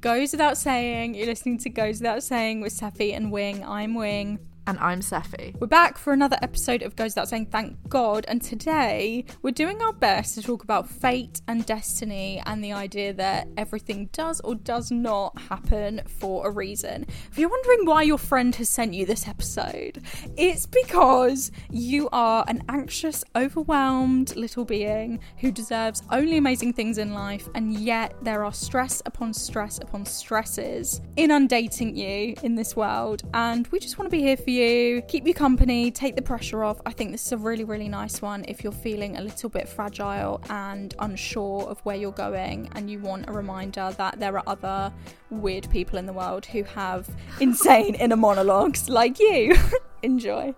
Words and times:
Goes 0.00 0.30
without 0.30 0.56
saying, 0.56 1.16
you're 1.16 1.26
listening 1.26 1.58
to 1.58 1.70
Goes 1.70 1.98
Without 1.98 2.22
Saying 2.22 2.60
with 2.60 2.72
Sephy 2.72 3.16
and 3.16 3.32
Wing. 3.32 3.64
I'm 3.64 3.96
Wing. 3.96 4.38
And 4.68 4.78
I'm 4.80 5.00
Sephy. 5.00 5.58
We're 5.58 5.66
back 5.66 5.96
for 5.96 6.12
another 6.12 6.36
episode 6.42 6.82
of 6.82 6.94
Goes 6.94 7.12
Without 7.12 7.30
Saying, 7.30 7.46
thank 7.46 7.88
God. 7.88 8.26
And 8.28 8.42
today 8.42 9.24
we're 9.40 9.50
doing 9.50 9.80
our 9.80 9.94
best 9.94 10.34
to 10.34 10.42
talk 10.42 10.62
about 10.62 10.86
fate 10.86 11.40
and 11.48 11.64
destiny 11.64 12.42
and 12.44 12.62
the 12.62 12.74
idea 12.74 13.14
that 13.14 13.48
everything 13.56 14.10
does 14.12 14.42
or 14.42 14.54
does 14.54 14.90
not 14.90 15.40
happen 15.40 16.02
for 16.06 16.46
a 16.46 16.50
reason. 16.50 17.06
If 17.32 17.38
you're 17.38 17.48
wondering 17.48 17.86
why 17.86 18.02
your 18.02 18.18
friend 18.18 18.54
has 18.56 18.68
sent 18.68 18.92
you 18.92 19.06
this 19.06 19.26
episode, 19.26 20.02
it's 20.36 20.66
because 20.66 21.50
you 21.70 22.10
are 22.12 22.44
an 22.46 22.62
anxious, 22.68 23.24
overwhelmed 23.34 24.36
little 24.36 24.66
being 24.66 25.20
who 25.38 25.50
deserves 25.50 26.02
only 26.10 26.36
amazing 26.36 26.74
things 26.74 26.98
in 26.98 27.14
life, 27.14 27.48
and 27.54 27.72
yet 27.72 28.12
there 28.20 28.44
are 28.44 28.52
stress 28.52 29.00
upon 29.06 29.32
stress 29.32 29.78
upon 29.78 30.04
stresses 30.04 31.00
inundating 31.16 31.96
you 31.96 32.34
in 32.42 32.54
this 32.54 32.76
world. 32.76 33.22
And 33.32 33.66
we 33.68 33.78
just 33.78 33.96
want 33.96 34.10
to 34.10 34.14
be 34.14 34.22
here 34.22 34.36
for 34.36 34.50
you 34.50 34.57
you, 34.58 35.02
keep 35.02 35.26
you 35.26 35.34
company, 35.34 35.90
take 35.90 36.16
the 36.16 36.22
pressure 36.22 36.64
off. 36.64 36.80
I 36.84 36.92
think 36.92 37.12
this 37.12 37.24
is 37.26 37.32
a 37.32 37.36
really, 37.36 37.64
really 37.64 37.88
nice 37.88 38.20
one 38.20 38.44
if 38.48 38.62
you're 38.62 38.72
feeling 38.72 39.16
a 39.16 39.20
little 39.20 39.48
bit 39.48 39.68
fragile 39.68 40.40
and 40.50 40.94
unsure 40.98 41.62
of 41.62 41.78
where 41.80 41.96
you're 41.96 42.12
going 42.12 42.68
and 42.74 42.90
you 42.90 42.98
want 42.98 43.28
a 43.28 43.32
reminder 43.32 43.94
that 43.96 44.18
there 44.18 44.36
are 44.36 44.42
other 44.46 44.92
weird 45.30 45.70
people 45.70 45.98
in 45.98 46.06
the 46.06 46.12
world 46.12 46.46
who 46.46 46.62
have 46.64 47.08
insane 47.40 47.94
inner 48.04 48.16
monologues 48.16 48.88
like 48.88 49.18
you. 49.18 49.56
Enjoy. 50.02 50.54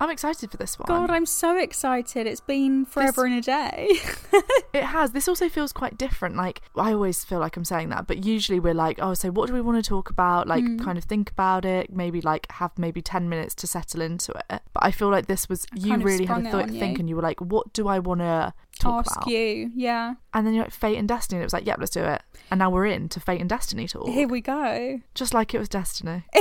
I'm 0.00 0.10
excited 0.10 0.50
for 0.50 0.56
this 0.56 0.78
one. 0.78 0.86
God, 0.86 1.10
I'm 1.10 1.26
so 1.26 1.56
excited. 1.58 2.26
It's 2.26 2.40
been 2.40 2.84
forever 2.84 3.22
This- 3.28 3.32
in 3.32 3.38
a 3.38 3.42
day. 3.42 3.88
It 4.74 4.84
has. 4.84 5.12
This 5.12 5.26
also 5.28 5.48
feels 5.48 5.72
quite 5.72 5.96
different. 5.96 6.36
Like, 6.36 6.60
I 6.76 6.92
always 6.92 7.24
feel 7.24 7.38
like 7.38 7.56
I'm 7.56 7.64
saying 7.64 7.88
that, 7.88 8.06
but 8.06 8.24
usually 8.24 8.60
we're 8.60 8.74
like, 8.74 8.98
oh, 9.00 9.14
so 9.14 9.30
what 9.30 9.46
do 9.48 9.54
we 9.54 9.62
want 9.62 9.82
to 9.82 9.88
talk 9.88 10.10
about? 10.10 10.46
Like, 10.46 10.62
Hmm. 10.62 10.76
kind 10.78 10.98
of 10.98 11.04
think 11.04 11.30
about 11.30 11.64
it, 11.64 11.90
maybe 11.90 12.20
like 12.20 12.46
have 12.52 12.70
maybe 12.78 13.00
10 13.00 13.28
minutes 13.30 13.54
to 13.56 13.66
settle 13.66 14.02
into 14.02 14.32
it. 14.32 14.60
But 14.74 14.82
I 14.84 14.90
feel 14.90 15.08
like 15.08 15.26
this 15.26 15.48
was, 15.48 15.66
you 15.74 15.96
really 15.96 16.26
had 16.26 16.44
a 16.46 16.50
on 16.52 16.68
think 16.68 16.98
you. 16.98 17.00
and 17.00 17.08
you 17.08 17.16
were 17.16 17.22
like, 17.22 17.40
what 17.40 17.72
do 17.72 17.88
I 17.88 17.98
want 17.98 18.20
to 18.20 18.52
talk 18.78 19.06
Ask 19.06 19.16
about? 19.22 19.28
you. 19.28 19.72
Yeah. 19.74 20.14
And 20.34 20.46
then 20.46 20.52
you're 20.54 20.64
like, 20.64 20.72
fate 20.72 20.98
and 20.98 21.08
destiny. 21.08 21.38
And 21.38 21.42
it 21.42 21.46
was 21.46 21.54
like, 21.54 21.66
yep, 21.66 21.78
let's 21.80 21.90
do 21.90 22.04
it. 22.04 22.22
And 22.50 22.58
now 22.58 22.68
we're 22.70 22.86
in 22.86 23.08
to 23.08 23.20
fate 23.20 23.40
and 23.40 23.48
destiny 23.48 23.88
talk. 23.88 24.06
Here 24.08 24.28
we 24.28 24.42
go. 24.42 25.00
Just 25.14 25.32
like 25.32 25.54
it 25.54 25.58
was 25.58 25.68
destiny. 25.70 26.24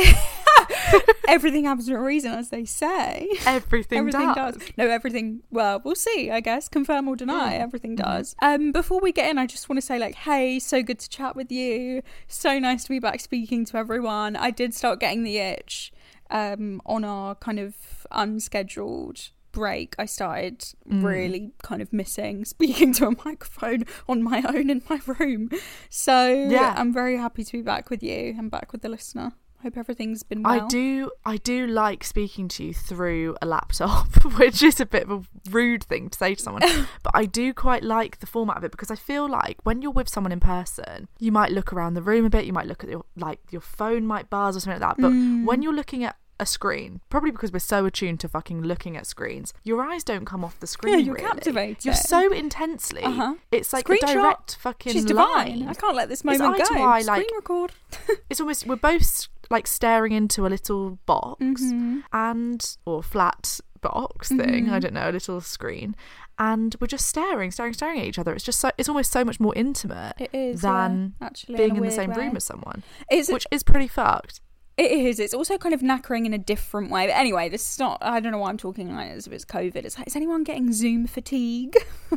Everything 1.28 1.66
happens 1.66 1.90
for 1.90 1.98
a 1.98 2.02
reason, 2.02 2.32
as 2.32 2.50
they 2.50 2.64
say. 2.66 3.28
Everything, 3.46 4.00
everything 4.00 4.34
does. 4.34 4.56
does. 4.58 4.70
No, 4.78 4.88
everything. 4.88 5.42
Well, 5.52 5.82
we'll 5.84 5.96
see. 5.96 6.32
I 6.32 6.40
guess 6.40 6.68
confirm 6.70 7.08
or 7.08 7.16
deny. 7.16 7.58
Mm. 7.58 7.62
Everything 7.62 7.96
Mm-hmm. 7.98 8.10
does. 8.18 8.36
Um, 8.42 8.72
before 8.72 9.00
we 9.02 9.12
get 9.12 9.30
in, 9.30 9.38
I 9.38 9.46
just 9.46 9.70
want 9.70 9.78
to 9.78 9.86
say, 9.86 10.00
like, 10.00 10.16
hey, 10.16 10.60
so 10.60 10.82
good 10.84 11.00
to 11.00 11.10
chat 11.10 11.36
with 11.36 11.52
you. 11.52 12.02
So 12.28 12.60
nice 12.60 12.84
to 12.84 12.90
be 12.90 13.00
back 13.00 13.20
speaking 13.20 13.66
to 13.66 13.78
everyone. 13.78 14.36
I 14.36 14.52
did 14.52 14.74
start 14.74 15.00
getting 15.00 15.24
the 15.24 15.38
itch 15.38 15.92
um, 16.30 16.82
on 16.86 17.04
our 17.04 17.36
kind 17.36 17.60
of 17.60 17.76
unscheduled 18.12 19.30
break. 19.52 19.96
I 19.98 20.06
started 20.06 20.60
Mm. 20.90 21.04
really 21.04 21.52
kind 21.64 21.82
of 21.82 21.92
missing 21.92 22.46
speaking 22.46 22.94
to 22.98 23.08
a 23.08 23.12
microphone 23.26 23.86
on 24.08 24.22
my 24.24 24.44
own 24.48 24.70
in 24.70 24.82
my 24.90 25.00
room. 25.20 25.50
So 25.90 26.28
Yeah. 26.50 26.74
I'm 26.78 26.94
very 26.94 27.18
happy 27.18 27.44
to 27.44 27.52
be 27.52 27.62
back 27.62 27.90
with 27.90 28.04
you 28.04 28.36
and 28.38 28.52
back 28.52 28.72
with 28.72 28.82
the 28.82 28.90
listener. 28.90 29.34
Hope 29.64 29.76
everything's 29.76 30.22
been 30.24 30.44
well. 30.44 30.62
I 30.64 30.68
do 30.68 31.12
I 31.26 31.38
do 31.38 31.66
like 31.66 32.04
speaking 32.04 32.48
to 32.50 32.64
you 32.66 32.74
through 32.74 33.36
a 33.42 33.46
laptop, 33.46 34.24
which 34.38 34.62
is 34.62 34.80
a 34.80 34.86
bit 34.86 35.04
of 35.04 35.12
a 35.12 35.22
rude 35.50 35.84
thing 35.84 36.10
to 36.10 36.18
say 36.18 36.36
to 36.36 36.42
someone. 36.42 36.62
but 37.04 37.12
I 37.16 37.26
do 37.26 37.54
quite 37.54 37.84
like 37.84 38.20
the 38.20 38.28
format 38.28 38.58
of 38.58 38.64
it 38.64 38.72
because 38.72 38.92
I 38.92 38.96
feel 38.96 39.28
like 39.28 39.58
when 39.64 39.82
you're 39.82 39.92
with 39.92 40.10
someone 40.10 40.32
in 40.32 40.40
person, 40.40 41.08
you 41.20 41.32
might 41.32 41.52
look 41.52 41.74
around 41.74 41.96
the 41.96 42.02
room 42.04 42.24
a 42.26 42.30
bit, 42.30 42.46
you 42.46 42.54
might 42.54 42.68
look 42.68 42.84
at 42.84 42.90
your 42.90 43.04
like 43.16 43.40
your 43.50 43.62
phone 43.62 44.06
might 44.06 44.30
buzz 44.30 44.56
or 44.56 44.60
something 44.60 44.80
like 44.80 44.96
that. 44.98 45.02
But 45.02 45.12
Mm. 45.12 45.46
when 45.46 45.62
you're 45.64 45.74
looking 45.74 46.04
at 46.04 46.16
a 46.40 46.46
screen, 46.46 47.02
probably 47.10 47.32
because 47.32 47.52
we're 47.52 47.58
so 47.58 47.86
attuned 47.88 48.20
to 48.20 48.30
fucking 48.30 48.62
looking 48.62 48.96
at 48.96 49.08
screens, 49.08 49.56
your 49.64 49.82
eyes 49.84 50.04
don't 50.04 50.26
come 50.26 50.46
off 50.46 50.60
the 50.60 50.68
screen. 50.68 50.94
Yeah, 50.94 51.00
you're 51.00 51.16
really. 51.16 51.28
captivated. 51.28 51.84
You're 51.84 51.96
so 51.96 52.32
intensely. 52.32 53.02
Uh-huh. 53.02 53.34
It's 53.52 53.74
like 53.74 53.86
Screenshot. 53.88 54.10
a 54.10 54.14
direct 54.14 54.56
fucking 54.58 54.94
She's 54.94 55.06
divine. 55.06 55.62
line. 55.62 55.68
I 55.68 55.74
can't 55.74 55.96
let 55.96 56.10
this 56.10 56.20
It's 56.20 56.26
moment 56.40 56.62
eye 56.62 56.64
to 56.64 56.74
go. 56.76 56.80
like, 56.84 57.04
Screen 57.06 57.36
record. 57.36 57.72
it's 58.30 58.40
almost 58.40 58.68
we're 58.68 58.76
both 58.76 59.28
like 59.50 59.68
staring 59.68 60.12
into 60.12 60.46
a 60.46 60.50
little 60.50 61.00
box 61.06 61.40
Mm-hmm. 61.42 62.00
and 62.14 62.78
or 62.86 63.02
flat 63.04 63.60
box 63.82 64.30
thing 64.30 64.70
i 64.70 64.80
don't 64.80 64.94
know 64.94 65.10
a 65.10 65.12
little 65.12 65.40
screen 65.40 65.96
and 66.40 66.76
we're 66.82 66.88
just 66.88 67.08
staring 67.08 67.52
staring 67.52 67.74
staring 67.74 68.00
at 68.00 68.06
each 68.08 68.18
other 68.20 68.34
it's 68.34 68.44
just 68.44 68.60
so 68.60 68.72
it's 68.78 68.90
almost 68.90 69.12
so 69.12 69.24
much 69.24 69.40
more 69.40 69.54
intimate 69.56 70.14
It 70.20 70.32
is, 70.34 70.62
than 70.62 71.14
yeah, 71.22 71.28
actually, 71.28 71.58
being 71.58 71.70
in 71.72 71.78
in 71.78 71.84
the 71.84 71.92
same 71.92 72.10
way. 72.10 72.26
room 72.26 72.36
as 72.36 72.44
someone 72.44 72.84
It's- 73.12 73.30
which 73.30 73.46
is 73.52 73.62
pretty 73.64 73.88
fucked 73.88 74.42
It 74.78 74.92
is. 74.92 75.20
It's 75.20 75.34
also 75.34 75.58
kind 75.58 75.74
of 75.74 75.82
knackering 75.82 76.28
in 76.28 76.34
a 76.36 76.38
different 76.38 76.92
way. 76.92 77.08
But 77.08 77.14
anyway, 77.16 77.50
this 77.50 77.68
is 77.74 77.80
not. 77.80 77.98
I 78.00 78.20
don't 78.20 78.32
know 78.32 78.38
why 78.38 78.50
I'm 78.50 78.58
talking 78.58 78.94
like 78.96 79.12
this 79.16 79.26
if 79.26 79.34
it's 79.34 79.44
COVID. 79.44 79.78
It's 79.78 79.98
like, 79.98 80.06
is 80.06 80.16
anyone 80.16 80.44
getting 80.44 80.72
Zoom 80.72 81.08
fatigue? 81.08 81.76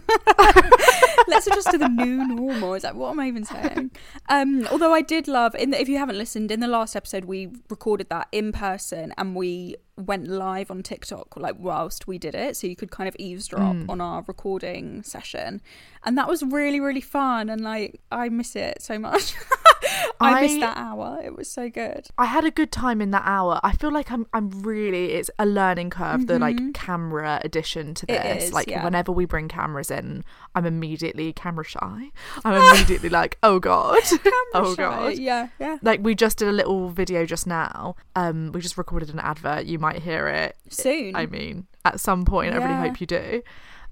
Let's 1.26 1.46
adjust 1.46 1.70
to 1.70 1.78
the 1.78 1.88
new 1.88 2.26
normal. 2.26 2.74
Is 2.74 2.82
that 2.82 2.96
what 2.96 3.10
am 3.10 3.20
I 3.20 3.28
even 3.28 3.44
saying? 3.44 3.92
Um, 4.28 4.66
although 4.70 4.92
I 4.92 5.00
did 5.00 5.26
love, 5.26 5.54
in 5.54 5.70
the, 5.70 5.80
if 5.80 5.88
you 5.88 5.96
haven't 5.98 6.18
listened, 6.18 6.50
in 6.50 6.60
the 6.60 6.68
last 6.68 6.94
episode 6.96 7.24
we 7.24 7.48
recorded 7.68 8.08
that 8.10 8.28
in 8.32 8.52
person 8.52 9.14
and 9.16 9.34
we 9.34 9.76
went 9.96 10.28
live 10.28 10.70
on 10.70 10.82
TikTok 10.82 11.36
like 11.36 11.56
whilst 11.58 12.06
we 12.06 12.18
did 12.18 12.34
it, 12.34 12.56
so 12.56 12.66
you 12.66 12.76
could 12.76 12.90
kind 12.90 13.08
of 13.08 13.16
eavesdrop 13.18 13.76
Mm. 13.76 13.88
on 13.88 14.00
our 14.00 14.22
recording 14.26 15.02
session, 15.02 15.60
and 16.04 16.16
that 16.18 16.26
was 16.28 16.42
really 16.42 16.80
really 16.80 17.00
fun. 17.00 17.48
And 17.48 17.60
like 17.62 18.00
I 18.10 18.28
miss 18.28 18.56
it 18.56 18.82
so 18.82 18.98
much. 18.98 19.34
I, 20.20 20.40
missed 20.42 20.60
that 20.60 20.76
hour. 20.76 21.20
It 21.22 21.36
was 21.36 21.48
so 21.48 21.68
good. 21.70 22.08
I 22.18 22.26
had 22.26 22.44
a 22.44 22.50
good 22.50 22.70
time 22.70 23.00
in 23.00 23.10
that 23.12 23.22
hour. 23.24 23.60
I 23.62 23.72
feel 23.72 23.92
like 23.92 24.10
I'm 24.10 24.26
I'm 24.32 24.50
really 24.62 25.12
it's 25.12 25.30
a 25.38 25.46
learning 25.46 25.90
curve 25.90 26.26
the 26.26 26.38
like 26.38 26.58
camera 26.74 27.40
addition 27.44 27.94
to 27.94 28.06
Mm-hmm. 28.10 28.34
This. 28.34 28.44
is, 28.44 28.52
like 28.52 28.68
yeah. 28.68 28.82
whenever 28.84 29.12
we 29.12 29.24
bring 29.24 29.48
cameras 29.48 29.90
in, 29.90 30.24
I'm 30.54 30.66
immediately 30.66 31.32
camera 31.32 31.64
shy. 31.64 32.10
I'm 32.44 32.74
immediately 32.74 33.08
like, 33.20 33.38
"Oh 33.42 33.58
god. 33.58 34.02
oh 34.54 34.74
shy, 34.74 34.82
god." 34.82 35.18
Yeah, 35.18 35.48
yeah. 35.58 35.78
Like 35.82 36.00
we 36.02 36.14
just 36.14 36.38
did 36.38 36.48
a 36.48 36.52
little 36.52 36.88
video 36.90 37.24
just 37.24 37.46
now. 37.46 37.96
Um 38.16 38.52
we 38.52 38.60
just 38.60 38.76
recorded 38.76 39.10
an 39.10 39.20
advert. 39.20 39.66
You 39.66 39.78
might 39.78 40.02
hear 40.02 40.28
it 40.28 40.56
Soon. 40.68 41.14
I 41.16 41.26
mean, 41.26 41.66
at 41.84 42.00
some 42.00 42.24
point. 42.24 42.54
I 42.54 42.58
really 42.58 42.88
hope 42.88 43.00
you 43.00 43.06
do. 43.06 43.42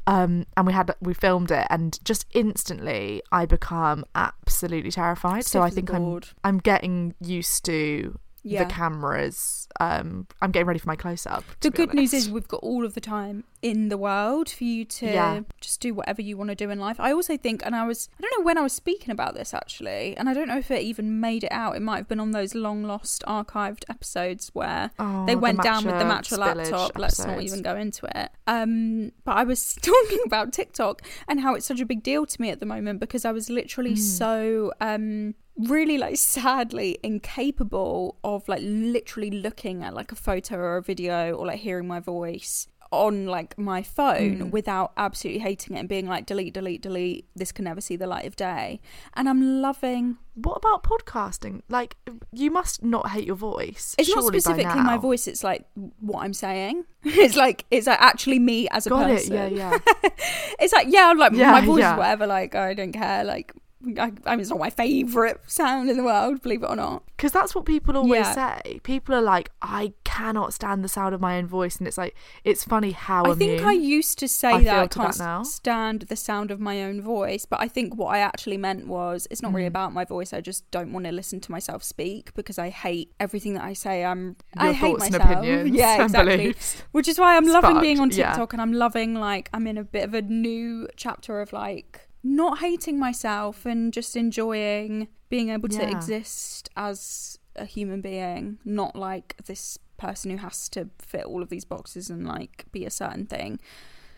Um, 0.09 0.47
and 0.57 0.67
we 0.67 0.73
had 0.73 0.95
we 1.03 1.13
filmed 1.13 1.51
it, 1.51 1.67
and 1.69 2.03
just 2.03 2.25
instantly 2.33 3.23
I 3.31 3.45
become 3.45 4.07
absolutely 4.15 4.91
terrified. 4.91 5.45
so 5.45 5.61
I 5.61 5.69
think 5.69 5.93
I'm. 5.93 6.23
I'm 6.43 6.59
getting 6.59 7.15
used 7.21 7.67
to 7.67 8.19
Yeah. 8.49 8.65
the 8.65 8.73
cameras. 8.73 9.69
Um, 9.81 10.27
I'm 10.43 10.51
getting 10.51 10.67
ready 10.67 10.79
for 10.81 10.89
my 10.89 10.97
close 10.97 11.27
up. 11.27 11.45
The 11.61 11.71
good 11.71 11.95
news 11.95 12.13
is 12.13 12.29
we've 12.31 12.49
got 12.49 12.61
all 12.63 12.85
of 12.85 12.95
the 12.95 13.01
time 13.01 13.45
in 13.63 13.89
the 13.89 13.99
world 13.99 14.49
for 14.49 14.65
you 14.65 14.85
to 14.85 15.07
Yeah. 15.07 15.41
just 15.61 15.81
do 15.81 15.93
whatever 15.95 16.23
you 16.23 16.37
want 16.37 16.49
to 16.51 16.55
do 16.57 16.71
in 16.71 16.79
life. 16.79 16.99
I 17.01 17.13
also 17.13 17.37
think, 17.37 17.63
and 17.65 17.75
I 17.77 17.87
was, 17.87 18.09
I 18.19 18.23
don't 18.23 18.33
know 18.39 18.45
when 18.45 18.57
I 18.59 18.63
was 18.63 18.73
speaking 18.73 19.11
about 19.11 19.35
this 19.35 19.53
actually, 19.55 20.17
and 20.17 20.29
I 20.29 20.35
don't 20.35 20.49
know 20.49 20.59
if 20.59 20.71
it 20.71 20.83
even 20.83 21.21
made 21.21 21.45
it 21.45 21.53
out. 21.53 21.77
It 21.77 21.83
might 21.83 21.97
have 21.99 22.09
been 22.09 22.21
on 22.21 22.31
those 22.33 22.55
long 22.55 22.83
lost 22.85 23.23
archived 23.27 23.85
episodes 23.89 24.51
where 24.53 24.91
Oh, 24.99 25.27
they 25.27 25.35
the 25.35 25.41
went 25.41 25.63
down 25.63 25.85
with 25.85 25.99
the 25.99 26.05
matcha 26.05 26.39
laptop. 26.39 26.97
Let's 26.99 27.19
not 27.25 27.43
even 27.43 27.63
go 27.63 27.77
into 27.77 28.07
it. 28.19 28.31
Um, 28.47 29.13
but 29.25 29.37
I 29.37 29.45
was 29.45 29.75
talking 29.83 30.21
about 30.25 30.53
TikTok 30.53 31.03
and 31.29 31.41
how 31.41 31.55
it's 31.55 31.67
such 31.67 31.81
a 31.81 31.87
big 31.87 32.03
deal 32.03 32.27
to 32.27 32.41
me 32.41 32.51
at 32.51 32.61
the 32.61 32.67
moment 32.67 33.01
because 33.01 33.25
I 33.25 33.33
was 33.33 33.51
literally 33.51 33.95
Mm. 33.95 33.99
so 33.99 34.73
um 34.81 35.35
really 35.59 35.99
like 35.99 36.17
sadly 36.17 36.99
incapable 37.03 38.17
of 38.25 38.49
like 38.49 38.61
literally 38.63 39.31
looking 39.31 39.83
at 39.83 39.93
like 39.95 40.13
a 40.13 40.17
photo 40.17 40.57
or 40.57 40.77
a 40.77 40.83
video 40.83 41.33
or 41.33 41.47
like 41.47 41.59
hearing 41.59 41.87
my 41.89 42.01
voice 42.01 42.69
on 42.91 43.27
like 43.27 43.59
my 43.59 43.83
phone 43.83 44.39
Mm. 44.39 44.51
without 44.51 44.93
absolutely 44.97 45.41
hating 45.41 45.77
it 45.77 45.81
and 45.81 45.89
being 45.91 46.07
like 46.07 46.25
delete 46.25 46.55
delete 46.55 46.81
delete 46.81 47.27
this 47.37 47.53
can 47.53 47.67
never 47.67 47.83
see 47.83 47.97
the 47.97 48.07
light 48.07 48.25
of 48.25 48.35
day 48.35 48.81
and 49.15 49.29
i'm 49.29 49.61
loving 49.61 50.17
What 50.35 50.57
about 50.57 50.85
podcasting? 50.85 51.61
Like, 51.69 51.97
you 52.33 52.51
must 52.51 52.83
not 52.83 53.11
hate 53.11 53.27
your 53.27 53.37
voice. 53.37 53.95
it's 53.99 54.09
not 54.15 54.25
specifically 54.25 54.81
my 54.81 54.97
voice 54.97 55.27
it's 55.29 55.45
like 55.45 55.67
what 56.01 56.21
i'm 56.25 56.33
saying 56.33 56.85
it's 57.05 57.37
like 57.37 57.67
it's 57.71 57.87
like 57.87 58.01
actually 58.01 58.39
me 58.39 58.69
as 58.71 58.87
a 58.87 58.91
Got 58.91 59.05
person 59.09 59.35
it. 59.37 59.53
Yeah, 59.53 59.71
yeah. 59.73 60.09
it's 60.59 60.73
like 60.73 60.87
yeah 60.89 61.13
like 61.13 61.33
Yeah, 61.33 61.51
my 61.51 61.61
voice 61.67 61.81
yeah. 61.81 61.93
is 61.93 61.99
whatever 61.99 62.27
like 62.27 62.55
i 62.55 62.73
don't 62.73 62.93
care 62.93 63.23
like 63.23 63.53
I, 63.97 64.11
I 64.27 64.31
mean, 64.33 64.41
it's 64.41 64.51
not 64.51 64.59
my 64.59 64.71
favorite 64.71 65.41
sound 65.47 65.89
in 65.89 65.97
the 65.97 66.03
world 66.03 66.43
believe 66.43 66.65
it 66.65 66.67
or 66.69 66.75
not 66.75 67.05
Because 67.17 67.31
that's 67.31 67.55
what 67.55 67.65
people 67.65 67.97
always 67.97 68.27
Yeah. 68.27 68.59
say. 68.63 68.81
People 68.83 69.15
are 69.15 69.23
like, 69.23 69.51
I 69.63 69.93
cannot 70.03 70.53
stand 70.53 70.83
the 70.83 70.89
sound 70.89 71.15
of 71.15 71.21
my 71.21 71.39
own 71.39 71.47
voice, 71.47 71.77
and 71.77 71.87
it's 71.87 71.97
like, 71.97 72.17
it's 72.43 72.65
funny 72.65 72.91
how 72.91 73.25
I 73.31 73.35
think 73.35 73.63
I 73.63 73.73
used 73.73 74.19
to 74.19 74.27
say 74.27 74.51
I 74.51 74.63
that 74.65 74.79
I 74.79 74.87
can't 74.89 75.15
that 75.17 75.25
now. 75.25 75.43
stand 75.45 76.03
the 76.03 76.17
sound 76.17 76.51
of 76.51 76.59
my 76.59 76.83
own 76.83 77.01
voice, 77.01 77.47
but 77.47 77.61
I 77.61 77.69
think 77.69 77.95
what 77.97 78.09
I 78.09 78.19
actually 78.19 78.57
meant 78.57 78.89
was 78.89 79.29
it's 79.31 79.43
not 79.43 79.53
Mm. 79.53 79.57
really 79.57 79.67
about 79.69 79.93
my 79.93 80.05
voice. 80.05 80.33
I 80.33 80.41
just 80.41 80.69
don't 80.73 80.93
want 80.93 81.07
to 81.07 81.13
listen 81.13 81.39
to 81.41 81.53
myself 81.53 81.85
speak 81.85 82.35
because 82.35 82.59
I 82.59 82.71
hate 82.71 83.13
everything 83.21 83.55
that 83.55 83.63
I 83.63 83.75
say. 83.75 84.05
I'm 84.05 84.35
I 84.57 84.65
Your 84.67 84.73
hate 84.75 84.91
thoughts 84.99 85.05
and 85.07 85.13
myself. 85.19 85.39
opinions 85.39 85.71
yeah, 85.77 85.95
and 85.95 86.03
exactly. 86.03 86.37
beliefs. 86.37 86.83
Which 86.91 87.07
is 87.07 87.19
why 87.21 87.37
I'm 87.37 87.47
loving 87.47 87.81
being 87.81 88.01
on 88.01 88.09
fucked, 88.11 88.19
yeah. 88.19 88.31
TikTok 88.33 88.53
and 88.55 88.61
I'm 88.63 88.73
loving 88.73 89.15
like 89.15 89.49
I'm 89.53 89.67
in 89.69 89.79
a 89.79 89.85
bit 89.85 90.03
of 90.05 90.15
a 90.15 90.23
new 90.23 90.89
chapter 90.97 91.41
of 91.41 91.53
like 91.53 92.08
not 92.23 92.59
hating 92.59 92.99
myself 92.99 93.65
and 93.67 93.93
just 93.93 94.17
enjoying 94.17 95.09
being 95.29 95.51
able 95.51 95.69
to 95.69 95.79
Yeah. 95.83 95.91
exist 95.97 96.69
as 96.77 97.39
a 97.57 97.65
human 97.65 98.01
being, 98.01 98.59
not 98.65 98.97
like 98.97 99.37
this 99.45 99.79
person 99.97 100.31
who 100.31 100.37
has 100.39 100.69
to 100.71 100.89
fit 100.99 101.25
all 101.25 101.43
of 101.43 101.49
these 101.49 101.65
boxes 101.65 102.09
and 102.09 102.27
like 102.27 102.67
be 102.73 102.85
a 102.85 102.91
certain 102.91 103.27
thing. 103.27 103.59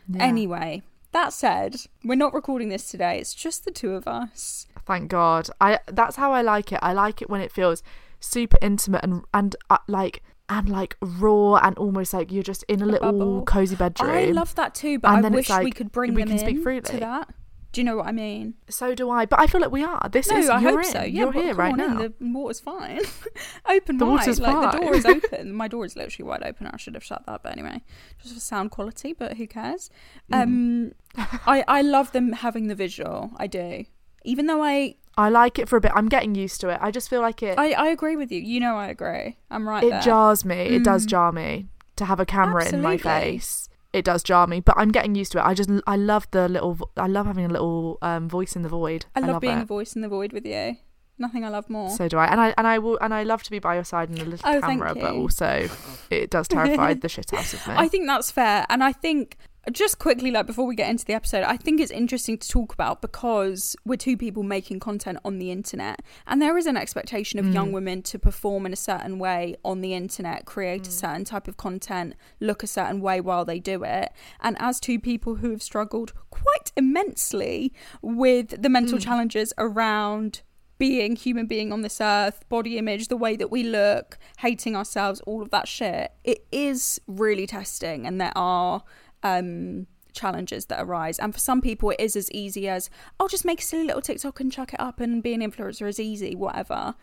Yeah. 0.09 0.25
Anyway, 0.25 0.83
that 1.13 1.33
said, 1.33 1.77
we're 2.05 2.15
not 2.15 2.35
recording 2.35 2.69
this 2.69 2.91
today. 2.91 3.19
It's 3.19 3.35
just 3.35 3.65
the 3.65 3.71
two 3.71 3.95
of 3.95 4.07
us. 4.07 4.67
Thank 4.87 5.09
God. 5.09 5.49
I 5.61 5.79
that's 5.87 6.17
how 6.17 6.33
I 6.33 6.43
like 6.43 6.73
it. 6.73 6.79
I 6.83 6.93
like 6.93 7.23
it 7.23 7.31
when 7.31 7.41
it 7.41 7.51
feels 7.53 7.83
super 8.21 8.59
intimate 8.61 9.03
and 9.03 9.23
and 9.33 9.57
uh, 9.71 9.79
like 9.89 10.23
and 10.49 10.69
like 10.69 10.97
raw 11.01 11.55
and 11.57 11.77
almost 11.79 12.13
like 12.13 12.31
you're 12.33 12.43
just 12.43 12.65
in 12.65 12.83
a 12.83 12.87
little 12.87 13.13
bubble. 13.13 13.43
cozy 13.45 13.77
bedroom. 13.77 14.11
I 14.11 14.25
love 14.27 14.55
that 14.57 14.75
too, 14.75 14.99
but 14.99 15.13
And 15.15 15.27
I 15.27 15.29
wish 15.31 15.49
we 15.49 15.71
could 15.71 15.93
bring 15.93 16.15
we 16.15 16.23
them 16.23 16.31
can 16.31 16.39
speak 16.39 16.63
freely. 16.63 16.81
to 16.83 16.97
that. 16.99 17.29
Do 17.73 17.81
you 17.81 17.85
know 17.85 17.97
what 17.97 18.07
I 18.07 18.13
mean? 18.13 18.55
So 18.69 18.95
do 18.97 19.11
I. 19.11 19.27
But 19.27 19.39
I 19.39 19.47
feel 19.47 19.61
like 19.61 19.71
we 19.71 19.85
are. 19.85 20.09
This 20.11 20.29
no, 20.29 20.39
is 20.39 20.49
I 20.51 20.61
hope 20.61 20.79
in. 20.81 20.85
so. 20.85 20.99
Yeah, 21.03 21.05
you're 21.05 21.33
here 21.33 21.55
right 21.55 21.77
now. 21.77 21.87
In, 21.87 21.97
the 21.99 22.13
water's 22.21 22.59
fine. 22.59 23.01
open 23.69 23.97
The 23.99 24.07
wide. 24.07 24.13
water's 24.19 24.41
like 24.41 24.73
the 24.73 24.79
door 24.79 24.87
fine. 24.87 24.95
is 24.99 25.07
open. 25.33 25.53
My 25.55 25.69
door 25.69 25.85
is 25.85 25.95
literally 25.95 26.29
wide 26.29 26.43
open. 26.43 26.67
I 26.67 26.77
should 26.79 26.95
have 26.95 27.05
shut 27.05 27.25
that, 27.27 27.43
but 27.45 27.53
anyway, 27.53 27.83
just 28.21 28.35
for 28.35 28.41
sound 28.41 28.73
quality. 28.73 29.13
But 29.13 29.37
who 29.37 29.47
cares? 29.47 29.89
Mm. 30.33 30.43
Um, 30.43 30.93
I 31.47 31.65
I 31.69 31.83
love 31.83 32.11
them 32.13 32.33
having 32.33 32.67
the 32.67 32.75
visual. 32.75 33.31
I 33.37 33.47
do. 33.47 33.85
Even 34.25 34.47
though 34.47 34.63
I, 34.63 34.97
I 35.17 35.29
like 35.31 35.59
it 35.59 35.69
for 35.69 35.77
a 35.77 35.81
bit. 35.81 35.93
I'm 35.95 36.09
getting 36.09 36.35
used 36.35 36.61
to 36.63 36.69
it. 36.71 36.79
I 36.83 36.91
just 36.91 37.09
feel 37.09 37.21
like 37.23 37.41
it 37.43 37.57
I, 37.59 37.73
I 37.73 37.87
agree 37.89 38.17
with 38.17 38.31
you. 38.33 38.41
You 38.41 38.59
know 38.61 38.75
I 38.77 38.89
agree. 38.89 39.39
I'm 39.51 39.67
right 39.69 39.83
it 39.85 39.91
there. 39.91 40.01
jars 40.03 40.45
me. 40.45 40.57
It 40.57 40.83
does 40.85 41.07
Mm. 41.07 41.09
jar 41.09 41.33
me 41.33 41.67
to 41.97 42.05
have 42.05 42.19
a 42.21 42.27
camera 42.27 42.69
in 42.69 42.83
my 42.83 42.97
face. 42.99 43.69
It 43.93 44.05
does 44.05 44.23
jar 44.23 44.47
me, 44.47 44.61
but 44.61 44.77
I'm 44.79 44.91
getting 44.91 45.15
used 45.15 45.33
to 45.33 45.39
it. 45.39 45.45
I 45.45 45.55
just 45.55 45.71
I 45.87 45.97
love 45.97 46.29
the 46.31 46.49
little 46.49 46.79
I 46.97 47.07
love 47.07 47.27
having 47.27 47.45
a 47.45 47.49
little 47.49 47.99
um, 48.03 48.29
voice 48.29 48.55
in 48.55 48.63
the 48.63 48.69
void. 48.69 49.07
I 49.17 49.21
love, 49.21 49.41
being 49.41 49.59
it. 49.59 49.63
a 49.63 49.67
voice 49.67 49.95
in 49.95 50.03
the 50.03 50.09
void 50.09 50.33
with 50.33 50.47
you. 50.47 50.77
Nothing 51.19 51.45
I 51.45 51.49
love 51.49 51.69
more. 51.69 51.91
So 51.91 52.09
do 52.09 52.17
I, 52.17 52.27
and 52.27 52.41
I 52.41 52.55
and 52.57 52.67
I 52.67 52.79
will, 52.79 52.99
and 53.01 53.13
I 53.13 53.25
love 53.25 53.43
to 53.43 53.51
be 53.51 53.59
by 53.59 53.75
your 53.75 53.85
side 53.85 54.09
in 54.09 54.17
a 54.19 54.25
little 54.25 54.49
Oh, 54.49 54.61
camera, 54.61 54.95
but 54.95 55.13
also 55.13 55.69
it 56.09 56.31
does 56.31 56.49
terrify 56.49 56.95
the 57.03 57.09
shit 57.09 57.33
out 57.35 57.53
of 57.53 57.67
me. 57.67 57.75
I 57.77 57.89
think 57.89 58.07
that's 58.07 58.31
fair. 58.31 58.65
And 58.71 58.83
I 58.83 58.93
think, 58.93 59.37
just 59.73 59.99
quickly, 59.99 60.31
like 60.31 60.47
before 60.47 60.67
we 60.67 60.75
get 60.75 60.89
into 60.89 61.05
the 61.05 61.13
episode, 61.13 61.43
I 61.45 61.57
think 61.57 61.81
it's 61.81 61.91
interesting 61.91 62.39
to 62.39 62.49
talk 62.49 62.73
about 62.73 63.03
because 63.03 63.77
we're 63.85 63.97
two 63.97 64.17
people 64.17 64.43
making 64.43 64.81
content 64.81 65.19
on 65.25 65.39
the 65.39 65.51
internet. 65.51 66.01
And 66.27 66.41
there 66.41 66.57
is 66.57 66.67
an 66.67 66.77
expectation 66.77 67.39
of 67.39 67.45
Mm. 67.47 67.55
young 67.55 67.73
women 67.73 68.03
to 68.05 68.19
perform 68.19 68.65
in 68.67 68.73
a 68.73 68.77
certain 68.77 69.19
way 69.19 69.57
on 69.65 69.81
the 69.81 69.93
internet, 69.95 70.45
create 70.47 70.83
Mm. 70.85 70.89
a 70.89 70.93
certain 70.93 71.25
type 71.25 71.47
of 71.47 71.57
content, 71.57 72.15
look 72.41 72.63
a 72.63 72.67
certain 72.67 73.01
way 73.01 73.21
while 73.21 73.45
they 73.45 73.59
do 73.59 73.85
it. 73.85 74.11
And 74.41 74.57
as 74.61 74.81
two 74.81 74.99
people 74.99 75.37
who 75.37 75.51
have 75.51 75.63
struggled 75.63 76.13
quite 76.31 76.73
immensely 76.77 77.73
with 78.01 78.63
the 78.63 78.69
mental 78.69 78.99
Mm. 78.99 79.03
challenges 79.03 79.53
around 79.59 80.43
being 80.79 81.15
human 81.15 81.45
being 81.45 81.71
on 81.75 81.83
this 81.83 82.01
earth, 82.01 82.49
body 82.49 82.79
image, 82.79 83.09
the 83.09 83.17
way 83.17 83.37
that 83.37 83.51
we 83.51 83.63
look, 83.63 84.17
hating 84.39 84.75
ourselves, 84.75 85.21
all 85.27 85.43
of 85.43 85.51
that 85.51 85.69
shit. 85.69 86.11
It 86.25 86.47
is 86.51 86.99
really 87.07 87.47
testing, 87.47 88.07
and 88.07 88.19
there 88.19 88.33
are 88.35 88.83
um, 89.23 89.87
challenges 90.13 90.67
that 90.67 90.83
arise. 90.83 91.19
And 91.19 91.33
for 91.33 91.41
some 91.41 91.61
people, 91.61 91.91
it 91.91 92.01
is 92.01 92.17
as 92.17 92.31
easy 92.33 92.69
as, 92.69 92.91
"I'll 93.19 93.29
just 93.29 93.45
make 93.45 93.61
a 93.61 93.65
silly 93.65 93.85
little 93.85 94.03
TikTok 94.03 94.41
and 94.41 94.51
chuck 94.51 94.73
it 94.73 94.81
up, 94.81 95.01
and 95.01 95.23
be 95.23 95.35
an 95.35 95.41
influencer 95.41 95.89
is 95.89 96.01
easy, 96.01 96.35
whatever." 96.35 96.95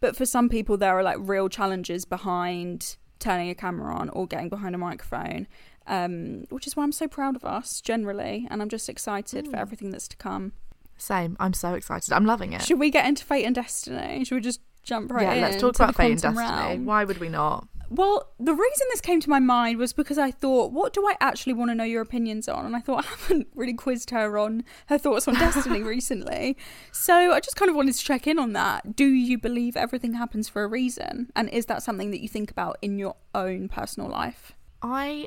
But 0.00 0.16
for 0.16 0.26
some 0.26 0.48
people, 0.48 0.76
there 0.76 0.96
are 0.98 1.02
like 1.02 1.18
real 1.20 1.48
challenges 1.48 2.04
behind 2.04 2.96
turning 3.18 3.50
a 3.50 3.54
camera 3.54 3.94
on 3.94 4.08
or 4.10 4.26
getting 4.26 4.48
behind 4.48 4.74
a 4.74 4.78
microphone. 4.78 5.46
Um, 5.86 6.44
which 6.50 6.66
is 6.66 6.76
why 6.76 6.84
I'm 6.84 6.92
so 6.92 7.08
proud 7.08 7.34
of 7.34 7.44
us 7.44 7.80
generally, 7.80 8.46
and 8.48 8.62
I'm 8.62 8.68
just 8.68 8.88
excited 8.88 9.48
for 9.48 9.56
everything 9.56 9.90
that's 9.90 10.06
to 10.08 10.16
come. 10.16 10.52
Same. 10.98 11.36
I'm 11.40 11.54
so 11.54 11.74
excited. 11.74 12.12
I'm 12.12 12.26
loving 12.26 12.52
it. 12.52 12.62
Should 12.62 12.78
we 12.78 12.90
get 12.90 13.06
into 13.06 13.24
fate 13.24 13.44
and 13.44 13.54
destiny? 13.54 14.22
Should 14.24 14.34
we 14.36 14.40
just 14.40 14.60
jump 14.84 15.10
right 15.10 15.22
yeah, 15.22 15.32
in? 15.32 15.38
Yeah, 15.38 15.48
let's 15.48 15.60
talk 15.60 15.74
about 15.76 15.96
fate 15.96 16.12
and 16.12 16.20
destiny. 16.20 16.46
realm? 16.46 16.84
Why 16.84 17.04
would 17.04 17.18
we 17.18 17.28
not? 17.28 17.66
Well, 17.90 18.30
the 18.38 18.54
reason 18.54 18.86
this 18.90 19.00
came 19.00 19.20
to 19.20 19.28
my 19.28 19.40
mind 19.40 19.78
was 19.78 19.92
because 19.92 20.16
I 20.16 20.30
thought, 20.30 20.70
what 20.70 20.92
do 20.92 21.06
I 21.08 21.16
actually 21.20 21.54
want 21.54 21.72
to 21.72 21.74
know 21.74 21.82
your 21.84 22.02
opinions 22.02 22.48
on? 22.48 22.64
And 22.64 22.76
I 22.76 22.80
thought 22.80 23.04
I 23.04 23.08
haven't 23.08 23.48
really 23.54 23.74
quizzed 23.74 24.10
her 24.10 24.38
on 24.38 24.64
her 24.86 24.96
thoughts 24.96 25.26
on 25.26 25.34
destiny 25.34 25.82
recently. 25.96 26.56
So 26.92 27.32
I 27.32 27.40
just 27.40 27.56
kind 27.56 27.68
of 27.68 27.74
wanted 27.74 27.94
to 27.94 28.04
check 28.04 28.28
in 28.28 28.38
on 28.38 28.52
that. 28.52 28.94
Do 28.94 29.06
you 29.06 29.38
believe 29.38 29.76
everything 29.76 30.14
happens 30.14 30.48
for 30.48 30.62
a 30.62 30.68
reason? 30.68 31.32
And 31.34 31.48
is 31.48 31.66
that 31.66 31.82
something 31.82 32.12
that 32.12 32.20
you 32.20 32.28
think 32.28 32.50
about 32.50 32.78
in 32.80 32.96
your 32.96 33.16
own 33.34 33.68
personal 33.68 34.08
life? 34.08 34.52
I 34.80 35.26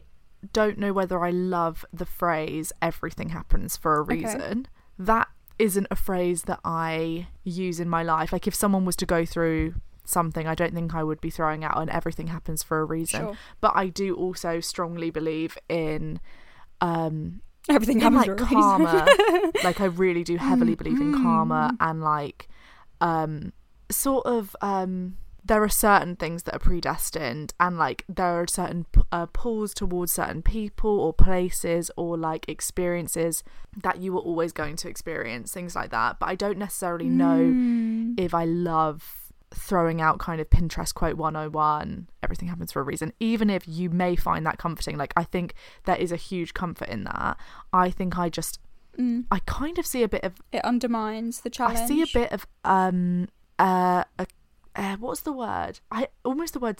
don't 0.53 0.77
know 0.77 0.93
whether 0.93 1.23
I 1.23 1.29
love 1.31 1.85
the 1.93 2.05
phrase 2.05 2.71
everything 2.81 3.29
happens 3.29 3.75
for 3.75 3.97
a 3.97 4.01
Okay. 4.03 4.15
reason. 4.15 4.67
That 4.97 5.27
isn't 5.59 5.87
a 5.91 5.95
phrase 5.95 6.43
that 6.43 6.59
I 6.63 7.27
use 7.43 7.79
in 7.79 7.89
my 7.89 8.03
life. 8.03 8.31
Like 8.33 8.47
if 8.47 8.55
someone 8.55 8.85
was 8.85 8.95
to 8.97 9.05
go 9.05 9.25
through 9.25 9.75
something, 10.05 10.47
I 10.47 10.55
don't 10.55 10.73
think 10.73 10.93
I 10.93 11.03
would 11.03 11.21
be 11.21 11.29
throwing 11.29 11.63
out 11.63 11.77
and 11.77 11.89
everything 11.89 12.27
happens 12.27 12.61
for 12.63 12.79
a 12.79 12.85
reason. 12.85 13.21
Sure. 13.21 13.37
But 13.61 13.73
I 13.75 13.87
do 13.87 14.15
also 14.15 14.59
strongly 14.59 15.09
believe 15.09 15.57
in 15.69 16.19
um 16.81 17.41
Everything 17.69 17.97
in 18.01 18.01
happens 18.13 18.27
like 18.27 18.37
for 18.39 18.45
karma. 18.45 19.07
like 19.63 19.79
I 19.79 19.85
really 19.85 20.23
do 20.23 20.35
heavily 20.37 20.75
believe 20.75 20.99
in 20.99 21.13
karma 21.13 21.75
and 21.79 22.01
like 22.01 22.49
um 22.99 23.53
sort 23.89 24.25
of 24.25 24.55
um 24.61 25.17
there 25.45 25.61
are 25.61 25.69
certain 25.69 26.15
things 26.15 26.43
that 26.43 26.55
are 26.55 26.59
predestined 26.59 27.53
and 27.59 27.77
like 27.77 28.05
there 28.07 28.41
are 28.41 28.47
certain 28.47 28.85
p- 28.93 29.01
uh, 29.11 29.25
pulls 29.27 29.73
towards 29.73 30.11
certain 30.11 30.41
people 30.41 30.99
or 31.01 31.11
places 31.13 31.91
or 31.97 32.17
like 32.17 32.47
experiences 32.47 33.43
that 33.75 33.99
you 33.99 34.13
were 34.13 34.21
always 34.21 34.53
going 34.53 34.77
to 34.77 34.87
experience 34.87 35.51
things 35.51 35.75
like 35.75 35.91
that 35.91 36.17
but 36.17 36.27
i 36.29 36.35
don't 36.35 36.57
necessarily 36.57 37.09
know 37.09 37.39
Mm. 37.39 38.17
if 38.17 38.33
i 38.33 38.45
love 38.45 39.22
throwing 39.55 40.01
out 40.01 40.17
kind 40.19 40.41
of 40.41 40.49
pinterest 40.49 40.93
quote 40.93 41.15
101 41.15 42.07
everything 42.23 42.47
happens 42.49 42.71
for 42.71 42.79
a 42.79 42.83
reason 42.83 43.13
even 43.19 43.49
if 43.49 43.67
you 43.67 43.89
may 43.89 44.15
find 44.15 44.45
that 44.45 44.57
comforting 44.57 44.97
like 44.97 45.13
i 45.15 45.23
think 45.23 45.53
there 45.85 45.95
is 45.95 46.11
a 46.11 46.15
huge 46.15 46.53
comfort 46.53 46.89
in 46.89 47.03
that 47.03 47.37
i 47.71 47.89
think 47.89 48.17
i 48.17 48.29
just 48.29 48.59
Mm. 48.99 49.25
i 49.31 49.39
kind 49.47 49.79
of 49.79 49.87
see 49.87 50.03
a 50.03 50.07
bit 50.07 50.23
of 50.23 50.33
It 50.51 50.63
undermines 50.63 51.41
the 51.41 51.49
challenge. 51.49 51.79
I 51.79 51.85
see 51.87 52.01
a 52.03 52.07
bit 52.13 52.31
of 52.31 52.45
um 52.63 53.27
uh, 53.57 54.03
a, 54.19 54.27
uh 54.75 54.97
what's 54.97 55.21
the 55.21 55.31
word? 55.31 55.79
I 55.91 56.09
almost 56.23 56.53
the 56.53 56.59
word 56.59 56.79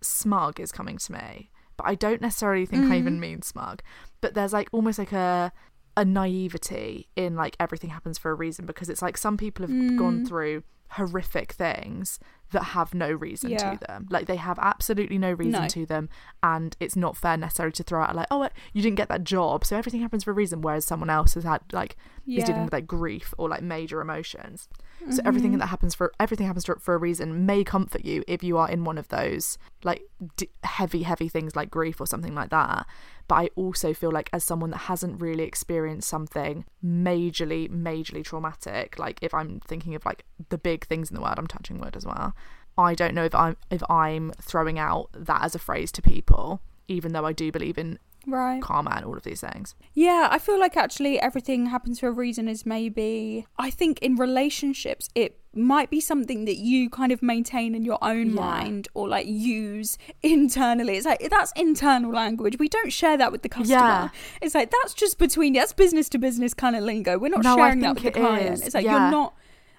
smug 0.00 0.58
is 0.58 0.72
coming 0.72 0.98
to 0.98 1.12
me, 1.12 1.50
but 1.76 1.86
I 1.86 1.94
don't 1.94 2.20
necessarily 2.20 2.66
think 2.66 2.86
I 2.86 2.96
Mm. 2.96 2.98
even 2.98 3.20
mean 3.20 3.42
smug. 3.42 3.80
But 4.20 4.34
there's 4.34 4.52
like 4.52 4.68
almost 4.72 4.98
like 4.98 5.12
a 5.12 5.52
a 5.96 6.04
naivety 6.04 7.06
in 7.14 7.36
like 7.36 7.54
everything 7.60 7.90
happens 7.90 8.18
for 8.18 8.30
a 8.30 8.34
reason 8.34 8.66
because 8.66 8.88
it's 8.88 9.02
like 9.02 9.16
some 9.16 9.36
people 9.36 9.64
have 9.66 9.96
gone 9.96 10.20
Mm. 10.22 10.26
through 10.28 10.62
horrific 10.92 11.52
things 11.52 12.18
that 12.52 12.62
have 12.62 12.94
no 12.94 13.10
reason 13.10 13.50
Yeah. 13.50 13.72
to 13.74 13.86
them. 13.86 14.06
Like 14.10 14.26
they 14.26 14.36
have 14.36 14.58
absolutely 14.60 15.18
no 15.18 15.32
reason 15.32 15.62
No. 15.62 15.68
to 15.68 15.86
them, 15.86 16.08
and 16.42 16.76
it's 16.80 16.96
not 16.96 17.16
fair 17.16 17.36
necessarily 17.36 17.72
to 17.72 17.82
throw 17.82 18.02
out 18.02 18.14
like, 18.16 18.28
oh, 18.30 18.48
you 18.72 18.82
didn't 18.82 18.96
get 18.96 19.08
that 19.08 19.24
job, 19.24 19.64
so 19.64 19.76
everything 19.76 20.00
happens 20.00 20.24
for 20.24 20.30
a 20.30 20.34
reason. 20.34 20.60
Whereas 20.62 20.84
someone 20.84 21.10
else 21.10 21.34
has 21.34 21.44
had 21.44 21.60
like 21.72 21.96
is 22.26 22.44
dealing 22.44 22.52
Mm-hmm. 22.54 22.64
with 22.64 22.72
like 22.72 22.86
grief 22.86 23.34
or 23.36 23.48
like 23.48 23.62
major 23.62 24.00
emotions. 24.00 24.68
So 25.10 25.20
everything 25.24 25.58
that 25.58 25.66
happens 25.66 25.96
for 25.96 26.12
everything 26.20 26.46
happens 26.46 26.64
for, 26.64 26.76
for 26.78 26.94
a 26.94 26.98
reason 26.98 27.44
may 27.44 27.64
comfort 27.64 28.04
you 28.04 28.22
if 28.28 28.44
you 28.44 28.56
are 28.58 28.70
in 28.70 28.84
one 28.84 28.96
of 28.98 29.08
those 29.08 29.58
like 29.82 30.02
d- 30.36 30.48
heavy 30.62 31.02
heavy 31.02 31.28
things 31.28 31.56
like 31.56 31.70
grief 31.72 32.00
or 32.00 32.06
something 32.06 32.36
like 32.36 32.50
that. 32.50 32.86
But 33.26 33.34
I 33.36 33.50
also 33.56 33.94
feel 33.94 34.12
like 34.12 34.30
as 34.32 34.44
someone 34.44 34.70
that 34.70 34.76
hasn't 34.82 35.20
really 35.20 35.42
experienced 35.42 36.08
something 36.08 36.64
majorly 36.84 37.68
majorly 37.68 38.24
traumatic, 38.24 38.96
like 38.98 39.18
if 39.22 39.34
I'm 39.34 39.58
thinking 39.66 39.96
of 39.96 40.04
like 40.04 40.24
the 40.50 40.58
big 40.58 40.86
things 40.86 41.10
in 41.10 41.16
the 41.16 41.20
world, 41.22 41.34
I'm 41.38 41.46
touching 41.48 41.78
wood 41.78 41.96
as 41.96 42.06
well. 42.06 42.34
I 42.78 42.94
don't 42.94 43.14
know 43.14 43.24
if 43.24 43.34
I'm 43.34 43.56
if 43.70 43.82
I'm 43.90 44.32
throwing 44.40 44.78
out 44.78 45.08
that 45.14 45.42
as 45.42 45.54
a 45.54 45.58
phrase 45.58 45.92
to 45.92 46.02
people, 46.02 46.60
even 46.88 47.12
though 47.12 47.26
I 47.26 47.32
do 47.32 47.52
believe 47.52 47.78
in 47.78 47.98
Right. 48.24 48.62
karma 48.62 48.92
and 48.94 49.04
all 49.04 49.16
of 49.16 49.24
these 49.24 49.40
things. 49.40 49.74
Yeah, 49.94 50.28
I 50.30 50.38
feel 50.38 50.56
like 50.58 50.76
actually 50.76 51.18
everything 51.20 51.66
happens 51.66 51.98
for 51.98 52.06
a 52.06 52.12
reason 52.12 52.46
is 52.48 52.64
maybe 52.64 53.46
I 53.58 53.68
think 53.70 53.98
in 53.98 54.14
relationships 54.14 55.08
it 55.16 55.40
might 55.54 55.90
be 55.90 56.00
something 56.00 56.44
that 56.44 56.56
you 56.56 56.88
kind 56.88 57.10
of 57.10 57.20
maintain 57.20 57.74
in 57.74 57.84
your 57.84 57.98
own 58.00 58.28
Yeah. 58.28 58.34
mind 58.40 58.86
or 58.94 59.08
like 59.08 59.26
use 59.26 59.98
internally. 60.22 60.96
It's 60.96 61.04
like 61.06 61.28
that's 61.30 61.52
internal 61.56 62.12
language. 62.12 62.58
We 62.60 62.68
don't 62.68 62.92
share 62.92 63.16
that 63.18 63.32
with 63.32 63.42
the 63.42 63.48
customer. 63.48 63.78
Yeah. 63.80 64.08
It's 64.40 64.54
like 64.54 64.70
that's 64.70 64.94
just 64.94 65.18
between 65.18 65.52
that's 65.54 65.72
business 65.72 66.08
to 66.10 66.18
business 66.18 66.54
kind 66.54 66.76
of 66.76 66.84
lingo. 66.84 67.18
We're 67.18 67.28
not 67.28 67.42
No, 67.42 67.56
sharing 67.56 67.80
that 67.80 67.96
with 67.96 68.04
the 68.04 68.10
client. 68.12 68.54
is. 68.54 68.62
It's 68.62 68.74
like 68.74 68.84
Yeah. 68.84 68.92
you're 69.02 69.10
not 69.10 69.34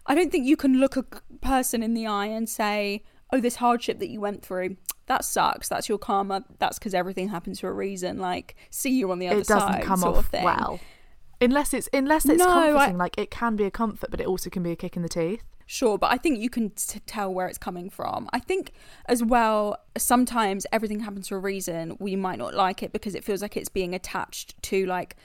I 0.06 0.16
don't 0.16 0.32
think 0.32 0.46
you 0.46 0.58
can 0.58 0.80
look 0.80 0.98
a 0.98 1.04
person 1.42 1.82
in 1.84 1.94
the 1.94 2.08
eye 2.08 2.26
and 2.28 2.48
say, 2.50 3.04
"Oh, 3.32 3.40
this 3.40 3.56
hardship 3.58 4.00
that 4.00 4.10
you 4.10 4.20
went 4.20 4.44
through, 4.44 4.78
that 5.06 5.24
sucks. 5.26 5.70
That's 5.70 5.88
your 5.90 5.98
karma. 5.98 6.44
That's 6.60 6.78
because 6.80 6.94
everything 6.94 7.30
happens 7.30 7.60
for 7.60 7.70
a 7.70 7.74
reason. 7.74 8.18
Like, 8.20 8.56
see 8.70 8.92
you 8.92 9.12
on 9.12 9.20
the 9.20 9.28
other 9.28 9.44
side. 9.44 9.56
it 9.56 9.60
doesn't 9.60 9.74
side." 9.74 9.84
come 9.84 10.04
off 10.04 10.34
of 10.34 10.44
well. 10.44 10.80
Unless 11.42 11.74
it's 11.74 11.90
unless 11.94 12.26
it's 12.26 12.40
No, 12.40 12.50
I- 12.50 12.68
comforting, 12.72 12.98
like 12.98 13.18
it 13.18 13.32
can 13.32 13.56
be 13.56 13.64
a 13.66 13.72
comfort, 13.72 14.12
but 14.12 14.22
it 14.22 14.28
also 14.28 14.50
can 14.50 14.64
be 14.64 14.72
a 14.72 14.76
kick 14.76 14.96
in 14.96 15.02
the 15.02 15.10
teeth. 15.10 15.44
Sure, 15.66 15.98
but 15.98 16.12
I 16.12 16.18
think 16.18 16.40
you 16.40 16.50
can 16.50 16.72
t- 16.72 17.00
tell 17.06 17.34
where 17.34 17.48
it's 17.48 17.58
coming 17.58 17.90
from. 17.90 18.30
I 18.34 18.40
think 18.40 18.74
as 19.08 19.24
well, 19.24 19.78
sometimes 19.98 20.66
everything 20.74 21.00
happens 21.00 21.30
for 21.30 21.38
a 21.38 21.40
reason. 21.40 21.96
We 22.00 22.16
might 22.18 22.38
not 22.38 22.54
like 22.54 22.84
it 22.84 22.92
because 22.92 23.16
it 23.16 23.24
feels 23.24 23.42
like 23.42 23.56
it's 23.58 23.70
being 23.70 23.96
attached 23.96 24.62
to 24.64 24.86
like 24.86 25.16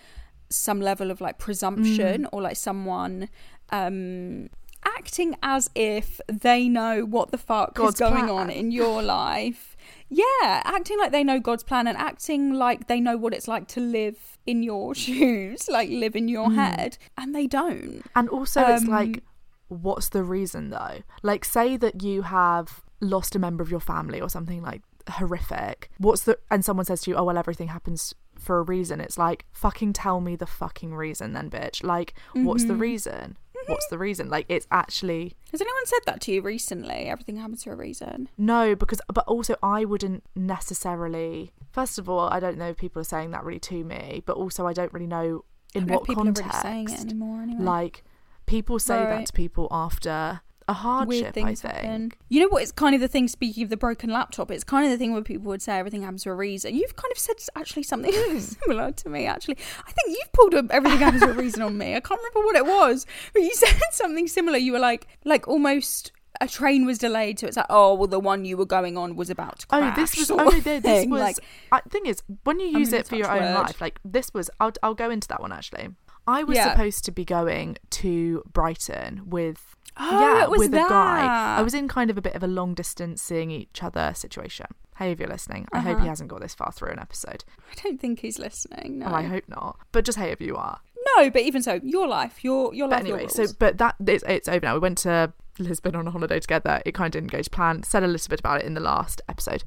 some 0.49 0.81
level 0.81 1.11
of 1.11 1.21
like 1.21 1.39
presumption 1.39 2.23
Mm. 2.23 2.29
or 2.33 2.41
like 2.43 2.57
someone 2.57 3.29
um 3.71 4.49
acting 4.85 5.37
as 5.43 5.71
if 5.75 6.21
they 6.29 6.69
know 6.69 7.05
what 7.05 7.31
the 7.31 7.39
fuck 7.39 7.75
God's 7.75 7.95
is 7.95 8.01
going 8.01 8.25
plan. 8.27 8.31
on 8.31 8.51
in 8.51 8.71
your 8.71 9.03
life. 9.21 9.77
Yeah, 10.09 10.63
acting 10.65 10.99
like 10.99 11.13
they 11.13 11.25
know 11.25 11.39
God's 11.41 11.63
plan 11.63 11.87
and 11.87 11.97
acting 11.99 12.53
like 12.55 12.87
they 12.87 13.01
know 13.01 13.17
what 13.17 13.35
it's 13.35 13.49
like 13.49 13.69
to 13.69 13.81
live 13.81 14.39
in 14.47 14.63
your 14.63 14.95
shoes, 15.05 15.69
like 15.69 15.91
live 15.91 16.17
in 16.17 16.27
Mm. 16.27 16.31
your 16.31 16.53
head, 16.53 16.99
and 17.17 17.35
they 17.35 17.47
don't. 17.47 18.03
And 18.17 18.29
also, 18.29 18.65
it's 18.67 18.85
Um, 18.85 18.91
like, 18.91 19.23
what's 19.69 20.09
the 20.09 20.23
reason 20.23 20.71
though? 20.71 21.03
Like, 21.23 21.45
say 21.45 21.77
that 21.77 22.03
you 22.03 22.23
have 22.23 22.83
lost 23.01 23.37
a 23.37 23.39
member 23.39 23.63
of 23.63 23.71
your 23.71 23.81
family 23.81 24.21
or 24.21 24.29
something 24.29 24.63
like 24.63 24.83
horrific. 25.11 25.91
What's 25.99 26.23
the 26.25 26.39
and 26.51 26.65
someone 26.65 26.85
says 26.87 27.03
to 27.03 27.11
you, 27.11 27.17
"Oh 27.17 27.25
well, 27.25 27.39
everything 27.39 27.69
happens 27.69 28.15
for 28.39 28.59
a 28.59 28.63
reason." 28.63 29.01
It's 29.01 29.19
like, 29.19 29.45
fucking 29.53 29.93
tell 29.93 30.21
me 30.21 30.37
the 30.37 30.47
fucking 30.47 30.95
reason, 30.95 31.33
then, 31.33 31.51
bitch. 31.51 31.83
Like, 31.83 32.15
what's 32.33 32.63
Mm-hmm. 32.63 32.69
the 32.69 32.77
reason? 32.77 33.37
What's 33.69 33.87
the 33.89 33.99
reason? 33.99 34.29
Like, 34.29 34.47
it's 34.49 34.67
actually 34.71 35.35
Has 35.53 35.61
anyone 35.61 35.87
said 35.87 36.01
that 36.07 36.21
to 36.23 36.33
you 36.33 36.43
recently? 36.43 37.07
Everything 37.07 37.37
happens 37.37 37.65
for 37.65 37.73
a 37.73 37.77
reason. 37.77 38.29
No, 38.37 38.75
because 38.75 39.01
but 39.13 39.25
also 39.27 39.57
I 39.63 39.85
wouldn't 39.85 40.25
necessarily. 40.35 41.53
First 41.71 41.99
of 41.99 42.09
all, 42.09 42.29
I 42.29 42.41
don't 42.41 42.59
know 42.59 42.71
if 42.71 42.77
people 42.77 43.01
are 43.01 43.05
saying 43.05 43.31
that 43.31 43.45
really 43.45 43.61
to 43.61 43.85
me, 43.85 44.23
but 44.27 44.37
also 44.37 44.67
I 44.67 44.73
don't 44.73 44.93
really 44.93 45.07
know 45.07 45.45
in 45.75 45.85
I 45.85 45.87
don't 45.87 45.89
know 45.89 46.15
what 46.15 46.17
context. 46.17 46.43
are 46.43 46.47
really 46.47 46.87
saying 46.87 46.89
it 46.91 47.01
anymore 47.01 47.43
anyway. 47.43 47.63
Like 47.63 48.05
people 48.47 48.79
say 48.79 48.99
that 49.05 49.27
to 49.27 49.33
people 49.33 49.69
after 49.71 50.41
a 50.69 50.75
hardship. 50.75 51.09
Weird 51.09 51.35
things 51.35 51.65
I 51.65 51.69
think. 51.71 51.85
happen. 51.85 52.13
You 52.29 52.43
know 52.43 52.49
what? 52.49 52.63
It's 52.63 52.73
kind 52.73 52.95
of 52.95 53.01
the 53.01 53.09
thing. 53.09 53.27
Speaking 53.27 53.65
of 53.65 53.71
the 53.71 53.77
broken 53.77 54.11
laptop, 54.11 54.51
it's 54.51 54.65
kind 54.65 54.85
of 54.85 54.93
the 54.93 54.99
thing 54.99 55.13
where 55.13 55.23
people 55.23 55.47
would 55.47 55.63
say 55.63 55.79
everything 55.79 56.03
happens 56.03 56.25
for 56.25 56.33
a 56.33 56.37
reason. 56.37 56.75
You've 56.75 56.95
kind 56.95 57.11
of 57.11 57.19
said 57.19 57.37
actually 57.57 57.83
something 57.83 58.13
hmm. 58.15 58.39
similar 58.39 58.93
to 58.93 59.09
me. 59.09 59.27
Actually, 59.27 59.57
I 59.87 59.91
think 59.93 60.17
you've 60.17 60.33
pulled 60.33 60.55
up 60.55 60.67
everything 60.71 61.01
happens 61.01 61.25
for 61.25 61.31
a 61.31 61.35
reason 61.35 61.63
on 61.63 61.77
me. 61.77 61.97
I 61.97 62.01
can't 62.01 62.21
remember 62.21 62.47
what 62.47 62.57
it 62.57 62.67
was, 62.67 63.07
but 63.33 63.43
you 63.43 63.51
said 63.55 63.75
something 63.93 64.29
similar. 64.29 64.59
You 64.59 64.73
were 64.73 64.79
like, 64.79 65.09
like 65.25 65.49
almost 65.49 66.13
a 66.41 66.47
train 66.47 66.85
was 66.85 66.99
delayed, 66.99 67.39
so 67.39 67.47
it's 67.47 67.57
like, 67.57 67.67
oh 67.71 67.95
well, 67.95 68.07
the 68.07 68.21
one 68.21 68.45
you 68.45 68.59
were 68.59 68.67
going 68.67 68.99
on 68.99 69.17
was 69.17 69.31
about 69.31 69.61
to 69.61 69.67
crash. 69.67 69.95
Oh, 69.97 70.01
this 70.01 70.17
was 70.17 70.31
oh, 70.31 70.37
no, 70.37 70.51
this 70.61 70.83
thing. 70.83 71.11
was. 71.11 71.21
like, 71.21 71.39
I, 71.73 71.81
thing 71.89 72.07
is, 72.07 72.23
when 72.45 72.61
you 72.61 72.67
use 72.67 72.93
it 72.93 73.09
for 73.09 73.17
your 73.17 73.27
touch 73.27 73.41
own 73.43 73.55
life, 73.55 73.81
like 73.81 73.99
this 74.05 74.33
was. 74.35 74.51
I'll 74.61 74.73
I'll 74.83 74.95
go 74.95 75.11
into 75.11 75.29
that 75.29 75.41
one 75.41 75.53
actually. 75.53 75.89
I 76.29 76.45
was 76.45 76.57
Yeah. 76.57 76.71
supposed 76.71 77.07
to 77.07 77.11
be 77.11 77.25
going 77.25 77.79
to 77.89 78.43
Brighton 78.53 79.23
with 79.31 79.75
Oh, 79.99 80.21
yeah 80.21 80.45
it 80.45 80.51
was 80.51 80.61
with 80.61 80.75
a 80.75 80.79
guy. 80.89 81.57
I 81.59 81.63
was 81.63 81.75
in 81.75 81.89
kind 81.89 82.11
of 82.11 82.17
a 82.19 82.23
bit 82.23 82.35
of 82.35 82.43
a 82.43 82.47
long 82.47 82.75
distance 82.75 83.21
seeing 83.23 83.51
each 83.51 83.83
other 83.83 84.13
situation. 84.15 84.67
Hey, 84.97 85.13
if 85.13 85.19
you're 85.21 85.29
listening, 85.29 85.67
I 85.73 85.81
hope 85.81 85.95
Uh-huh. 85.97 86.03
he 86.05 86.09
hasn't 86.09 86.29
got 86.29 86.41
this 86.41 86.55
far 86.55 86.73
through 86.73 86.91
an 86.91 86.99
episode. 86.99 87.45
I 87.71 87.81
don't 87.83 88.01
think 88.01 88.21
he's 88.21 88.39
listening. 88.39 88.99
No, 88.99 89.07
Oh, 89.07 89.15
I 89.15 89.23
hope 89.23 89.45
not. 89.49 89.79
But 89.93 90.05
just 90.05 90.19
hey, 90.19 90.31
if 90.31 90.41
you 90.41 90.57
are. 90.57 90.81
no, 91.17 91.31
but 91.31 91.43
even 91.43 91.63
so, 91.63 91.81
your 91.83 92.07
life, 92.09 92.43
your 92.45 92.75
your 92.75 92.89
But 92.89 93.01
life, 93.01 93.07
your 93.09 93.17
anyway, 93.19 93.29
so 93.33 93.47
but 93.59 93.79
that 93.79 93.95
it's, 94.07 94.25
it's 94.27 94.49
over 94.49 94.65
now. 94.67 94.75
We 94.75 94.81
went 94.81 94.99
to 94.99 95.33
Lisbon 95.61 95.95
on 95.97 96.07
a 96.07 96.11
holiday 96.11 96.39
together. 96.41 96.81
It 96.87 96.95
kind 96.95 97.07
of 97.07 97.13
didn't 97.21 97.33
go 97.33 97.43
to 97.43 97.51
plan. 97.51 97.83
Said 97.83 98.03
a 98.03 98.07
little 98.09 98.29
bit 98.29 98.41
about 98.41 98.61
it 98.61 98.67
in 98.67 98.75
the 98.75 98.81
last 98.81 99.21
episode. 99.29 99.65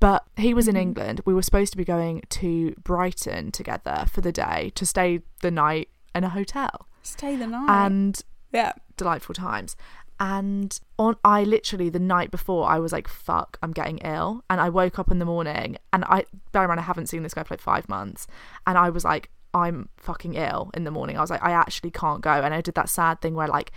But 0.00 0.24
he 0.36 0.52
was 0.52 0.66
in 0.66 0.74
Mm-hmm. 0.74 0.82
England. 0.82 1.20
We 1.24 1.34
were 1.34 1.42
supposed 1.42 1.72
to 1.72 1.76
be 1.78 1.84
going 1.84 2.22
to 2.30 2.74
Brighton 2.82 3.52
together 3.52 4.04
for 4.10 4.20
the 4.20 4.32
day 4.32 4.70
to 4.74 4.84
stay 4.84 5.20
the 5.42 5.50
night 5.52 5.88
in 6.14 6.24
a 6.24 6.28
hotel 6.28 6.86
stay 7.02 7.36
the 7.36 7.46
night. 7.46 7.66
and 7.68 8.20
yeah, 8.52 8.72
delightful 8.96 9.34
times. 9.34 9.76
And 10.20 10.78
on 10.98 11.16
I 11.24 11.42
literally 11.42 11.88
the 11.88 11.98
night 11.98 12.30
before 12.30 12.68
I 12.68 12.78
was 12.78 12.92
like, 12.92 13.08
fuck, 13.08 13.58
I'm 13.62 13.72
getting 13.72 13.98
ill. 13.98 14.44
And 14.48 14.60
I 14.60 14.68
woke 14.68 14.98
up 14.98 15.10
in 15.10 15.18
the 15.18 15.24
morning 15.24 15.78
and 15.92 16.04
I 16.04 16.26
bear 16.52 16.62
in 16.62 16.68
mind 16.68 16.78
I 16.78 16.84
haven't 16.84 17.08
seen 17.08 17.24
this 17.24 17.34
guy 17.34 17.42
for 17.42 17.54
like 17.54 17.60
five 17.60 17.88
months. 17.88 18.26
And 18.66 18.78
I 18.78 18.90
was 18.90 19.04
like, 19.04 19.30
I'm 19.54 19.88
fucking 19.96 20.34
ill 20.34 20.70
in 20.74 20.84
the 20.84 20.90
morning. 20.90 21.18
I 21.18 21.20
was 21.20 21.30
like, 21.30 21.42
I 21.42 21.52
actually 21.52 21.90
can't 21.90 22.20
go. 22.20 22.30
And 22.30 22.54
I 22.54 22.60
did 22.60 22.74
that 22.76 22.88
sad 22.88 23.20
thing 23.20 23.34
where 23.34 23.48
like 23.48 23.72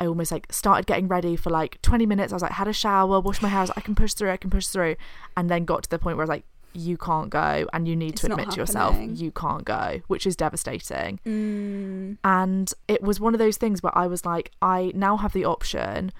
I 0.00 0.06
almost 0.06 0.32
like 0.32 0.52
started 0.52 0.86
getting 0.86 1.06
ready 1.08 1.36
for 1.36 1.50
like 1.50 1.80
20 1.82 2.06
minutes. 2.06 2.32
I 2.32 2.36
was 2.36 2.42
like, 2.42 2.52
had 2.52 2.68
a 2.68 2.72
shower, 2.72 3.20
washed 3.20 3.42
my 3.42 3.48
hair. 3.48 3.60
I 3.60 3.62
was 3.62 3.70
like, 3.70 3.78
I 3.78 3.82
can 3.82 3.94
push 3.94 4.14
through, 4.14 4.30
I 4.30 4.36
can 4.36 4.50
push 4.50 4.66
through. 4.66 4.96
And 5.36 5.48
then 5.48 5.64
got 5.64 5.84
to 5.84 5.90
the 5.90 5.98
point 5.98 6.16
where 6.16 6.22
I 6.22 6.26
was 6.26 6.30
like, 6.30 6.44
you 6.74 6.96
can't 6.96 7.30
go 7.30 7.66
and 7.72 7.86
you 7.88 7.96
need 7.96 8.12
It's 8.14 8.20
to 8.22 8.30
admit 8.30 8.50
to 8.50 8.56
yourself 8.56 8.96
you 8.98 9.30
can't 9.30 9.64
go, 9.64 10.00
which 10.08 10.26
is 10.26 10.36
devastating. 10.36 11.20
Mm. 11.24 12.18
And 12.24 12.72
it 12.88 13.02
was 13.02 13.20
one 13.20 13.34
of 13.34 13.38
those 13.38 13.56
things 13.56 13.82
where 13.82 13.96
I 13.96 14.06
was 14.06 14.24
like, 14.24 14.50
I 14.60 14.92
now 14.94 15.16
have 15.16 15.32
the 15.32 15.44
option 15.44 16.12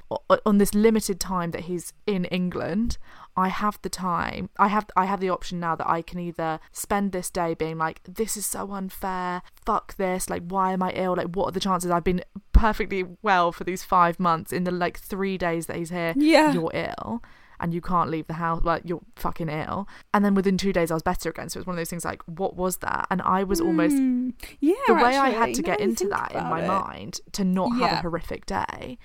on 0.47 0.59
this 0.59 0.75
limited 0.75 1.21
time 1.21 1.51
that 1.53 1.63
he's 1.63 1.93
in 2.07 2.25
England. 2.27 2.99
I 3.37 3.49
have 3.49 3.81
the 3.83 3.89
time. 3.89 4.49
I 4.59 4.69
have 4.69 4.87
I 4.97 5.07
have 5.07 5.19
the 5.19 5.31
option 5.31 5.59
now 5.59 5.75
that 5.75 5.89
I 5.89 6.03
can 6.03 6.21
either 6.21 6.61
spend 6.71 7.11
this 7.11 7.31
day 7.31 7.55
being 7.55 7.79
like, 7.79 8.01
this 8.05 8.37
is 8.37 8.47
so 8.47 8.71
unfair. 8.71 9.43
Fuck 9.67 9.97
this. 9.97 10.31
Like, 10.31 10.43
why 10.47 10.73
am 10.73 10.83
I 10.85 10.93
ill? 10.93 11.17
Like, 11.17 11.35
what 11.35 11.49
are 11.49 11.53
the 11.53 11.59
chances? 11.61 11.91
I've 11.91 12.05
been 12.05 12.23
perfectly 12.53 13.05
well 13.23 13.51
for 13.51 13.65
these 13.65 13.83
five 13.83 14.21
months. 14.21 14.53
In 14.53 14.63
the 14.63 14.71
like 14.71 14.99
three 15.01 15.37
days 15.37 15.67
that 15.67 15.77
he's 15.77 15.91
here, 15.91 16.15
Yeah. 16.17 16.53
you're 16.53 16.71
ill. 16.73 17.23
And 17.65 17.73
you 17.73 17.81
can't 17.81 18.11
leave 18.11 18.27
the 18.27 18.35
house. 18.35 18.63
Like 18.63 18.83
you're 18.85 19.01
fucking 19.17 19.49
ill. 19.49 19.89
And 20.13 20.23
then 20.23 20.35
within 20.35 20.59
two 20.59 20.71
days, 20.71 20.91
I 20.91 20.95
was 20.95 21.03
better 21.03 21.31
again. 21.31 21.49
So 21.49 21.57
it 21.57 21.61
was 21.63 21.67
one 21.67 21.75
of 21.75 21.79
those 21.79 21.89
things. 21.89 22.05
Like, 22.05 22.23
what 22.27 22.57
was 22.57 22.77
that? 22.79 23.07
And 23.11 23.23
I 23.23 23.43
was 23.43 23.59
almost 23.59 23.97
Mm. 23.97 24.35
yeah. 24.61 24.75
the 24.87 24.95
way 24.95 25.17
I 25.17 25.31
had 25.31 25.55
to 25.55 25.63
get 25.63 25.81
into 25.81 26.07
that 26.11 26.33
in 26.33 26.45
my 26.45 26.63
it. 26.63 26.69
mind 26.69 27.21
to 27.33 27.43
not 27.43 27.71
have 27.79 27.93
a 27.93 27.97
horrific 28.03 28.45
day 28.45 28.99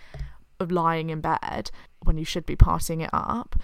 of 0.60 0.72
lying 0.72 1.10
in 1.10 1.22
bed 1.22 1.72
when 2.04 2.18
you 2.18 2.26
should 2.26 2.46
be 2.46 2.58
partying 2.58 3.02
it 3.02 3.10
up 3.14 3.56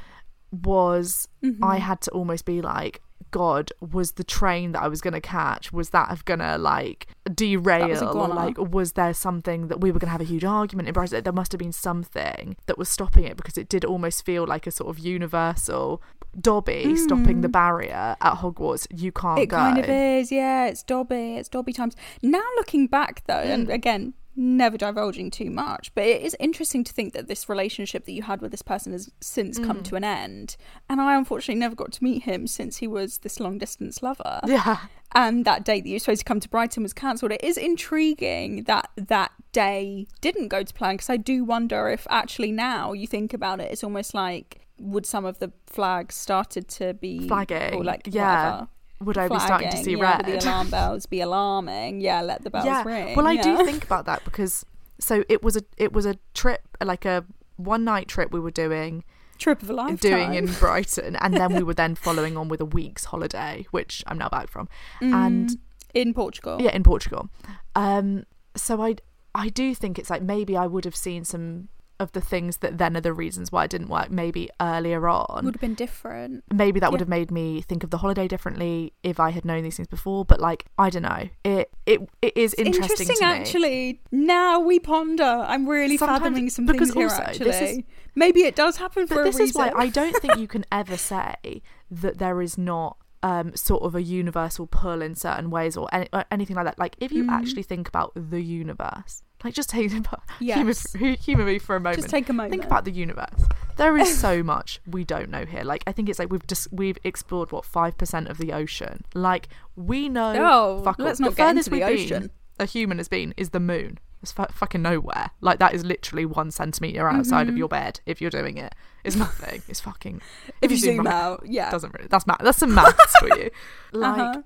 was 0.52 1.28
Mm-hmm. 1.44 1.64
I 1.64 1.78
had 1.78 2.00
to 2.02 2.12
almost 2.12 2.46
be 2.46 2.62
like, 2.62 3.02
God, 3.32 3.72
was 3.82 4.14
the 4.14 4.24
train 4.24 4.72
that 4.74 4.82
I 4.82 4.88
was 4.88 5.02
gonna 5.02 5.20
catch, 5.22 5.74
was 5.74 5.90
that 5.90 6.24
gonna 6.26 6.58
like 6.58 7.08
derail 7.34 8.04
or 8.18 8.28
like 8.30 8.58
was 8.58 8.94
there 8.94 9.14
something 9.14 9.68
that 9.68 9.82
we 9.82 9.92
were 9.92 10.00
gonna 10.00 10.12
have 10.12 10.22
a 10.22 10.26
huge 10.26 10.46
argument 10.46 10.88
in? 10.88 10.94
There 11.24 11.34
must 11.34 11.52
have 11.52 11.60
been 11.60 11.72
something 11.74 12.56
that 12.68 12.78
was 12.78 12.88
stopping 12.90 13.26
it 13.26 13.36
because 13.38 13.58
it 13.58 13.68
did 13.68 13.84
almost 13.84 14.26
feel 14.26 14.46
like 14.46 14.68
a 14.68 14.72
sort 14.72 14.90
of 14.90 15.00
universal 15.00 16.02
Dobby 16.40 16.96
stopping 16.98 17.42
the 17.42 17.48
barrier 17.50 18.16
at 18.22 18.34
Hogwarts. 18.36 18.88
You 18.94 19.12
can't 19.14 19.40
Mm. 19.40 19.44
It 19.44 19.48
go. 19.48 19.58
kind 19.58 19.78
of 19.80 19.90
is, 19.90 20.32
yeah. 20.32 20.68
It's 20.68 20.84
Dobby, 20.84 21.36
it's 21.38 21.48
Dobby 21.50 21.72
times. 21.74 21.96
Now 22.22 22.44
looking 22.58 22.88
back 22.88 23.24
though, 23.26 23.36
Mm. 23.36 23.54
and 23.54 23.70
again, 23.70 24.14
never 24.36 24.78
divulging 24.78 25.32
too 25.32 25.50
much, 25.50 25.94
but 25.96 26.04
it 26.06 26.22
is 26.22 26.36
interesting 26.40 26.84
to 26.84 26.92
think 26.94 27.14
that 27.14 27.28
this 27.28 27.48
relationship 27.48 28.06
that 28.06 28.12
you 28.12 28.24
had 28.24 28.42
with 28.42 28.52
this 28.52 28.62
person 28.62 28.92
has 28.92 29.10
since 29.22 29.58
come 29.58 29.80
Mm. 29.80 29.84
to 29.86 29.96
an 29.96 30.04
end. 30.04 30.58
And 30.90 31.00
I 31.00 31.16
unfortunately 31.18 31.60
never 31.60 31.76
got 31.76 31.92
to 31.94 32.04
meet 32.04 32.24
him 32.24 32.46
since 32.48 32.78
he 32.78 32.88
was 32.88 33.20
this 33.20 33.40
long 33.40 33.58
distance 33.58 34.04
lover. 34.04 34.42
Yeah. 34.46 34.78
and 35.14 35.46
that 35.46 35.64
date 35.64 35.84
that 35.84 35.90
you 35.90 35.96
were 35.96 36.00
supposed 36.00 36.20
to 36.20 36.26
come 36.26 36.42
to 36.42 36.50
Brighton 36.50 36.84
was 36.84 36.92
cancelled. 36.92 37.32
It 37.32 37.42
is 37.44 37.58
intriguing 37.58 38.64
that 38.64 38.90
that 38.98 39.32
day 39.54 40.08
didn't 40.20 40.50
go 40.50 40.62
to 40.64 40.74
plan 40.74 40.96
because 40.96 41.10
I 41.10 41.16
do 41.16 41.46
wonder 41.46 41.88
if 41.88 42.06
actually 42.10 42.52
now 42.52 42.92
you 42.92 43.08
think 43.08 43.34
about 43.34 43.62
it, 43.62 43.72
it's 43.72 43.84
almost 43.84 44.14
like 44.14 44.62
would 44.78 45.06
some 45.06 45.24
of 45.24 45.40
the 45.40 45.54
flags 45.68 46.16
started 46.16 46.68
to 46.68 46.94
be 46.94 47.30
Flagging, 47.30 47.76
or 47.76 47.84
like 47.86 48.02
yeah. 48.12 48.44
whatever. 48.50 48.68
Would 49.06 49.18
I 49.18 49.28
be 49.28 49.40
starting 49.40 49.70
to 49.70 49.78
see 49.78 49.92
yeah, 49.96 50.02
red? 50.18 50.26
would 50.28 50.42
the 50.42 50.46
alarm 50.46 50.70
bells 50.76 51.06
be 51.06 51.22
alarming? 51.22 52.02
Yeah, 52.02 52.22
let 52.22 52.44
the 52.44 52.50
bells 52.50 52.66
yeah. 52.66 52.84
ring. 52.84 53.16
Well, 53.16 53.28
I 53.28 53.34
yeah. 53.34 53.44
do 53.58 53.66
think 53.66 53.84
about 53.84 54.06
that 54.06 54.24
because 54.26 54.66
so 55.00 55.24
it 55.30 55.44
was 55.44 55.56
a 55.58 55.62
it 55.78 55.94
was 55.94 56.06
a 56.06 56.16
trip 56.34 56.62
like 56.84 57.06
a 57.06 57.26
one 57.58 57.84
night 57.84 58.08
trip 58.08 58.32
we 58.32 58.40
were 58.40 58.52
doing 58.52 59.04
trip 59.38 59.62
of 59.62 59.70
a 59.70 59.74
lifetime. 59.74 59.96
doing 59.98 60.34
in 60.34 60.46
Brighton, 60.54 61.16
and 61.18 61.34
then 61.36 61.54
we 61.54 61.64
were 61.64 61.74
then 61.74 61.96
following 62.08 62.36
on 62.38 62.48
with 62.48 62.62
a 62.62 62.66
week's 62.66 63.06
holiday, 63.06 63.66
which 63.72 64.04
I'm 64.08 64.18
now 64.18 64.30
back 64.30 64.50
from, 64.50 64.68
and 65.02 65.50
Mm, 65.50 65.58
in 65.94 66.14
Portugal. 66.14 66.62
yeah, 66.62 66.72
in 66.72 66.84
Portugal. 66.84 67.30
Um, 67.76 68.26
so 68.56 68.82
I 68.82 68.96
I 69.34 69.50
do 69.50 69.76
think 69.76 70.00
it's 70.00 70.10
like 70.10 70.22
maybe 70.22 70.56
I 70.58 70.68
would 70.68 70.86
have 70.86 70.96
seen 70.96 71.26
some 71.26 71.68
of 72.00 72.12
the 72.12 72.22
things 72.22 72.58
that 72.58 72.78
then 72.78 72.98
are 72.98 73.02
the 73.02 73.14
reasons 73.14 73.52
why 73.52 73.64
it 73.64 73.70
didn't 73.72 73.88
work 73.90 74.10
maybe 74.12 74.50
earlier 74.60 75.08
on 75.08 75.46
would 75.46 75.56
have 75.56 75.62
been 75.62 75.74
different. 75.76 76.44
maybe 76.54 76.80
that 76.80 76.92
would 76.92 77.00
have 77.00 77.10
made 77.10 77.32
me 77.32 77.62
think 77.62 77.84
of 77.84 77.90
the 77.90 77.98
holiday 78.00 78.28
differently 78.28 78.92
if 79.04 79.20
I 79.20 79.30
had 79.30 79.46
known 79.46 79.64
these 79.64 79.78
things 79.78 79.88
before. 79.88 80.26
But 80.26 80.40
like, 80.40 80.66
I 80.78 80.90
don't 80.90 81.04
know. 81.04 81.30
It 81.44 81.72
it 81.86 82.02
it 82.22 82.36
is 82.36 82.54
interesting, 82.56 83.08
Interesting, 83.08 83.26
actually. 83.28 84.02
Now 84.12 84.60
we 84.60 84.80
ponder. 84.80 85.24
I'm 85.24 85.68
really 85.68 85.98
Sometimes- 85.98 86.20
fathoming 86.20 86.50
some 86.50 86.66
because 86.66 86.92
things 86.92 87.14
here. 87.14 87.24
actually, 87.26 87.50
is- 87.50 87.84
maybe 88.16 88.42
it 88.44 88.56
does 88.56 88.78
happen 88.78 89.08
for 89.08 89.24
this 89.24 89.36
reason. 89.40 89.44
is 89.46 89.54
why 89.56 89.72
I 89.76 89.88
don't 89.88 90.16
think 90.22 90.38
you 90.38 90.48
can 90.56 90.66
ever 90.72 90.98
say 90.98 91.62
that 91.92 92.18
there 92.18 92.42
is 92.42 92.58
not 92.58 92.98
um, 93.24 93.56
sort 93.56 93.82
of 93.84 93.96
a 93.96 94.04
universal 94.04 94.68
pull 94.68 95.02
in 95.02 95.16
certain 95.16 95.50
ways 95.50 95.76
or, 95.78 95.88
any, 95.92 96.08
or 96.14 96.26
anything 96.30 96.56
like 96.56 96.66
that. 96.66 96.78
Like, 96.78 96.96
if 97.00 97.12
you 97.12 97.24
Mm. 97.24 97.32
actually 97.32 97.64
think 97.64 97.88
about 97.88 98.12
the 98.16 98.42
universe, 98.42 99.24
like 99.46 99.54
just 99.54 99.70
take 99.70 99.90
human, 99.92 100.06
Yes. 100.42 100.94
human 100.94 101.46
me 101.46 101.60
for 101.60 101.76
a 101.78 101.80
moment. 101.80 101.98
Just 102.02 102.10
take 102.10 102.28
a 102.28 102.34
moment. 102.34 102.52
Think 102.52 102.66
about 102.66 102.84
the 102.84 102.92
universe. 102.92 103.46
There 103.78 103.98
is 103.98 104.18
so 104.20 104.44
much 104.44 104.82
we 104.86 105.04
don't 105.06 105.30
know 105.30 105.46
here. 105.46 105.64
Like, 105.64 105.84
I 105.88 105.92
think 105.94 106.10
it's 106.10 106.20
like 106.20 106.30
we've 106.32 106.46
just 106.48 106.68
we've 106.74 106.98
explored 107.06 107.52
what 107.54 107.64
five 107.64 107.98
percent 107.98 108.28
of 108.28 108.38
the 108.38 108.52
ocean. 108.52 109.04
Like, 109.14 109.48
we 109.78 110.10
know. 110.10 110.34
Oh, 110.38 110.84
fuck 110.84 111.00
all. 111.00 111.06
let's 111.06 111.20
not 111.22 111.32
the 111.32 111.36
get 111.38 111.50
into 111.56 111.70
the 111.70 111.78
we've 111.78 111.86
been, 111.86 112.04
ocean. 112.04 112.32
a 112.60 112.66
human 112.66 112.98
has 112.98 113.08
been 113.08 113.34
is 113.38 113.52
the 113.52 113.60
moon. 113.62 114.00
It's 114.22 114.32
fu- 114.32 114.46
fucking 114.52 114.82
nowhere. 114.82 115.30
Like 115.42 115.60
that 115.60 115.76
is 115.76 115.86
literally 115.86 116.26
one 116.26 116.50
centimeter 116.50 117.08
outside 117.08 117.48
of 117.48 117.56
your 117.58 117.68
bed. 117.68 118.00
If 118.08 118.22
you're 118.22 118.32
doing 118.32 118.58
it, 118.58 118.74
it's 119.04 119.16
nothing. 119.16 119.62
It's 119.68 119.80
fucking. 119.82 120.16
Mm-hmm. 120.16 120.50
If 120.64 120.72
you 120.72 120.78
zoom 120.78 121.06
right- 121.06 121.14
out, 121.14 121.44
yeah. 121.46 121.70
doesn't 121.70 121.94
really. 121.94 122.08
That's 122.08 122.26
math. 122.26 122.40
That's 122.40 122.58
some 122.58 122.74
maths 122.74 123.16
for 123.20 123.28
you. 123.38 123.52
Like 123.92 124.20
Uh-huh. 124.20 124.42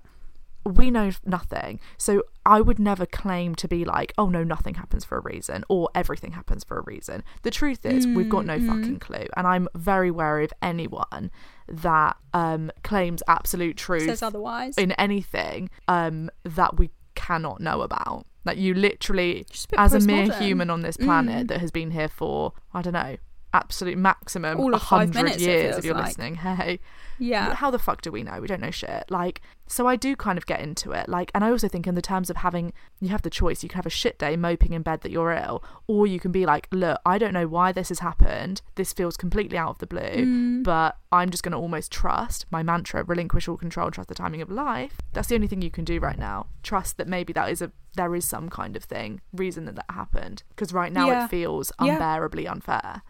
We 0.65 0.91
know 0.91 1.11
nothing. 1.25 1.79
So 1.97 2.23
I 2.45 2.61
would 2.61 2.79
never 2.79 3.05
claim 3.05 3.55
to 3.55 3.67
be 3.67 3.85
like, 3.85 4.13
oh 4.17 4.27
no, 4.29 4.43
nothing 4.43 4.75
happens 4.75 5.05
for 5.05 5.17
a 5.17 5.21
reason 5.21 5.63
or 5.69 5.89
everything 5.95 6.31
happens 6.33 6.63
for 6.63 6.77
a 6.77 6.81
reason. 6.83 7.23
The 7.43 7.51
truth 7.51 7.85
is, 7.85 8.05
we've 8.07 8.29
got 8.29 8.45
no 8.45 8.57
Mm-hmm. 8.57 8.67
fucking 8.67 8.99
clue, 8.99 9.25
and 9.37 9.47
I'm 9.47 9.67
very 9.75 10.11
wary 10.11 10.43
of 10.43 10.53
anyone 10.61 11.31
that 11.67 12.17
um 12.33 12.71
claims 12.83 13.21
absolute 13.27 13.77
truth 13.77 14.05
Says 14.09 14.21
otherwise. 14.23 14.75
in 14.77 14.91
anything 14.93 15.69
um 15.87 16.29
that 16.43 16.77
we 16.77 16.89
cannot 17.15 17.59
know 17.61 17.81
about. 17.81 18.25
Like 18.45 18.57
you 18.57 18.73
literally, 18.73 19.45
a 19.73 19.79
as 19.79 19.93
a 19.93 19.99
mere 19.99 20.31
human 20.31 20.69
on 20.69 20.81
this 20.81 20.97
planet 20.97 21.45
Mm. 21.45 21.47
that 21.49 21.59
has 21.61 21.71
been 21.71 21.91
here 21.91 22.07
for 22.07 22.53
I 22.73 22.81
don't 22.81 22.93
know, 22.93 23.17
absolute 23.53 23.97
maximum 23.97 24.59
All 24.59 24.73
of 24.73 24.81
five 24.83 25.13
hundred 25.13 25.23
minutes, 25.23 25.41
years. 25.41 25.77
If 25.77 25.85
you're 25.85 25.93
like. 25.95 26.05
listening, 26.07 26.35
hey, 26.45 26.79
yeah. 27.17 27.53
how 27.55 27.71
the 27.71 27.79
fuck 27.79 28.01
do 28.01 28.11
we 28.11 28.23
know? 28.23 28.39
We 28.39 28.47
don't 28.47 28.61
know 28.61 28.71
shit. 28.71 29.05
Like, 29.09 29.41
so 29.67 29.85
I 29.87 29.95
do 29.95 30.15
kind 30.15 30.37
of 30.37 30.45
get 30.45 30.59
into 30.61 30.91
it. 30.91 31.07
Like, 31.09 31.31
and 31.35 31.43
I 31.43 31.49
also 31.51 31.67
think 31.67 31.85
in 31.87 31.95
the 31.95 32.01
terms 32.01 32.29
of 32.29 32.37
having, 32.37 32.73
you 32.99 33.09
have 33.09 33.21
the 33.21 33.29
choice. 33.29 33.61
You 33.63 33.69
can 33.69 33.77
have 33.77 33.85
a 33.85 33.89
shit 33.91 34.17
day 34.17 34.35
moping 34.35 34.73
in 34.73 34.81
bed 34.81 35.01
that 35.01 35.11
you're 35.11 35.31
ill, 35.31 35.63
or 35.87 36.07
you 36.07 36.19
can 36.19 36.31
be 36.31 36.45
like, 36.45 36.67
look, 36.71 36.99
I 37.05 37.17
don't 37.17 37.33
know 37.33 37.47
why 37.47 37.71
this 37.71 37.89
has 37.89 37.99
happened. 37.99 38.61
This 38.75 38.93
feels 38.93 39.17
completely 39.17 39.57
out 39.57 39.69
of 39.71 39.77
the 39.79 39.87
blue, 39.87 39.99
Mm. 39.99 40.63
but 40.63 40.97
I'm 41.11 41.29
just 41.29 41.43
going 41.43 41.51
to 41.53 41.57
almost 41.57 41.91
trust 41.91 42.45
my 42.51 42.61
mantra: 42.63 43.03
relinquish 43.03 43.47
all 43.47 43.57
control, 43.57 43.89
trust 43.91 44.09
the 44.09 44.15
timing 44.15 44.41
of 44.41 44.49
life. 44.51 44.97
That's 45.13 45.27
the 45.27 45.35
only 45.35 45.47
thing 45.47 45.61
you 45.61 45.71
can 45.71 45.83
do 45.85 45.99
right 45.99 46.17
now. 46.19 46.47
Trust 46.63 46.97
that 46.97 47.07
maybe 47.07 47.33
that 47.33 47.49
is 47.51 47.61
a 47.61 47.71
there 47.95 48.15
is 48.15 48.23
some 48.23 48.49
kind 48.49 48.75
of 48.75 48.83
thing 48.83 49.19
reason 49.33 49.65
that 49.65 49.75
that 49.75 49.85
happened 49.89 50.43
because 50.49 50.71
right 50.71 50.93
now 50.93 51.07
Yeah. 51.07 51.25
it 51.25 51.29
feels 51.29 51.71
Yeah. 51.81 51.93
unbearably 51.93 52.47
unfair. 52.47 53.01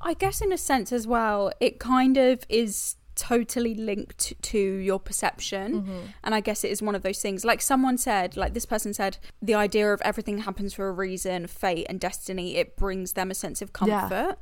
I 0.00 0.14
guess 0.14 0.40
in 0.40 0.52
a 0.52 0.58
sense 0.58 0.92
as 0.92 1.06
well, 1.06 1.52
it 1.60 1.78
kind 1.80 2.16
of 2.16 2.44
is 2.48 2.96
totally 3.14 3.74
linked 3.74 4.32
to 4.42 4.58
your 4.58 4.98
perception. 4.98 5.82
Mm-hmm. 5.82 5.98
And 6.24 6.34
I 6.34 6.40
guess 6.40 6.64
it 6.64 6.70
is 6.70 6.80
one 6.80 6.94
of 6.94 7.02
those 7.02 7.20
things. 7.20 7.44
Like 7.44 7.60
someone 7.60 7.98
said, 7.98 8.36
like 8.36 8.54
this 8.54 8.64
person 8.66 8.94
said, 8.94 9.18
the 9.42 9.54
idea 9.54 9.92
of 9.92 10.00
everything 10.02 10.38
happens 10.38 10.72
for 10.72 10.88
a 10.88 10.92
reason, 10.92 11.46
fate 11.46 11.86
and 11.90 12.00
destiny, 12.00 12.56
it 12.56 12.74
brings 12.76 13.12
them 13.12 13.30
a 13.30 13.34
sense 13.34 13.60
of 13.60 13.68
Yeah. 13.86 14.08
comfort. 14.08 14.38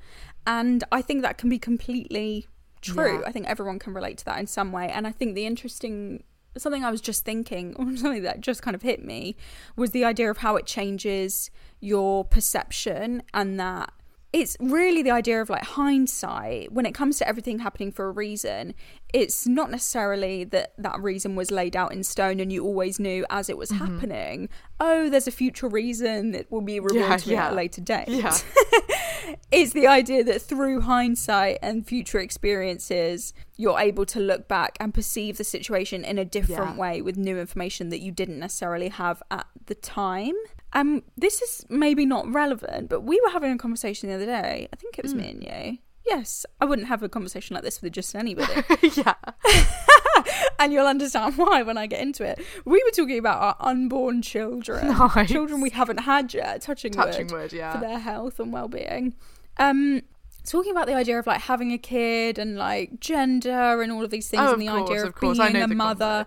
And 0.47 0.85
I 0.93 1.03
think 1.03 1.23
that 1.23 1.37
can 1.37 1.49
be 1.51 1.59
completely 1.59 2.47
true. 2.81 3.21
Yeah. 3.21 3.27
I 3.27 3.33
think 3.33 3.47
everyone 3.47 3.79
can 3.79 3.93
relate 3.93 4.19
to 4.19 4.25
that 4.27 4.39
in 4.39 4.47
some 4.47 4.71
way. 4.73 4.89
And 4.89 5.07
I 5.07 5.13
think 5.13 5.35
the 5.35 5.47
interesting 5.47 6.23
something 6.57 6.85
I 6.85 6.91
was 6.91 7.01
just 7.01 7.25
thinking, 7.25 7.75
or 7.79 7.85
something 7.97 8.23
that 8.23 8.41
just 8.41 8.61
kind 8.63 8.75
of 8.75 8.83
hit 8.83 9.05
me, 9.05 9.37
was 9.77 9.91
the 9.93 10.05
idea 10.05 10.31
of 10.31 10.39
how 10.39 10.57
it 10.57 10.67
changes 10.67 11.51
your 11.81 12.25
perception 12.25 13.23
and 13.33 13.59
that 13.61 13.93
it's 14.33 14.57
really 14.61 15.03
the 15.03 15.11
idea 15.11 15.41
of 15.41 15.51
like 15.51 15.65
hindsight 15.65 16.73
when 16.73 16.87
it 16.87 16.93
comes 16.93 17.19
to 17.19 17.27
everything 17.27 17.59
happening 17.59 17.91
for 17.91 18.07
a 18.07 18.11
reason 18.11 18.75
it's 19.13 19.47
not 19.47 19.71
necessarily 19.71 20.45
that 20.45 20.73
that 20.79 21.01
reason 21.01 21.35
was 21.35 21.51
laid 21.51 21.75
out 21.75 21.93
in 21.93 22.05
stone 22.05 22.39
and 22.39 22.53
you 22.53 22.65
always 22.65 23.01
knew 23.01 23.25
as 23.31 23.49
it 23.49 23.59
was 23.59 23.71
mm-hmm. 23.71 23.85
happening 23.85 24.49
oh 24.79 25.11
there's 25.11 25.27
a 25.27 25.33
future 25.33 25.69
reason 25.69 26.31
that 26.31 26.51
will 26.51 26.61
be 26.61 26.79
revealed 26.79 27.09
Yeah, 27.09 27.17
to 27.17 27.29
me 27.29 27.37
at 27.37 27.53
a 27.53 27.55
later 27.55 27.81
date 27.81 28.09
Yeah. 28.09 28.37
it's 29.51 29.73
the 29.73 29.87
idea 29.87 30.25
that 30.25 30.43
through 30.43 30.83
hindsight 30.83 31.59
and 31.63 31.87
future 31.87 32.19
experiences, 32.19 33.33
you're 33.57 33.79
able 33.79 34.07
to 34.07 34.21
look 34.21 34.49
back 34.49 34.77
and 34.81 34.95
perceive 34.95 35.37
the 35.39 35.45
situation 35.45 36.05
in 36.05 36.19
a 36.19 36.25
different 36.25 36.77
Yeah. 36.77 36.81
way 36.81 37.03
with 37.03 37.17
new 37.17 37.39
information 37.39 37.89
that 37.91 38.01
you 38.01 38.13
didn't 38.13 38.39
necessarily 38.39 38.89
have 38.89 39.23
at 39.31 39.47
the 39.67 39.75
time. 39.75 40.35
Um, 40.73 41.03
this 41.17 41.43
is 41.43 41.67
maybe 41.69 42.07
not 42.07 42.33
relevant, 42.33 42.89
but 42.89 43.01
we 43.01 43.21
were 43.21 43.31
having 43.31 43.53
a 43.53 43.59
conversation 43.59 44.09
the 44.09 44.15
other 44.15 44.27
day. 44.27 44.69
I 44.73 44.77
think 44.77 44.99
it 44.99 45.03
was 45.05 45.15
me 45.15 45.31
and 45.31 45.43
you. 45.43 45.79
Yes, 46.07 46.47
I 46.61 46.65
wouldn't 46.65 46.89
have 46.89 47.03
a 47.03 47.09
conversation 47.09 47.55
like 47.55 47.63
this 47.63 47.83
with 47.83 47.93
just 47.93 48.15
anybody. 48.15 48.53
yeah. 48.95 49.15
and 50.59 50.73
you'll 50.73 50.87
understand 50.87 51.37
why 51.37 51.63
when 51.63 51.77
I 51.77 51.87
get 51.87 52.01
into 52.01 52.25
it. 52.25 52.41
We 52.65 52.83
were 52.85 52.91
talking 52.91 53.19
about 53.19 53.41
our 53.41 53.57
unborn 53.61 54.23
children, 54.23 54.89
Nice. 54.89 55.29
children 55.31 55.61
we 55.61 55.71
haven't 55.71 55.99
had 55.99 56.33
yet, 56.33 56.63
touching, 56.63 56.93
Touching 56.93 57.29
wood, 57.29 57.53
yeah. 57.53 57.73
for 57.73 57.81
their 57.81 57.99
health 57.99 58.41
and 58.41 58.53
well-being. 58.53 59.15
Um, 59.59 60.03
talking 60.45 60.73
about 60.73 60.87
the 60.87 60.95
idea 60.95 61.19
of 61.19 61.27
like 61.27 61.43
having 61.43 61.73
a 61.73 61.79
kid 61.79 62.39
and 62.39 62.57
like 62.57 62.99
gender 63.01 63.83
and 63.83 63.93
all 63.93 64.05
of 64.05 64.11
these 64.11 64.29
things, 64.29 64.43
Oh, 64.45 64.53
and 64.55 64.63
the 64.63 64.69
course, 64.69 64.91
idea 64.91 65.03
of, 65.03 65.09
of 65.15 65.21
being 65.21 65.63
a 65.63 65.67
the 65.67 65.75
mother. 65.75 66.27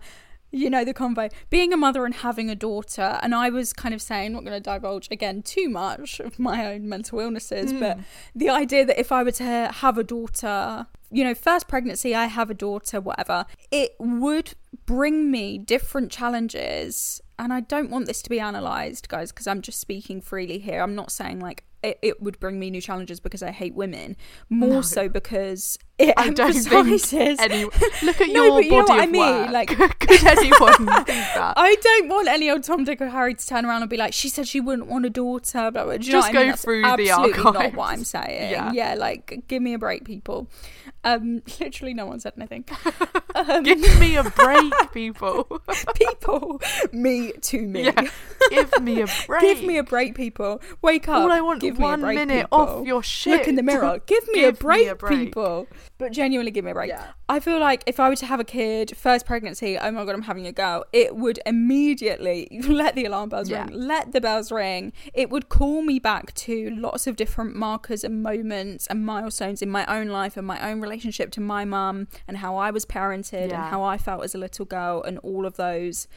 You 0.55 0.69
know 0.69 0.85
the 0.85 0.93
convo, 0.93 1.31
being 1.49 1.73
a 1.73 1.77
mother 1.77 2.05
and 2.05 2.13
having 2.13 2.47
a 2.47 2.55
daughter, 2.55 3.19
and 3.23 3.33
I 3.33 3.49
was 3.49 3.73
kind 3.73 3.93
of 3.95 4.01
saying, 4.03 4.33
not 4.33 4.45
going 4.45 4.53
to 4.53 4.59
divulge 4.59 5.07
again 5.09 5.41
too 5.41 5.67
much 5.67 6.19
of 6.19 6.37
my 6.37 6.67
own 6.71 6.87
mental 6.87 7.19
illnesses, 7.19 7.73
but 7.73 7.97
Hmm. 7.97 8.03
the 8.35 8.49
idea 8.51 8.85
that 8.85 8.99
if 8.99 9.11
I 9.11 9.23
were 9.23 9.31
to 9.31 9.71
have 9.73 9.97
a 9.97 10.03
daughter, 10.03 10.85
you 11.09 11.23
know, 11.23 11.33
first 11.33 11.67
pregnancy, 11.67 12.13
I 12.13 12.25
have 12.25 12.51
a 12.51 12.53
daughter, 12.53 13.01
whatever, 13.01 13.47
it 13.71 13.95
would 13.97 14.53
bring 14.85 15.31
me 15.31 15.57
different 15.57 16.11
challenges. 16.11 17.19
And 17.39 17.51
I 17.51 17.61
don't 17.61 17.89
want 17.89 18.05
this 18.05 18.21
to 18.21 18.29
be 18.29 18.37
analysed, 18.37 19.09
guys, 19.09 19.31
because 19.31 19.47
I'm 19.47 19.61
just 19.63 19.79
speaking 19.79 20.21
freely 20.21 20.59
here. 20.59 20.83
I'm 20.83 20.93
not 20.93 21.11
saying 21.11 21.39
like 21.39 21.63
it, 21.83 21.99
it 22.01 22.21
would 22.21 22.39
bring 22.39 22.59
me 22.59 22.69
new 22.69 22.81
challenges 22.81 23.19
because 23.19 23.43
I 23.43 23.51
hate 23.51 23.75
women, 23.75 24.15
more 24.49 24.81
so 24.83 25.09
because 25.09 25.77
it 25.99 26.13
I 26.17 26.29
don't 26.31 26.53
think 26.53 26.71
emphasises. 26.73 27.39
any. 27.39 27.65
Look 27.65 28.21
at 28.21 28.29
No, 28.31 28.45
your 28.45 28.55
but 28.57 28.63
you 28.65 28.71
know 28.71 28.85
body 28.85 28.93
what 28.93 29.01
I 29.01 29.05
mean, 29.05 29.41
work. 29.41 29.51
like- 29.51 29.67
could 29.99 30.23
anyone? 30.25 30.89
I 30.89 31.75
don't 31.81 32.09
want 32.09 32.27
any 32.27 32.49
old 32.49 32.63
Tom, 32.63 32.83
Dick, 32.83 33.01
or 33.01 33.09
Harry 33.09 33.35
to 33.35 33.45
turn 33.47 33.65
around 33.65 33.81
and 33.83 33.89
be 33.89 33.97
like, 33.97 34.13
"She 34.13 34.29
said 34.29 34.47
she 34.47 34.59
wouldn't 34.59 34.87
want 34.87 35.05
a 35.05 35.09
daughter." 35.09 35.69
Blah, 35.71 35.83
blah. 35.85 35.97
Just 35.97 36.13
what 36.13 36.23
I 36.23 36.27
mean? 36.27 36.33
go 36.33 36.49
That's 36.51 36.63
through 36.63 36.81
the 36.81 36.87
absolutely 36.87 37.43
not 37.43 37.73
what 37.75 37.89
I'm 37.91 38.03
saying. 38.03 38.51
Yeah. 38.51 38.71
Yeah. 38.73 38.95
like 38.95 39.43
give 39.47 39.61
me 39.61 39.73
a 39.73 39.79
break, 39.79 40.05
people. 40.05 40.49
Um, 41.03 41.41
literally, 41.59 41.93
no 41.93 42.05
one 42.05 42.19
said 42.19 42.33
anything. 42.37 42.65
Um, 43.35 43.63
Give 43.63 43.79
me 43.99 44.15
a 44.15 44.23
break, 44.23 44.71
people. 44.93 45.45
people, 45.95 46.61
me 46.91 47.31
to 47.31 47.59
me. 47.65 47.85
yeah. 47.85 48.07
Give 48.51 48.79
me 48.79 49.01
a 49.01 49.07
break. 49.25 49.41
Give 49.41 49.63
me 49.63 49.77
a 49.79 49.83
break, 49.83 50.13
people. 50.13 50.61
Wake 50.83 51.09
up. 51.09 51.15
All 51.23 51.31
I 51.31 51.41
want 51.41 51.59
give 51.59 51.79
one 51.79 52.01
break, 52.01 52.15
minute 52.19 52.43
people. 52.43 52.59
off 52.59 52.85
your 52.85 53.01
shit. 53.01 53.39
Look 53.39 53.47
in 53.47 53.55
the 53.55 53.63
mirror. 53.63 53.99
Give 54.05 54.23
me, 54.27 54.41
Give 54.41 54.53
a, 54.53 54.57
break, 54.59 54.81
me 54.85 54.87
a 54.89 54.95
break. 54.95 55.19
people. 55.19 55.65
But 55.97 56.11
genuinely, 56.11 56.51
give 56.51 56.63
me 56.63 56.71
a 56.71 56.73
break. 56.75 56.89
Yeah. 56.89 57.07
I 57.27 57.39
feel 57.39 57.59
like 57.59 57.83
if 57.87 57.99
I 57.99 58.07
were 58.09 58.15
to 58.17 58.25
have 58.27 58.39
a 58.39 58.43
kid, 58.43 58.95
first 58.95 59.25
pregnancy, 59.25 59.79
oh 59.79 59.89
my 59.89 60.05
god, 60.05 60.13
I'm 60.13 60.21
having 60.21 60.45
a 60.45 60.51
girl. 60.51 60.85
It 60.93 61.15
would 61.15 61.39
immediately 61.47 62.47
let 62.67 62.93
the 62.93 63.05
alarm 63.05 63.29
bells 63.29 63.49
Yeah. 63.49 63.63
ring, 63.65 63.73
let 63.73 64.11
the 64.11 64.21
bells 64.21 64.51
ring. 64.51 64.93
It 65.15 65.31
would 65.31 65.49
call 65.49 65.81
me 65.81 65.97
back 65.97 66.33
to 66.35 66.69
lots 66.75 67.07
of 67.07 67.15
different 67.15 67.55
markers 67.55 68.03
and 68.03 68.21
moments 68.21 68.85
and 68.87 69.03
milestones 69.03 69.63
in 69.63 69.71
my 69.71 69.85
own 69.87 70.07
life 70.09 70.37
and 70.37 70.45
my 70.45 70.59
own 70.69 70.79
relationship 70.81 70.92
to 71.01 71.41
my 71.41 71.65
mum 71.65 72.07
and 72.27 72.37
how 72.37 72.57
I 72.57 72.71
was 72.71 72.85
parented 72.85 73.49
Yeah. 73.49 73.55
and 73.61 73.71
how 73.71 73.83
I 73.83 73.97
felt 73.97 74.23
as 74.23 74.33
a 74.35 74.37
little 74.37 74.65
girl 74.65 75.01
and 75.03 75.17
all 75.19 75.45
of 75.45 75.55
those 75.55 76.07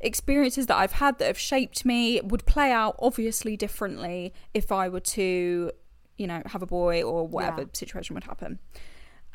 experiences 0.00 0.66
that 0.66 0.76
I've 0.76 0.92
had 0.92 1.18
that 1.18 1.26
have 1.26 1.38
shaped 1.38 1.84
me 1.84 2.20
would 2.22 2.44
play 2.46 2.70
out 2.72 2.96
obviously 2.98 3.56
differently 3.56 4.32
if 4.52 4.70
I 4.70 4.88
were 4.88 5.00
to, 5.00 5.70
you 6.18 6.26
know, 6.26 6.42
have 6.46 6.62
a 6.62 6.66
boy 6.66 7.02
or 7.02 7.26
whatever 7.26 7.62
Yeah. 7.62 7.66
situation 7.72 8.14
would 8.14 8.24
happen. 8.24 8.58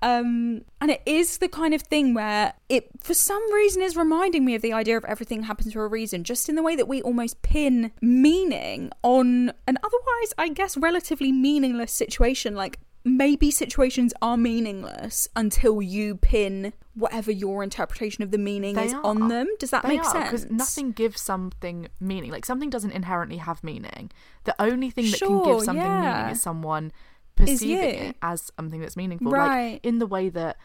Um, 0.02 0.62
and 0.80 0.92
it 0.92 1.02
is 1.06 1.40
the 1.40 1.50
kind 1.50 1.74
of 1.74 1.82
thing 1.82 2.14
where 2.14 2.54
it, 2.70 2.90
for 3.02 3.14
some 3.14 3.42
reason, 3.54 3.82
is 3.82 3.98
reminding 3.98 4.46
me 4.46 4.56
of 4.56 4.62
the 4.62 4.72
idea 4.72 4.96
of 4.96 5.04
everything 5.04 5.44
happens 5.44 5.74
for 5.74 5.84
a 5.84 5.90
reason, 5.90 6.24
just 6.24 6.48
in 6.48 6.56
the 6.56 6.64
way 6.64 6.78
that 6.78 6.88
we 6.88 7.02
almost 7.02 7.42
pin 7.42 7.92
meaning 8.02 8.92
on 9.04 9.52
an 9.68 9.78
otherwise, 9.84 10.34
I 10.38 10.50
guess, 10.50 10.78
relatively 10.78 11.34
meaningless 11.34 11.92
situation. 11.92 12.56
Like 12.56 12.80
maybe 13.18 13.52
situations 13.52 14.14
are 14.22 14.38
meaningless 14.38 15.28
until 15.36 15.82
you 15.82 16.16
pin 16.16 16.74
whatever 16.94 17.32
your 17.32 17.64
interpretation 17.64 18.24
of 18.24 18.32
the 18.32 18.38
meaning 18.38 18.76
They 18.76 18.88
is 18.88 18.94
are. 18.94 19.06
on 19.06 19.30
them. 19.30 19.48
Does 19.60 19.72
that 19.72 19.84
They 19.84 19.90
make 19.90 20.02
are, 20.02 20.12
sense? 20.12 20.26
Because 20.26 20.52
nothing 20.52 20.92
gives 20.92 21.22
something 21.22 21.88
meaning. 22.00 22.32
Like 22.32 22.46
something 22.46 22.70
doesn't 22.70 22.92
inherently 22.92 23.38
have 23.38 23.64
meaning. 23.64 24.12
The 24.44 24.56
only 24.62 24.90
thing 24.90 25.12
that 25.12 25.20
can 25.20 25.44
give 25.44 25.62
something 25.64 25.84
yeah. 25.84 26.18
meaning 26.18 26.32
is 26.32 26.42
someone 26.42 26.92
perceiving 27.36 27.78
it 27.78 28.16
as 28.22 28.52
something 28.58 28.82
that's 28.82 28.98
meaningful. 28.98 29.32
Right. 29.32 29.74
Like 29.74 29.86
in 29.86 30.00
the 30.00 30.08
way 30.08 30.30
that 30.30 30.58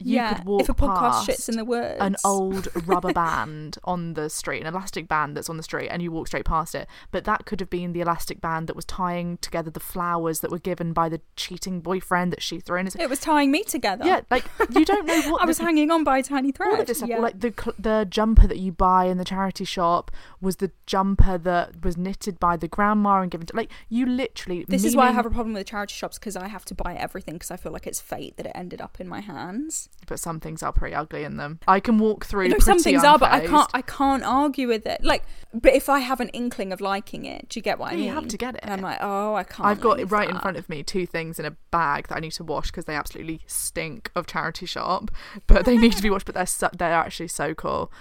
you 0.00 0.16
yeah, 0.16 0.34
could 0.34 0.46
walk 0.46 0.62
if 0.62 0.68
a 0.68 0.74
podcast 0.74 1.26
shits 1.26 1.48
in 1.48 1.56
the 1.56 1.64
woods, 1.64 1.96
an 2.00 2.16
old 2.24 2.68
rubber 2.86 3.12
band 3.14 3.78
on 3.84 4.14
the 4.14 4.30
street, 4.30 4.60
an 4.60 4.66
elastic 4.66 5.08
band 5.08 5.36
that's 5.36 5.50
on 5.50 5.56
the 5.56 5.62
street, 5.62 5.88
and 5.88 6.02
you 6.02 6.10
walk 6.10 6.26
straight 6.26 6.44
past 6.44 6.74
it. 6.74 6.88
But 7.10 7.24
that 7.24 7.44
could 7.44 7.60
have 7.60 7.70
been 7.70 7.92
the 7.92 8.00
elastic 8.00 8.40
band 8.40 8.66
that 8.68 8.76
was 8.76 8.84
tying 8.86 9.36
together 9.38 9.70
the 9.70 9.80
flowers 9.80 10.40
that 10.40 10.50
were 10.50 10.58
given 10.58 10.92
by 10.92 11.08
the 11.08 11.20
cheating 11.36 11.80
boyfriend 11.80 12.32
that 12.32 12.42
she 12.42 12.60
threw 12.60 12.80
in. 12.80 12.86
it 12.86 13.10
was 13.10 13.20
tying 13.20 13.50
me 13.50 13.62
together. 13.62 14.04
Yeah, 14.06 14.22
like 14.30 14.44
you 14.74 14.84
don't 14.84 15.06
know 15.06 15.20
what 15.30 15.42
I 15.42 15.46
was 15.46 15.58
hanging 15.58 15.90
on 15.90 16.02
by 16.02 16.18
a 16.18 16.22
tiny 16.22 16.52
thread. 16.52 16.72
all 16.72 16.80
of 16.80 16.86
this 16.86 17.02
yeah. 17.06 17.18
like 17.18 17.40
the 17.40 17.52
the 17.78 18.06
jumper 18.08 18.46
that 18.46 18.58
you 18.58 18.72
buy 18.72 19.04
in 19.04 19.18
the 19.18 19.24
charity 19.24 19.64
shop 19.64 20.10
was 20.40 20.56
the 20.56 20.72
jumper 20.86 21.36
that 21.38 21.84
was 21.84 21.96
knitted 21.96 22.40
by 22.40 22.56
the 22.56 22.68
grandma 22.68 23.20
and 23.20 23.30
given 23.30 23.46
to 23.46 23.56
like 23.56 23.70
you 23.88 24.06
literally. 24.06 24.64
This 24.66 24.84
is 24.84 24.96
why 24.96 25.08
I 25.08 25.12
have 25.12 25.26
a 25.26 25.30
problem 25.30 25.52
with 25.54 25.66
charity 25.66 25.94
shops 25.94 26.18
because 26.18 26.36
I 26.36 26.48
have 26.48 26.64
to 26.66 26.74
buy 26.74 26.94
everything 26.94 27.34
because 27.34 27.50
I 27.50 27.56
feel 27.56 27.72
like 27.72 27.86
it's 27.86 28.00
fate 28.00 28.36
that 28.36 28.46
it 28.46 28.52
ended 28.54 28.80
up 28.80 29.00
in 29.00 29.08
my 29.08 29.20
hands. 29.20 29.89
But 30.06 30.18
some 30.18 30.40
things 30.40 30.62
are 30.62 30.72
pretty 30.72 30.94
ugly 30.94 31.22
in 31.22 31.36
them. 31.36 31.60
I 31.68 31.78
can 31.78 31.98
walk 31.98 32.24
through. 32.24 32.44
You 32.44 32.48
know, 32.50 32.58
some 32.58 32.80
things 32.80 33.04
are, 33.04 33.16
but 33.18 33.30
I 33.30 33.46
can't. 33.46 33.70
I 33.72 33.82
can't 33.82 34.24
argue 34.24 34.66
with 34.66 34.84
it. 34.84 35.04
Like, 35.04 35.22
but 35.54 35.72
if 35.72 35.88
I 35.88 36.00
have 36.00 36.20
an 36.20 36.30
inkling 36.30 36.72
of 36.72 36.80
liking 36.80 37.26
it, 37.26 37.48
do 37.48 37.58
you 37.58 37.62
get 37.62 37.78
what 37.78 37.92
I 37.92 37.96
mean? 37.96 38.06
you 38.06 38.12
have 38.12 38.26
to 38.26 38.36
get 38.36 38.58
And 38.62 38.72
I'm 38.72 38.80
like, 38.80 38.98
oh, 39.00 39.34
I 39.34 39.44
can't. 39.44 39.66
I've 39.68 39.80
got 39.80 40.10
right 40.10 40.28
in 40.28 40.38
front 40.40 40.56
of 40.56 40.68
me 40.68 40.82
two 40.82 41.06
things 41.06 41.38
in 41.38 41.44
a 41.44 41.52
bag 41.70 42.08
that 42.08 42.16
I 42.16 42.20
need 42.20 42.32
to 42.32 42.44
wash 42.44 42.66
because 42.66 42.86
they 42.86 42.96
absolutely 42.96 43.42
stink 43.46 44.10
of 44.16 44.26
charity 44.26 44.66
shop, 44.66 45.10
but 45.46 45.64
they 45.64 45.76
need 45.76 45.92
to 45.92 46.02
be 46.02 46.10
washed. 46.10 46.26
But 46.26 46.34
they're 46.34 46.46
so, 46.46 46.70
they're 46.76 46.92
actually 46.92 47.28
so 47.28 47.54
cool. 47.54 47.92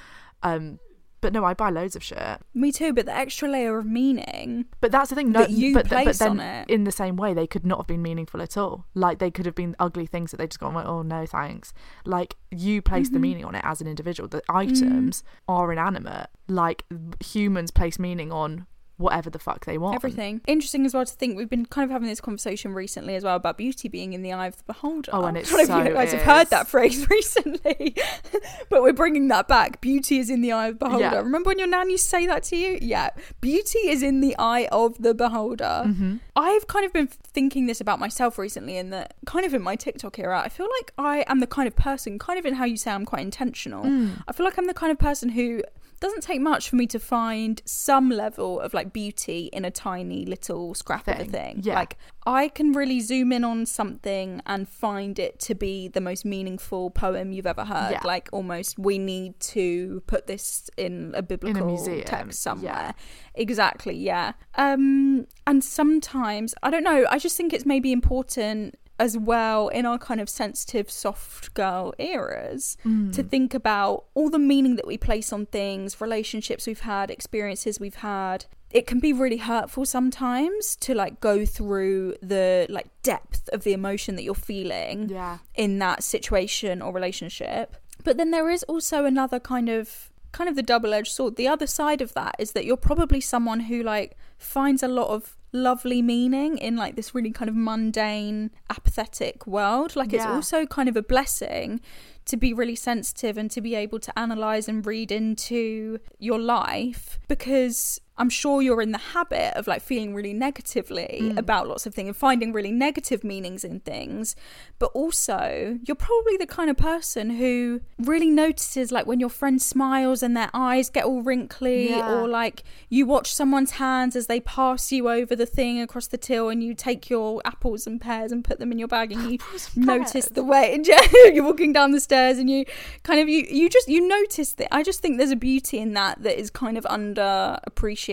Um, 0.42 0.80
but 1.22 1.34
no, 1.34 1.44
I 1.46 1.54
buy 1.54 1.70
loads 1.70 1.96
of 1.96 2.04
shit. 2.04 2.40
Me 2.54 2.72
too, 2.72 2.94
but 2.94 3.06
the 3.06 3.16
extra 3.16 3.50
layer 3.50 3.78
of 3.78 3.86
meaning. 3.86 4.66
But 4.82 4.92
that's 4.92 5.10
the 5.10 5.16
thing. 5.16 5.32
No, 5.32 5.40
that 5.42 5.50
you 5.52 5.74
but, 5.74 5.84
th- 5.84 5.90
but 5.92 6.04
place 6.04 6.20
then 6.20 6.32
on 6.32 6.40
it. 6.40 6.70
in 6.70 6.84
the 6.84 6.92
same 6.92 7.16
way, 7.16 7.34
they 7.34 7.48
could 7.48 7.66
not 7.66 7.80
have 7.80 7.88
been 7.88 8.02
meaningful 8.02 8.42
at 8.42 8.58
all. 8.58 8.86
Like 8.94 9.20
they 9.20 9.32
could 9.32 9.46
have 9.46 9.56
been 9.56 9.76
ugly 9.80 10.06
things 10.06 10.32
that 10.32 10.38
they 10.38 10.48
just 10.48 10.60
gone 10.60 10.74
like, 10.74 10.86
oh 10.86 11.02
no, 11.02 11.26
thanks. 11.26 11.74
Like 12.06 12.36
you 12.52 12.82
place 12.82 13.08
Mm-hmm. 13.08 13.14
the 13.14 13.20
meaning 13.20 13.46
on 13.46 13.56
it 13.56 13.62
as 13.64 13.82
an 13.82 13.88
individual. 13.88 14.28
The 14.30 14.42
items 14.50 15.24
are 15.48 15.72
inanimate. 15.72 16.28
Like 16.48 16.86
humans 17.24 17.72
place 17.72 18.00
meaning 18.00 18.32
on 18.32 18.66
whatever 19.00 19.30
the 19.30 19.40
fuck 19.40 19.66
they 19.66 19.78
want. 19.78 19.96
Everything. 19.96 20.42
Interesting 20.46 20.86
as 20.86 20.94
well 20.94 21.06
to 21.06 21.14
think 21.14 21.38
we've 21.38 21.50
been 21.50 21.66
kind 21.66 21.86
of 21.86 21.90
having 21.90 22.10
this 22.10 22.20
conversation 22.20 22.74
recently 22.74 23.16
as 23.16 23.24
well 23.24 23.38
about 23.38 23.58
beauty 23.58 23.88
being 23.88 24.12
in 24.12 24.22
the 24.22 24.34
eye 24.34 24.48
of 24.48 24.58
the 24.58 24.64
beholder. 24.66 25.10
Oh, 25.14 25.24
and 25.24 25.38
it 25.38 25.48
I 25.48 25.64
don't 25.64 25.70
know 25.70 25.80
if 25.80 25.88
you 25.88 25.94
guys 25.94 26.12
have 26.12 26.22
heard 26.22 26.50
that 26.50 26.68
phrase 26.68 27.10
recently, 27.10 27.96
but 28.70 28.82
we're 28.82 28.94
bringing 28.94 29.30
that 29.30 29.48
back. 29.48 29.80
Beauty 29.80 30.20
is 30.20 30.30
in 30.30 30.42
the 30.42 30.52
eye 30.52 30.68
of 30.68 30.80
the 30.80 30.86
beholder. 30.86 31.04
Yeah. 31.04 31.18
Remember 31.18 31.48
when 31.48 31.60
your 31.60 31.68
nan 31.68 31.90
used 31.90 32.04
to 32.04 32.10
say 32.10 32.28
that 32.28 32.44
to 32.44 32.58
you? 32.58 32.78
Yeah. 32.82 33.12
Beauty 33.40 33.80
is 33.80 34.04
in 34.04 34.20
the 34.20 34.36
eye 34.38 34.68
of 34.72 35.02
the 35.02 35.14
beholder. 35.14 35.84
Mm-hmm. 35.86 36.18
I've 36.36 36.68
kind 36.68 36.86
of 36.86 36.92
been 36.92 37.08
thinking 37.08 37.68
this 37.68 37.80
about 37.80 38.00
myself 38.00 38.38
recently 38.38 38.78
in 38.78 38.90
that 38.90 39.14
kind 39.26 39.46
of 39.46 39.54
in 39.54 39.62
my 39.62 39.78
TikTok 39.78 40.20
era, 40.20 40.42
I 40.44 40.50
feel 40.50 40.68
like 40.80 40.94
I 40.98 41.24
am 41.28 41.40
the 41.40 41.48
kind 41.48 41.68
of 41.68 41.76
person, 41.76 42.20
kind 42.20 42.38
of 42.38 42.46
in 42.46 42.56
how 42.56 42.66
you 42.66 42.76
say 42.76 42.92
I'm 42.92 43.06
quite 43.06 43.22
intentional. 43.22 43.86
Mm. 43.86 44.24
I 44.28 44.34
feel 44.34 44.46
like 44.46 44.58
I'm 44.58 44.68
the 44.68 44.74
kind 44.74 44.92
of 44.92 45.00
person 45.00 45.30
who 45.30 45.62
doesn't 46.00 46.22
take 46.22 46.42
much 46.42 46.70
for 46.70 46.76
me 46.76 46.88
to 46.88 47.00
find 47.00 47.62
some 47.66 48.10
level 48.10 48.60
of 48.60 48.74
like 48.74 48.94
beauty 48.94 49.50
in 49.52 49.66
a 49.66 49.72
tiny 49.72 50.26
little 50.26 50.74
scrap 50.74 51.08
of 51.08 51.16
a 51.16 51.18
Thing. 51.20 51.32
thing. 51.32 51.60
Yeah. 51.64 51.76
Like 51.76 51.98
I 52.26 52.48
can 52.50 52.72
really 52.74 53.00
zoom 53.00 53.32
in 53.32 53.44
on 53.44 53.66
something 53.66 54.42
and 54.46 54.68
find 54.68 55.18
it 55.20 55.40
to 55.40 55.56
be 55.56 55.88
the 55.88 56.02
most 56.02 56.26
meaningful 56.26 56.90
poem 56.92 57.32
you've 57.32 57.48
ever 57.48 57.66
heard. 57.66 57.92
Yeah. 57.92 58.02
Like 58.04 58.30
almost 58.32 58.78
we 58.80 58.98
need 58.98 59.40
to 59.42 60.02
put 60.08 60.28
this 60.28 60.70
in 60.78 61.14
a 61.16 61.22
biblical 61.22 61.66
museum, 61.66 62.04
text 62.06 62.42
somewhere. 62.42 62.72
yeah. 62.74 62.92
Exactly, 63.36 63.96
yeah. 63.96 64.34
Um 64.56 65.28
and 65.48 65.64
sometimes 65.64 66.54
I 66.64 66.70
don't 66.70 66.84
know, 66.84 67.06
I 67.10 67.20
just 67.20 67.36
think 67.36 67.54
it's 67.54 67.66
maybe 67.66 67.92
important 67.92 68.76
as 69.00 69.18
well 69.18 69.70
in 69.70 69.86
our 69.86 69.98
kind 69.98 70.20
of 70.20 70.30
sensitive 70.30 70.92
soft 70.92 71.54
girl 71.54 71.94
eras 71.98 72.78
Mm. 72.86 73.14
to 73.16 73.24
think 73.24 73.54
about 73.54 74.06
all 74.14 74.30
the 74.30 74.38
meaning 74.40 74.76
that 74.76 74.86
we 74.86 74.98
place 74.98 75.32
on 75.34 75.46
things, 75.46 76.02
relationships 76.02 76.68
we've 76.68 76.82
had, 76.82 77.10
experiences 77.10 77.80
we've 77.80 77.96
had. 77.96 78.46
It 78.72 78.86
can 78.86 79.00
be 79.00 79.14
really 79.14 79.38
hurtful 79.38 79.86
sometimes 79.86 80.76
to 80.78 80.94
like 80.94 81.20
go 81.22 81.46
through 81.46 82.16
the 82.22 82.68
like 82.70 82.88
depth 83.02 83.50
of 83.54 83.64
the 83.64 83.74
emotion 83.74 84.16
that 84.16 84.24
you're 84.24 84.36
feeling 84.36 85.10
Yeah. 85.10 85.40
in 85.56 85.80
that 85.80 86.04
situation 86.04 86.82
or 86.82 86.94
relationship. 86.94 87.78
But 88.04 88.18
then 88.18 88.32
there 88.32 88.50
is 88.50 88.64
also 88.64 89.06
another 89.06 89.40
kind 89.40 89.70
of 89.70 90.12
kind 90.32 90.48
of 90.48 90.56
the 90.56 90.62
double-edged 90.62 91.12
sword. 91.12 91.38
The 91.38 91.48
other 91.48 91.66
side 91.66 92.02
of 92.04 92.14
that 92.14 92.36
is 92.38 92.52
that 92.52 92.64
you're 92.64 92.78
probably 92.78 93.20
someone 93.20 93.62
who 93.62 93.82
like 93.82 94.16
finds 94.38 94.84
a 94.84 94.88
lot 94.88 95.08
of 95.08 95.36
lovely 95.52 96.02
meaning 96.02 96.58
in 96.58 96.76
like 96.76 96.96
this 96.96 97.16
really 97.16 97.32
kind 97.32 97.50
of 97.50 97.56
mundane 97.56 98.52
apathetic 98.70 99.48
world 99.48 99.96
like 99.96 100.14
it's 100.14 100.24
Yeah. 100.24 100.34
also 100.34 100.66
kind 100.66 100.88
of 100.88 100.96
a 100.96 101.02
blessing 101.02 101.82
to 102.26 102.38
be 102.38 102.54
really 102.54 102.76
sensitive 102.76 103.38
and 103.38 103.50
to 103.52 103.60
be 103.62 103.74
able 103.74 104.00
to 104.00 104.18
analyze 104.20 104.68
and 104.68 104.86
read 104.86 105.12
into 105.12 106.00
your 106.20 106.38
life 106.40 107.20
because 107.28 108.00
I'm 108.20 108.30
sure 108.30 108.62
you're 108.62 108.82
in 108.82 108.92
the 108.92 108.98
habit 109.00 109.56
of 109.58 109.66
like 109.66 109.82
feeling 109.82 110.14
really 110.14 110.34
negatively 110.34 111.34
about 111.38 111.68
lots 111.68 111.86
of 111.88 111.96
things 111.96 112.08
and 112.10 112.16
finding 112.18 112.54
really 112.54 112.72
negative 112.72 113.24
meanings 113.24 113.64
in 113.64 113.80
things. 113.80 114.36
But 114.78 114.92
also, 114.94 115.80
you're 115.86 115.96
probably 115.96 116.38
the 116.38 116.46
kind 116.46 116.70
of 116.70 116.78
person 116.78 117.32
who 117.32 117.82
really 117.98 118.30
notices 118.30 118.92
like 118.92 119.08
when 119.08 119.20
your 119.20 119.30
friend 119.30 119.62
smiles 119.62 120.22
and 120.22 120.36
their 120.38 120.50
eyes 120.54 120.90
get 120.90 121.06
all 121.06 121.22
wrinkly, 121.22 121.90
Yeah. 121.90 122.12
or 122.14 122.28
like 122.28 122.64
you 122.90 123.06
watch 123.06 123.34
someone's 123.34 123.72
hands 123.72 124.16
as 124.16 124.28
they 124.28 124.40
pass 124.42 124.92
you 124.92 125.10
over 125.10 125.36
the 125.36 125.46
thing 125.46 125.80
across 125.82 126.08
the 126.08 126.18
till 126.18 126.50
and 126.50 126.62
you 126.64 126.74
take 126.74 127.10
your 127.10 127.42
apples 127.46 127.88
and 127.88 128.02
pears 128.02 128.32
and 128.32 128.44
put 128.44 128.60
them 128.60 128.72
in 128.72 128.80
your 128.80 128.88
bag 128.88 129.12
and 129.14 129.32
you 129.32 129.38
notice 129.76 130.26
the 130.28 130.44
way 130.44 130.78
you're 131.34 131.44
walking 131.44 131.72
down 131.74 131.92
the 131.92 132.00
stairs 132.00 132.38
and 132.38 132.50
you 132.50 132.66
kind 133.04 133.20
of 133.22 133.30
you 133.30 133.46
you 133.50 133.70
just 133.70 133.88
you 133.88 134.06
notice 134.08 134.54
that 134.54 134.68
I 134.74 134.84
just 134.84 135.00
think 135.02 135.18
there's 135.18 135.32
a 135.32 135.36
beauty 135.36 135.78
in 135.80 135.94
that 135.94 136.22
that 136.24 136.38
is 136.40 136.50
kind 136.50 136.78
of 136.78 136.84
underappreciated. 136.86 138.09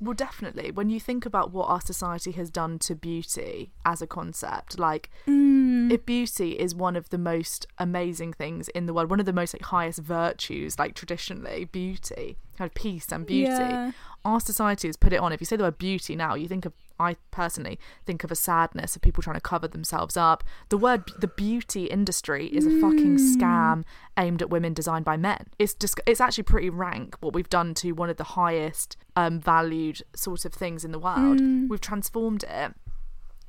Well, 0.00 0.14
definitely. 0.14 0.70
When 0.70 0.90
you 0.90 1.00
think 1.00 1.24
about 1.26 1.52
what 1.52 1.66
our 1.68 1.80
society 1.80 2.32
has 2.32 2.50
done 2.50 2.78
to 2.80 2.94
beauty 2.94 3.72
as 3.84 4.02
a 4.02 4.06
concept, 4.06 4.78
like 4.78 5.10
Mm. 5.26 5.90
if 5.90 6.04
beauty 6.06 6.52
is 6.58 6.74
one 6.74 6.96
of 6.96 7.08
the 7.10 7.18
most 7.18 7.66
amazing 7.78 8.32
things 8.34 8.68
in 8.68 8.86
the 8.86 8.94
world, 8.94 9.10
one 9.10 9.20
of 9.20 9.26
the 9.26 9.32
most 9.32 9.54
like 9.54 9.62
highest 9.62 10.00
virtues, 10.00 10.78
like 10.78 10.94
traditionally, 10.94 11.64
beauty, 11.66 12.36
kind 12.56 12.68
of 12.70 12.74
peace 12.74 13.10
and 13.10 13.26
beauty. 13.26 13.50
Yeah. 13.50 13.92
Our 14.24 14.40
society 14.40 14.88
has 14.88 14.96
put 14.96 15.12
it 15.12 15.20
on. 15.20 15.32
If 15.32 15.40
you 15.40 15.44
say 15.46 15.56
the 15.56 15.64
word 15.64 15.78
beauty 15.78 16.16
now, 16.16 16.34
you 16.34 16.48
think 16.48 16.64
of 16.64 16.72
I 16.98 17.16
personally 17.32 17.78
think 18.06 18.22
of 18.22 18.30
a 18.30 18.36
sadness 18.36 18.94
of 18.94 19.02
people 19.02 19.20
trying 19.22 19.34
to 19.34 19.40
cover 19.40 19.66
themselves 19.66 20.16
up. 20.16 20.44
The 20.68 20.78
word 20.78 21.04
the 21.18 21.26
beauty 21.26 21.86
industry 21.86 22.46
is 22.46 22.66
a 22.66 22.80
fucking 22.80 23.16
Mm. 23.18 23.36
scam 23.36 23.84
aimed 24.16 24.40
at 24.40 24.48
women 24.48 24.72
designed 24.74 25.04
by 25.04 25.16
men. 25.16 25.48
It's 25.58 25.74
just 25.74 26.00
it's 26.06 26.20
actually 26.20 26.44
pretty 26.44 26.70
rank 26.70 27.16
what 27.20 27.34
we've 27.34 27.48
done 27.50 27.74
to 27.74 27.92
one 27.92 28.10
of 28.10 28.16
the 28.16 28.24
highest 28.38 28.96
um, 29.16 29.40
valued 29.40 30.02
sort 30.14 30.44
of 30.44 30.54
things 30.54 30.84
in 30.84 30.92
the 30.92 30.98
world. 31.00 31.40
Mm. 31.40 31.68
We've 31.68 31.80
transformed 31.80 32.44
it 32.44 32.74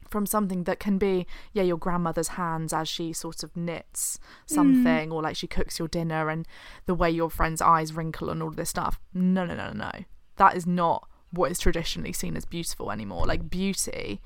from 0.09 0.25
something 0.25 0.63
that 0.65 0.79
can 0.79 0.97
be 0.97 1.25
yeah 1.53 1.63
your 1.63 1.77
grandmother's 1.77 2.29
hands 2.29 2.71
as 2.73 2.87
she 2.87 3.11
sort 3.11 3.43
of 3.43 3.55
knits 3.57 4.19
something 4.45 5.11
or 5.11 5.21
like 5.21 5.35
she 5.35 5.47
cooks 5.47 5.79
your 5.79 5.87
dinner 5.87 6.29
and 6.29 6.47
the 6.85 6.93
way 6.93 7.09
your 7.09 7.29
friend's 7.29 7.59
eyes 7.61 7.91
wrinkle 7.91 8.29
and 8.29 8.41
all 8.43 8.51
this 8.51 8.69
stuff 8.69 8.99
no 9.13 9.45
no 9.45 9.55
no 9.55 9.71
no 9.71 9.73
no 9.73 9.91
that 10.37 10.55
is 10.55 10.65
not 10.67 11.07
what 11.31 11.51
is 11.51 11.59
traditionally 11.59 12.13
seen 12.13 12.35
as 12.37 12.45
beautiful 12.45 12.91
anymore. 12.91 13.25
Like 13.25 13.49
beauty 13.49 14.21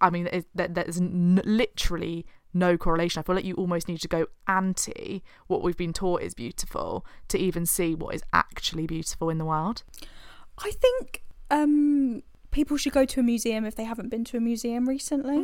i 0.00 0.10
mean 0.10 0.26
it, 0.32 0.44
there's 0.56 0.98
n- 1.00 1.40
literally 1.44 2.26
no 2.52 2.76
correlation. 2.76 3.20
I 3.20 3.22
feel 3.22 3.36
like 3.36 3.44
you 3.44 3.54
almost 3.54 3.86
need 3.86 4.00
to 4.00 4.08
go 4.08 4.26
anti 4.48 5.22
what 5.46 5.62
we've 5.62 5.76
been 5.76 5.92
taught 5.92 6.22
is 6.22 6.34
beautiful 6.34 7.06
to 7.28 7.38
even 7.38 7.64
see 7.64 7.94
what 7.94 8.12
is 8.12 8.22
actually 8.32 8.88
beautiful 8.88 9.30
in 9.30 9.38
the 9.38 9.44
world. 9.44 9.84
I 10.58 10.72
think 10.72 11.22
um 11.48 12.24
people 12.50 12.76
should 12.76 12.92
go 12.92 13.04
to 13.04 13.20
a 13.20 13.22
museum 13.22 13.64
if 13.64 13.76
they 13.76 13.84
haven't 13.84 14.08
been 14.08 14.24
to 14.24 14.36
a 14.36 14.40
museum 14.40 14.88
recently. 14.88 15.38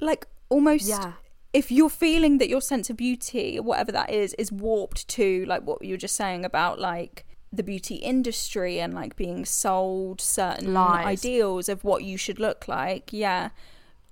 Like 0.00 0.26
almost 0.50 0.86
Yeah. 0.86 1.12
if 1.54 1.72
you're 1.72 1.88
feeling 1.88 2.36
that 2.38 2.50
your 2.50 2.60
sense 2.60 2.90
of 2.90 2.98
beauty 2.98 3.58
whatever 3.58 3.90
that 3.92 4.10
is 4.10 4.34
is 4.34 4.52
warped 4.52 5.08
to 5.08 5.46
like 5.46 5.62
what 5.62 5.82
you 5.82 5.94
were 5.94 5.96
just 6.06 6.14
saying 6.16 6.44
about 6.44 6.78
like 6.78 7.24
the 7.52 7.62
beauty 7.62 7.96
industry 7.96 8.80
and 8.80 8.94
like 8.94 9.16
being 9.16 9.44
sold 9.44 10.20
certain 10.20 10.74
Lies. 10.74 11.06
ideals 11.06 11.68
of 11.68 11.84
what 11.84 12.04
you 12.04 12.16
should 12.16 12.38
look 12.38 12.68
like. 12.68 13.12
Yeah. 13.12 13.50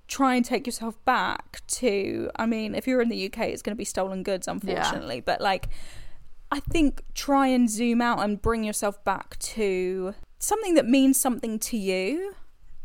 Try 0.08 0.36
and 0.36 0.44
take 0.44 0.66
yourself 0.66 1.04
back 1.04 1.60
to, 1.66 2.30
I 2.36 2.46
mean, 2.46 2.74
if 2.74 2.86
you're 2.86 3.02
in 3.02 3.08
the 3.08 3.26
UK, 3.26 3.48
it's 3.48 3.62
going 3.62 3.74
to 3.74 3.78
be 3.78 3.84
stolen 3.84 4.22
goods, 4.22 4.46
unfortunately. 4.46 5.20
But 5.20 5.40
like, 5.40 5.68
I 6.50 6.60
think 6.60 7.02
try 7.14 7.48
and 7.48 7.68
zoom 7.68 8.00
out 8.00 8.22
and 8.22 8.40
bring 8.40 8.62
yourself 8.62 9.02
back 9.04 9.38
to 9.40 10.14
something 10.38 10.74
that 10.74 10.86
means 10.86 11.20
something 11.20 11.58
to 11.58 11.76
you. 11.76 12.34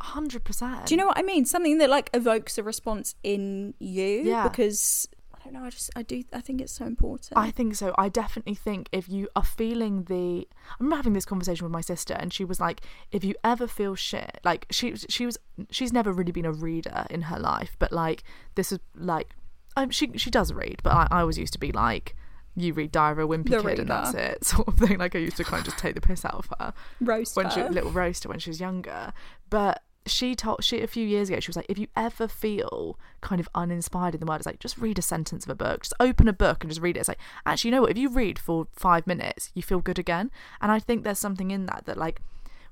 Hundred 0.02 0.44
percent. 0.44 0.88
Do 0.88 0.96
you 0.96 0.98
know 0.98 1.06
what 1.06 1.18
I 1.18 1.22
mean? 1.22 1.46
Something 1.46 1.78
that 1.78 1.90
like 1.90 2.10
evokes 2.14 2.58
a 2.58 2.64
response 2.64 3.14
in 3.24 3.76
you. 3.80 4.24
Yeah. 4.24 4.48
Because 4.48 5.08
I 5.42 5.50
don't 5.50 5.54
know. 5.54 5.66
I 5.66 5.70
just 5.70 5.90
I 5.96 6.04
do. 6.04 6.24
I 6.32 6.42
think 6.42 6.62
it's 6.62 6.74
so 6.74 6.86
important. 6.86 7.34
I 7.36 7.52
think 7.52 7.76
so. 7.76 7.96
I 7.98 8.10
definitely 8.10 8.56
think 8.56 8.90
if 8.92 9.10
you 9.10 9.28
are 9.36 9.44
feeling 9.44 10.04
the, 10.04 10.48
I 10.70 10.76
remember 10.80 10.98
having 10.98 11.14
this 11.14 11.26
conversation 11.26 11.66
with 11.66 11.72
my 11.72 11.82
sister, 11.82 12.14
and 12.14 12.32
she 12.32 12.46
was 12.46 12.60
like, 12.60 12.82
"If 13.12 13.24
you 13.24 13.34
ever 13.44 13.68
feel 13.68 13.96
shit, 13.96 14.40
like 14.44 14.68
she 14.70 14.96
she 14.96 15.26
was 15.26 15.38
she's 15.70 15.92
never 15.92 16.12
really 16.12 16.32
been 16.32 16.46
a 16.46 16.52
reader 16.52 17.06
in 17.10 17.24
her 17.24 17.40
life, 17.40 17.76
but 17.80 17.92
like 17.92 18.24
this 18.56 18.72
is 18.72 18.80
like, 18.96 19.30
um, 19.76 19.90
she 19.90 20.12
she 20.18 20.30
does 20.30 20.54
read, 20.54 20.82
but 20.84 20.94
I, 20.94 21.08
I 21.10 21.22
always 21.22 21.38
used 21.38 21.54
to 21.54 21.60
be 21.60 21.72
like." 21.72 22.16
You 22.54 22.74
read 22.74 22.92
Diary 22.92 23.14
of 23.14 23.20
a 23.20 23.34
Wimpy 23.34 23.50
The 23.50 23.62
Kid 23.62 23.80
and 23.80 23.90
that's 23.90 24.14
it, 24.14 24.44
sort 24.44 24.68
of 24.68 24.76
thing. 24.78 24.98
Like 24.98 25.16
I 25.16 25.20
used 25.20 25.38
to 25.38 25.46
kind 25.46 25.60
of 25.60 25.66
just 25.66 25.78
take 25.78 25.96
the 25.96 26.02
piss 26.02 26.26
out 26.26 26.34
of 26.34 26.50
her 26.60 26.74
roast 27.00 27.38
when 27.38 27.50
she 27.50 27.64
little 27.64 27.92
roaster 27.92 28.28
when 28.28 28.40
she 28.40 28.50
was 28.50 28.60
younger. 28.60 29.14
But 29.50 29.82
she 30.06 30.36
told 30.36 30.64
she 30.64 30.82
a 30.82 30.88
few 30.88 31.06
years 31.06 31.30
ago 31.30 31.40
she 31.40 31.50
was 31.50 31.56
like, 31.56 31.68
if 31.70 31.78
you 31.78 31.88
ever 31.96 32.28
feel 32.28 32.98
kind 33.22 33.40
of 33.40 33.48
uninspired 33.54 34.14
in 34.16 34.20
the 34.20 34.26
world, 34.26 34.40
it's 34.40 34.46
like 34.46 34.60
just 34.60 34.78
read 34.78 34.98
a 34.98 35.02
sentence 35.02 35.46
of 35.46 35.50
a 35.50 35.56
book, 35.56 35.84
just 35.84 35.94
open 36.00 36.28
a 36.28 36.34
book 36.34 36.64
and 36.64 36.72
just 36.72 36.82
read 36.82 36.98
it. 36.98 37.02
It's 37.02 37.10
like 37.10 37.20
actually, 37.46 37.70
you 37.70 37.76
know 37.76 37.82
what? 37.82 37.92
If 37.92 37.98
you 37.98 38.10
read 38.10 38.40
for 38.40 38.68
five 38.74 39.06
minutes, 39.06 39.52
you 39.54 39.62
feel 39.62 39.80
good 39.80 40.00
again. 40.00 40.32
And 40.60 40.72
I 40.72 40.80
think 40.80 41.04
there's 41.04 41.20
something 41.20 41.52
in 41.52 41.66
that 41.68 41.86
that 41.86 41.98
like 41.98 42.22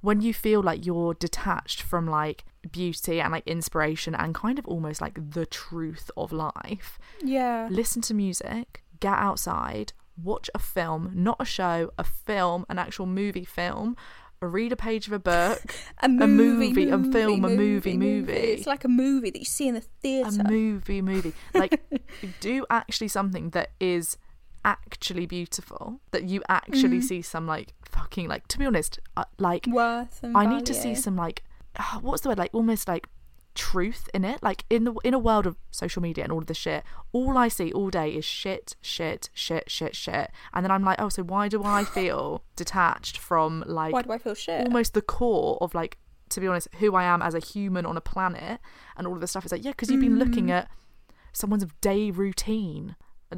when 0.01 0.21
you 0.21 0.33
feel 0.33 0.61
like 0.61 0.85
you're 0.85 1.13
detached 1.13 1.81
from 1.81 2.07
like 2.07 2.45
beauty 2.71 3.19
and 3.21 3.31
like 3.31 3.45
inspiration 3.47 4.15
and 4.15 4.33
kind 4.33 4.57
of 4.57 4.65
almost 4.65 5.01
like 5.01 5.31
the 5.31 5.45
truth 5.45 6.09
of 6.15 6.31
life, 6.31 6.97
yeah. 7.21 7.67
listen 7.69 8.01
to 8.03 8.13
music, 8.13 8.83
get 8.99 9.17
outside, 9.17 9.93
watch 10.23 10.49
a 10.55 10.59
film, 10.59 11.11
not 11.13 11.37
a 11.39 11.45
show, 11.45 11.91
a 11.97 12.03
film, 12.03 12.65
an 12.69 12.79
actual 12.79 13.05
movie 13.05 13.45
film, 13.45 13.95
read 14.41 14.71
a 14.71 14.75
page 14.75 15.07
of 15.07 15.13
a 15.13 15.19
book, 15.19 15.61
A 16.01 16.07
movie, 16.09 16.67
movie, 16.69 16.89
a 16.89 16.97
film, 17.11 17.43
a 17.45 17.49
movie, 17.49 17.97
movie. 17.97 18.31
It's 18.33 18.65
like 18.67 18.83
a 18.85 18.87
movie 18.87 19.29
that 19.31 19.39
you 19.39 19.45
see 19.45 19.67
in 19.67 19.73
the 19.75 19.81
theatre. 19.81 20.41
a 20.41 20.49
movie, 20.49 21.01
movie. 21.01 21.33
Like, 21.53 21.81
do 22.39 22.65
actually 22.69 23.09
something 23.09 23.49
that 23.51 23.71
is 23.79 24.17
actually 24.65 25.25
beautiful, 25.25 25.99
that 26.11 26.23
you 26.23 26.41
actually 26.49 26.97
Mm-hmm. 26.99 27.07
see 27.07 27.21
some, 27.21 27.47
like, 27.47 27.73
fucking, 27.83 28.27
like, 28.27 28.47
to 28.49 28.57
be 28.59 28.65
honest, 28.65 28.99
uh, 29.17 29.23
like, 29.37 29.65
Worth 29.67 30.19
and 30.23 30.35
I 30.37 30.45
need 30.45 30.65
to 30.67 30.73
see 30.73 30.95
some, 30.95 31.15
like, 31.15 31.43
uh, 31.77 31.99
what's 31.99 32.21
the 32.21 32.29
word? 32.29 32.37
Like, 32.37 32.53
almost 32.53 32.87
like 32.87 33.07
truth 33.55 34.07
in 34.13 34.23
it 34.23 34.41
like 34.41 34.63
in 34.69 34.83
the 34.85 34.93
in 35.03 35.13
a 35.13 35.19
world 35.19 35.45
of 35.45 35.57
social 35.71 36.01
media 36.01 36.23
and 36.23 36.31
all 36.31 36.39
of 36.39 36.45
the 36.47 36.53
shit 36.53 36.83
all 37.11 37.37
i 37.37 37.47
see 37.47 37.71
all 37.73 37.89
day 37.89 38.09
is 38.11 38.23
shit 38.23 38.75
shit 38.81 39.29
shit 39.33 39.69
shit 39.69 39.95
shit 39.95 40.31
and 40.53 40.63
then 40.63 40.71
i'm 40.71 40.83
like 40.83 40.99
oh 41.01 41.09
so 41.09 41.23
why 41.23 41.47
do 41.49 41.61
i 41.63 41.83
feel 41.97 42.43
detached 42.55 43.17
from 43.17 43.63
like 43.67 43.91
Why 43.93 44.01
do 44.03 44.11
I 44.11 44.17
feel 44.17 44.35
shit? 44.35 44.61
almost 44.61 44.93
the 44.93 45.01
core 45.01 45.57
of 45.61 45.73
like 45.73 45.97
to 46.29 46.39
be 46.39 46.47
honest 46.47 46.67
who 46.79 46.95
i 46.95 47.03
am 47.03 47.21
as 47.21 47.33
a 47.33 47.39
human 47.39 47.85
on 47.85 47.97
a 47.97 48.01
planet 48.01 48.59
and 48.95 49.05
all 49.07 49.13
of 49.15 49.19
this 49.21 49.31
stuff 49.31 49.45
is 49.45 49.51
like 49.51 49.65
yeah 49.65 49.71
because 49.71 49.89
you've 49.91 49.99
been 50.01 50.15
Mm. 50.15 50.19
looking 50.19 50.51
at 50.51 50.69
someone's 51.33 51.65
day 51.81 52.11
routine 52.11 52.95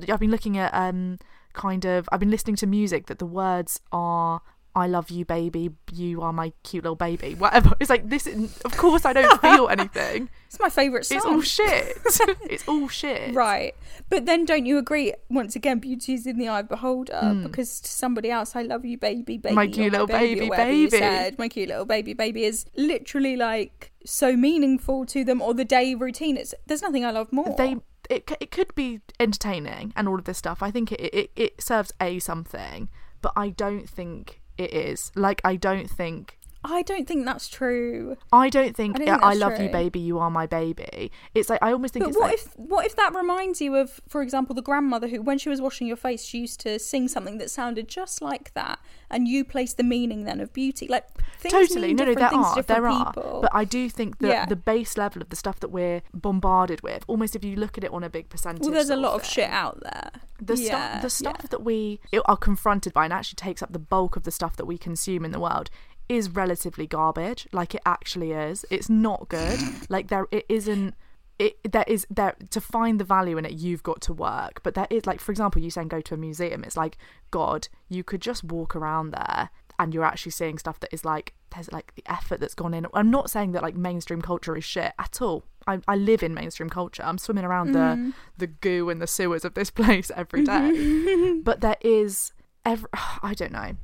i've 0.10 0.20
been 0.20 0.32
looking 0.32 0.58
at 0.58 0.74
um 0.74 1.18
kind 1.54 1.84
of 1.86 2.08
i've 2.12 2.20
been 2.20 2.32
listening 2.32 2.56
to 2.58 2.68
music 2.68 3.08
that 3.08 3.18
the 3.20 3.26
words 3.26 3.80
are 3.92 4.42
I 4.74 4.88
love 4.88 5.10
you, 5.10 5.26
baby. 5.26 5.72
You 5.92 6.22
are 6.22 6.32
my 6.32 6.54
cute 6.64 6.84
little 6.86 6.96
baby. 6.96 7.36
Whatever. 7.36 7.76
It's 7.80 7.90
like 7.90 8.08
this. 8.08 8.26
Of 8.64 8.78
course, 8.78 9.04
I 9.06 9.12
don't 9.12 9.42
feel 9.42 9.68
anything. 9.78 10.30
It's 10.48 10.60
my 10.60 10.70
favourite 10.70 11.06
song. 11.06 11.18
It's 11.18 11.26
all 11.26 11.42
shit. 11.42 11.98
it's 12.50 12.68
all 12.68 12.88
shit. 12.88 13.36
Right. 13.36 13.76
But 14.10 14.26
then 14.26 14.46
don't 14.46 14.66
you 14.66 14.78
agree, 14.78 15.14
once 15.30 15.56
again, 15.58 15.80
beauty 15.80 16.14
is 16.14 16.26
in 16.26 16.38
the 16.38 16.48
eye 16.48 16.62
of 16.62 16.70
beholder 16.70 17.12
Mm. 17.22 17.44
because 17.44 17.82
to 17.82 17.90
somebody 17.90 18.32
else, 18.32 18.56
I 18.56 18.62
love 18.62 18.86
you, 18.86 18.98
baby, 18.98 19.38
baby. 19.38 19.54
My 19.56 19.68
cute 19.68 19.92
little 19.92 20.08
baby, 20.08 20.50
baby, 20.50 20.56
baby. 20.56 20.90
said, 20.90 21.38
my 21.38 21.50
cute 21.50 21.68
little 21.68 21.86
baby, 21.86 22.14
baby 22.14 22.46
is 22.46 22.66
literally 22.76 23.36
like 23.36 23.92
so 24.06 24.36
meaningful 24.38 25.06
to 25.08 25.24
them 25.24 25.42
or 25.42 25.54
the 25.54 25.66
day 25.66 25.96
routine. 25.96 26.38
It's 26.38 26.54
There's 26.66 26.82
nothing 26.82 27.04
I 27.06 27.12
love 27.12 27.32
more. 27.34 27.56
They. 27.58 27.78
It, 28.10 28.30
it 28.42 28.52
could 28.52 28.76
be 28.76 29.00
entertaining 29.22 29.94
and 29.96 30.08
all 30.08 30.18
of 30.20 30.26
this 30.26 30.38
stuff. 30.38 30.62
I 30.62 30.70
think 30.72 30.92
it, 30.92 31.00
it, 31.00 31.32
it 31.36 31.62
serves 31.62 31.94
a 32.02 32.20
something, 32.20 32.90
but 33.22 33.32
I 33.38 33.50
don't 33.50 33.88
think 33.88 34.41
it 34.58 34.74
is. 34.74 35.12
Like, 35.16 35.42
I 35.44 35.56
don't 35.56 35.90
think 35.90 36.38
I 36.64 36.84
don't 36.84 37.08
think 37.08 37.26
that's 37.26 37.48
true. 37.48 38.18
I 38.32 38.50
don't 38.50 38.76
think 38.76 38.96
I 38.96 39.00
don't 39.00 39.08
think 39.08 39.22
that's 39.22 39.40
love 39.40 39.60
you, 39.60 39.70
baby. 39.70 40.00
You 40.00 40.20
are 40.20 40.30
my 40.30 40.46
baby. 40.46 41.12
It's 41.34 41.50
like 41.50 41.60
I 41.62 41.72
almost 41.72 41.94
think 41.94 42.06
But 42.06 42.10
it's 42.10 42.18
what 42.20 42.30
like 42.30 42.34
if 42.40 42.54
what 42.58 42.86
if 42.86 42.96
that 42.96 43.16
reminds 43.16 43.62
you 43.62 43.76
of, 43.76 44.00
for 44.08 44.22
example, 44.22 44.54
the 44.54 44.62
grandmother 44.62 45.08
who, 45.08 45.22
when 45.22 45.38
she 45.38 45.50
was 45.50 45.60
washing 45.62 45.88
your 45.88 45.98
face, 45.98 46.24
she 46.24 46.40
used 46.40 46.60
to 46.62 46.78
sing 46.78 47.08
something 47.08 47.38
that 47.40 47.50
sounded 47.50 47.88
just 47.88 48.22
like 48.22 48.54
that, 48.54 48.80
and 49.10 49.28
you 49.28 49.44
place 49.44 49.74
the 49.74 49.84
meaning 49.84 50.24
then 50.26 50.40
of 50.40 50.54
beauty, 50.54 50.88
like 50.88 51.06
things 51.40 51.52
totally 51.54 51.94
no 51.94 52.06
no 52.06 52.14
there 52.14 52.34
are 52.34 52.62
there 52.64 52.88
are 52.88 53.12
but 53.14 53.50
i 53.52 53.66
do 53.66 53.90
think 53.90 54.20
that 54.20 54.28
Yeah. 54.28 54.46
the 54.46 54.56
base 54.56 54.96
level 54.96 55.22
of 55.24 55.30
the 55.30 55.36
stuff 55.36 55.60
that 55.62 55.70
we're 55.70 56.04
bombarded 56.14 56.82
with 56.82 57.04
almost 57.08 57.36
if 57.36 57.44
you 57.44 57.56
look 57.56 57.78
at 57.80 57.84
it 57.84 57.92
on 57.92 58.04
a 58.04 58.10
big 58.12 58.30
percentage 58.30 58.62
well, 58.62 58.72
there's 58.72 58.92
a 58.92 58.96
lot 58.96 59.14
of 59.16 59.24
thing, 59.24 59.32
shit 59.32 59.50
out 59.50 59.80
there. 59.82 60.12
the 60.40 60.56
yeah, 60.56 60.68
stuff 60.68 61.02
the 61.02 61.10
stuff 61.10 61.38
yeah. 61.40 61.48
that 61.50 61.64
we 61.64 62.00
are 62.26 62.38
confronted 62.38 62.94
by 62.94 63.06
and 63.06 63.14
actually 63.14 63.38
takes 63.38 63.64
up 63.64 63.74
the 63.74 63.80
bulk 63.80 64.16
of 64.16 64.24
the 64.24 64.32
stuff 64.32 64.56
that 64.56 64.66
we 64.66 64.78
consume 64.78 65.26
in 65.26 65.32
the 65.32 65.40
world 65.40 65.72
is 66.12 66.30
relatively 66.30 66.86
garbage 66.86 67.48
like 67.52 67.74
it 67.74 67.82
actually 67.86 68.32
is. 68.34 68.66
It's 68.70 68.90
not 68.90 69.30
good. 69.30 69.60
Like 69.90 70.10
there 70.10 70.28
it 70.32 70.46
isn't 70.50 70.96
it, 71.40 71.58
there 71.72 71.86
is 71.88 72.06
there 72.10 72.36
to 72.52 72.62
find 72.62 73.00
the 73.00 73.04
value 73.04 73.38
in 73.38 73.46
it 73.46 73.54
you've 73.54 73.82
got 73.82 74.02
to 74.02 74.14
work. 74.14 74.62
But 74.62 74.76
there 74.76 74.88
is 74.90 75.06
like 75.06 75.22
for 75.22 75.32
example 75.32 75.62
you 75.62 75.72
saying 75.72 75.88
go 75.88 76.02
to 76.02 76.14
a 76.14 76.18
museum 76.18 76.64
it's 76.64 76.78
like 76.78 76.98
god 77.32 77.70
you 77.88 78.04
could 78.04 78.22
just 78.22 78.44
walk 78.44 78.76
around 78.76 79.12
there 79.12 79.50
and 79.80 79.94
you're 79.94 80.04
actually 80.04 80.32
seeing 80.32 80.58
stuff 80.58 80.80
that 80.82 80.94
is 80.94 81.06
like 81.06 81.34
there's 81.52 81.72
like 81.72 81.94
the 81.96 82.04
effort 82.06 82.40
that's 82.40 82.54
gone 82.54 82.74
in. 82.74 82.86
I'm 82.94 83.10
not 83.10 83.30
saying 83.30 83.54
that 83.54 83.64
like 83.64 83.76
mainstream 83.76 84.22
culture 84.22 84.56
is 84.56 84.64
shit 84.64 84.94
at 85.00 85.22
all. 85.22 85.44
I, 85.66 85.80
I 85.88 85.96
live 85.96 86.24
in 86.24 86.34
mainstream 86.34 86.70
culture. 86.70 87.04
I'm 87.04 87.18
swimming 87.18 87.46
around 87.46 87.72
the 87.72 87.80
mm-hmm. 87.80 88.10
the 88.38 88.48
goo 88.48 88.90
and 88.90 89.02
the 89.02 89.08
sewers 89.08 89.46
of 89.46 89.54
this 89.54 89.70
place 89.82 90.12
every 90.16 90.44
day. 90.44 91.40
But 91.44 91.62
there 91.62 91.78
is 91.82 92.34
every 92.66 92.90
i 93.24 93.34
don't 93.34 93.54
know. 93.54 93.76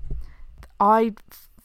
I 0.80 1.14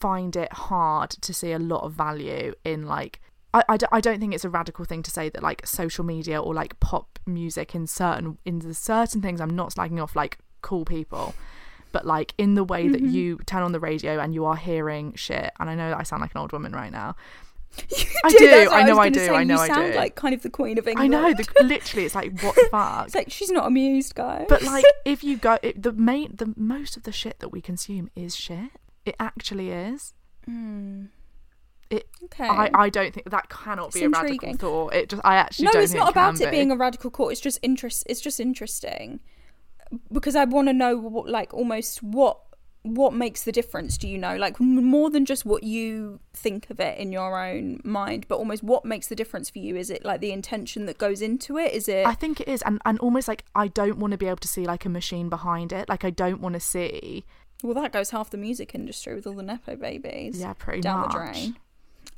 find 0.03 0.35
it 0.35 0.53
hard 0.53 1.11
to 1.11 1.33
see 1.33 1.53
a 1.53 1.61
lot 1.61 1.85
of 1.85 1.93
value 1.93 2.53
in 2.65 2.87
like 2.87 3.21
I, 3.55 3.63
I, 3.93 4.01
don't- 4.01 4.19
think 4.19 4.35
it's 4.35 4.45
a 4.45 4.49
radical 4.49 4.85
thing 4.85 5.03
to 5.03 5.11
say 5.11 5.29
that 5.29 5.43
like 5.43 5.65
social 5.65 6.05
media 6.05 6.43
or 6.43 6.55
like 6.55 6.81
pop 6.81 7.21
music 7.25 7.75
in 7.75 7.87
certain 7.87 8.39
in 8.45 8.59
the 8.59 8.75
certain 8.75 9.23
things 9.23 9.41
I'm 9.41 9.55
not 9.55 9.75
slagging 9.75 10.03
off 10.03 10.17
like 10.17 10.39
cool 10.61 10.85
people 10.85 11.35
but 11.93 12.05
like 12.05 12.35
in 12.37 12.55
the 12.55 12.65
way 12.65 12.89
that 12.89 13.01
mm-hmm. 13.01 13.15
you 13.15 13.39
turn 13.47 13.63
on 13.63 13.71
the 13.71 13.79
radio 13.79 14.19
and 14.19 14.35
you 14.35 14.45
are 14.45 14.57
hearing 14.57 15.15
shit 15.15 15.53
and 15.61 15.71
I 15.71 15.77
know 15.77 15.91
that 15.91 15.99
I 15.99 16.03
sound 16.03 16.23
like 16.23 16.35
an 16.35 16.41
old 16.41 16.53
woman 16.53 16.73
right 16.73 16.91
now 16.91 17.15
I 18.25 18.31
do, 18.31 18.51
that's 18.51 18.71
what 18.71 18.81
I 18.81 18.83
know 18.83 18.97
was 18.97 19.07
I 19.07 19.09
do, 19.09 19.21
say. 19.21 19.29
I 19.31 19.45
know 19.45 19.55
you 19.55 19.61
I 19.61 19.67
sound 19.69 19.93
do. 19.93 19.99
like 19.99 20.15
kind 20.15 20.35
of 20.35 20.43
the 20.43 20.51
queen 20.51 20.79
of 20.79 20.87
England. 20.87 21.15
I 21.15 21.31
know 21.31 21.33
the, 21.33 21.65
literally 21.65 22.05
it's 22.05 22.15
like 22.15 22.39
what 22.43 22.55
the 22.55 22.69
fuck 22.71 23.07
it's 23.07 23.15
like 23.15 23.31
she's 23.31 23.51
not 23.51 23.67
amused, 23.67 24.15
guys. 24.15 24.45
but 24.49 24.63
like 24.63 24.85
if 25.07 25.25
you 25.25 25.39
go 25.39 25.59
it, 25.63 25.83
the 25.83 25.93
main 25.93 26.37
the 26.37 26.53
most 26.57 26.99
of 26.99 27.05
the 27.05 27.13
shit 27.13 27.39
that 27.39 27.49
we 27.49 27.63
consume 27.63 28.11
is 28.15 28.37
shit 28.37 28.71
it 29.05 29.17
actually 29.19 29.71
is 29.71 30.15
hmm. 30.45 31.05
it 31.91 32.07
okay. 32.25 32.47
I, 32.47 32.71
I 32.75 32.89
don't 32.89 33.13
think 33.13 33.31
that 33.31 33.49
cannot 33.49 33.89
It's 33.89 33.97
be 33.97 34.05
a 34.05 34.09
radical 34.09 34.55
thought. 34.55 34.95
It 34.95 35.09
just 35.09 35.23
I 35.25 35.37
actually 35.37 35.67
no, 35.67 35.81
it's 35.81 35.95
not 35.95 36.11
about 36.11 36.41
it 36.41 36.51
be. 36.51 36.57
being 36.57 36.71
a 36.71 36.77
radical 36.77 37.11
court. 37.11 37.33
It's 37.33 37.41
just 37.41 37.59
interest. 37.63 38.05
It's 38.09 38.21
just 38.21 38.41
interesting 38.41 39.21
because 40.11 40.37
I 40.37 40.45
want 40.45 40.69
to 40.69 40.73
know 40.73 40.97
what, 40.97 41.29
like, 41.29 41.53
almost 41.53 42.03
what 42.03 42.39
what 42.85 43.15
makes 43.15 43.45
the 43.45 43.53
difference. 43.53 43.97
Do 43.97 44.09
you 44.09 44.19
know, 44.19 44.37
like, 44.37 44.59
more 44.59 45.09
than 45.09 45.25
just 45.25 45.47
what 45.47 45.63
you 45.63 46.19
think 46.35 46.69
of 46.69 46.81
it 46.81 46.99
in 46.99 47.13
your 47.13 47.41
own 47.41 47.81
mind, 47.85 48.27
but 48.27 48.39
almost 48.39 48.65
what 48.65 48.85
makes 48.85 49.07
the 49.07 49.15
difference 49.15 49.49
for 49.49 49.61
you? 49.61 49.77
Is 49.77 49.89
it 49.89 50.05
like 50.05 50.21
the 50.21 50.33
intention 50.33 50.87
that 50.87 50.99
goes 50.99 51.23
into 51.23 51.59
it? 51.59 51.73
Is 51.73 51.89
it? 51.89 52.07
I 52.07 52.15
think 52.15 52.41
it 52.41 52.49
is, 52.49 52.63
and 52.63 52.81
and 52.85 52.99
almost 52.99 53.29
like 53.29 53.45
I 53.55 53.69
don't 53.69 53.99
want 53.99 54.13
to 54.13 54.19
be 54.19 54.27
able 54.27 54.39
to 54.39 54.49
see 54.49 54.65
like 54.65 54.85
a 54.85 54.89
machine 54.89 55.29
behind 55.29 55.73
it. 55.73 55.89
Like 55.89 56.05
I 56.05 56.11
don't 56.11 56.41
want 56.41 56.55
to 56.55 56.61
see. 56.61 57.25
Well, 57.63 57.75
that 57.75 57.93
goes 57.93 58.11
half 58.11 58.31
the 58.31 58.37
music 58.39 58.75
industry 58.75 59.15
with 59.15 59.27
all 59.27 59.35
the 59.35 59.43
nepo 59.43 59.77
babies. 59.77 60.41
Yeah, 60.41 60.53
pretty 60.53 60.81
down 60.81 61.01
much. 61.01 61.13
the 61.13 61.19
drain. 61.19 61.57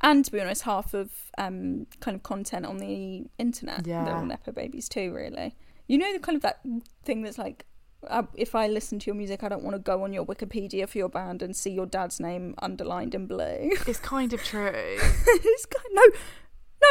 And 0.01 0.25
to 0.25 0.33
be 0.33 0.41
honest, 0.41 0.63
half 0.63 0.93
of 0.95 1.11
um, 1.39 1.87
kind 2.01 2.15
of 2.15 2.23
content 2.23 2.67
on 2.67 2.79
the 2.79 3.25
internet, 3.39 3.85
they're 3.85 3.95
Yeah. 4.05 4.17
all 4.17 4.25
nepo 4.27 4.53
babies 4.53 4.89
too. 4.89 5.13
Really, 5.15 5.55
you 5.87 5.99
know, 5.99 6.13
the 6.13 6.19
kind 6.19 6.37
of 6.37 6.43
that 6.43 6.61
thing 7.05 7.23
that's 7.23 7.39
like, 7.39 7.65
uh, 8.09 8.25
if 8.35 8.55
I 8.55 8.67
listen 8.67 8.99
to 8.99 9.07
your 9.07 9.15
music, 9.15 9.43
I 9.43 9.49
don't 9.49 9.63
want 9.65 9.75
to 9.77 9.79
go 9.81 10.03
on 10.05 10.13
your 10.13 10.27
Wikipedia 10.27 10.89
for 10.89 10.99
your 10.99 11.09
band 11.09 11.43
and 11.43 11.55
see 11.57 11.71
your 11.71 11.87
dad's 11.87 12.21
name 12.21 12.55
underlined 12.61 13.15
in 13.15 13.27
blue. 13.27 13.71
It's 13.87 13.99
kind 14.15 14.33
of 14.33 14.43
true. 14.45 14.71
it's 14.75 15.67
kind 15.67 15.87
no, 15.93 16.03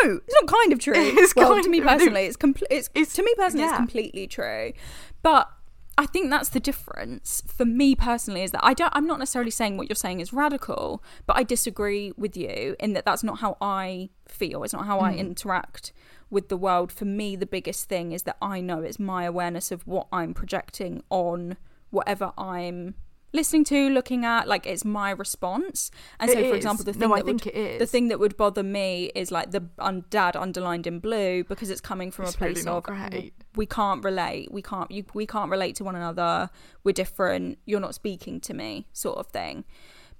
no, 0.04 0.20
it's 0.26 0.36
not 0.42 0.48
kind 0.48 0.74
of 0.74 0.80
true. 0.80 0.94
It's 0.98 1.36
well, 1.36 1.50
kind 1.52 1.64
to 1.64 1.70
me 1.70 1.80
of- 1.80 1.86
personally, 1.88 2.26
it's 2.26 2.38
complete. 2.38 2.68
It's, 2.72 2.90
It's- 2.96 3.14
to 3.16 3.24
me 3.24 3.34
personally, 3.38 3.66
yeah. 3.66 3.72
it's 3.72 3.78
completely 3.78 4.26
true. 4.28 4.74
But 5.22 5.50
I 5.98 6.06
think 6.08 6.30
that's 6.32 6.50
the 6.50 6.60
difference 6.60 7.44
for 7.46 7.66
me 7.66 7.96
personally 7.96 8.42
is 8.42 8.52
that 8.52 8.64
I 8.64 8.74
don't 8.74 8.92
I'm 8.96 9.06
not 9.06 9.20
necessarily 9.20 9.52
saying 9.52 9.78
what 9.78 9.88
you're 9.88 9.96
saying 9.96 10.22
is 10.22 10.34
radical, 10.34 11.04
but 11.28 11.38
I 11.38 11.44
disagree 11.44 12.12
with 12.18 12.36
you 12.36 12.76
in 12.80 12.94
that 12.94 13.06
that's 13.06 13.24
not 13.24 13.40
how 13.40 13.58
I 13.62 14.10
feel. 14.28 14.64
It's 14.64 14.74
not 14.74 14.86
how 14.86 15.00
I 15.00 15.14
hmm. 15.14 15.20
interact 15.20 15.94
with 16.30 16.50
the 16.50 16.58
world. 16.58 16.92
For 16.92 17.06
me, 17.06 17.36
the 17.36 17.46
biggest 17.46 17.88
thing 17.90 18.12
is 18.12 18.24
that 18.24 18.38
I 18.42 18.60
know 18.60 18.82
it's 18.82 19.00
my 19.00 19.26
awareness 19.26 19.72
of 19.72 19.86
what 19.86 20.08
I'm 20.12 20.34
projecting 20.34 21.04
on 21.10 21.58
whatever 21.92 22.32
I'm 22.38 22.96
listening 23.34 23.64
to, 23.66 23.90
looking 23.90 24.26
at, 24.26 24.48
like 24.48 24.66
it's 24.66 24.86
my 24.86 25.12
response. 25.12 25.92
And 26.20 26.30
It 26.30 26.34
so, 26.34 26.40
for 26.42 26.56
is. 26.56 26.56
example, 26.58 26.86
the 26.86 26.94
No, 26.94 27.00
thing 27.00 27.12
I 27.14 27.16
that 27.18 27.26
would, 27.26 27.80
the 27.80 27.86
thing 27.86 28.08
that 28.08 28.20
would 28.20 28.38
bother 28.38 28.64
me 28.64 29.12
is 29.16 29.32
like 29.32 29.52
the 29.52 29.68
un- 29.80 30.06
dad 30.10 30.36
underlined 30.36 30.88
in 30.88 31.00
blue 31.00 31.44
because 31.44 31.70
it's 31.70 31.82
coming 31.82 32.12
from 32.12 32.26
It's 32.26 32.36
a 32.36 32.38
place 32.38 32.58
really 32.66 32.78
of 32.78 32.84
great. 32.84 33.34
We 33.56 33.66
can't 33.66 34.04
relate 34.04 34.52
we 34.52 34.62
can't 34.62 34.90
you, 34.92 35.06
we 35.14 35.26
can't 35.26 35.52
relate 35.52 35.76
to 35.76 35.84
one 35.84 35.96
another 35.96 36.50
we're 36.84 36.92
different 36.92 37.58
you're 37.66 37.80
not 37.80 37.96
speaking 37.96 38.40
to 38.40 38.54
me 38.54 38.88
sort 38.94 39.18
of 39.18 39.28
thing 39.28 39.64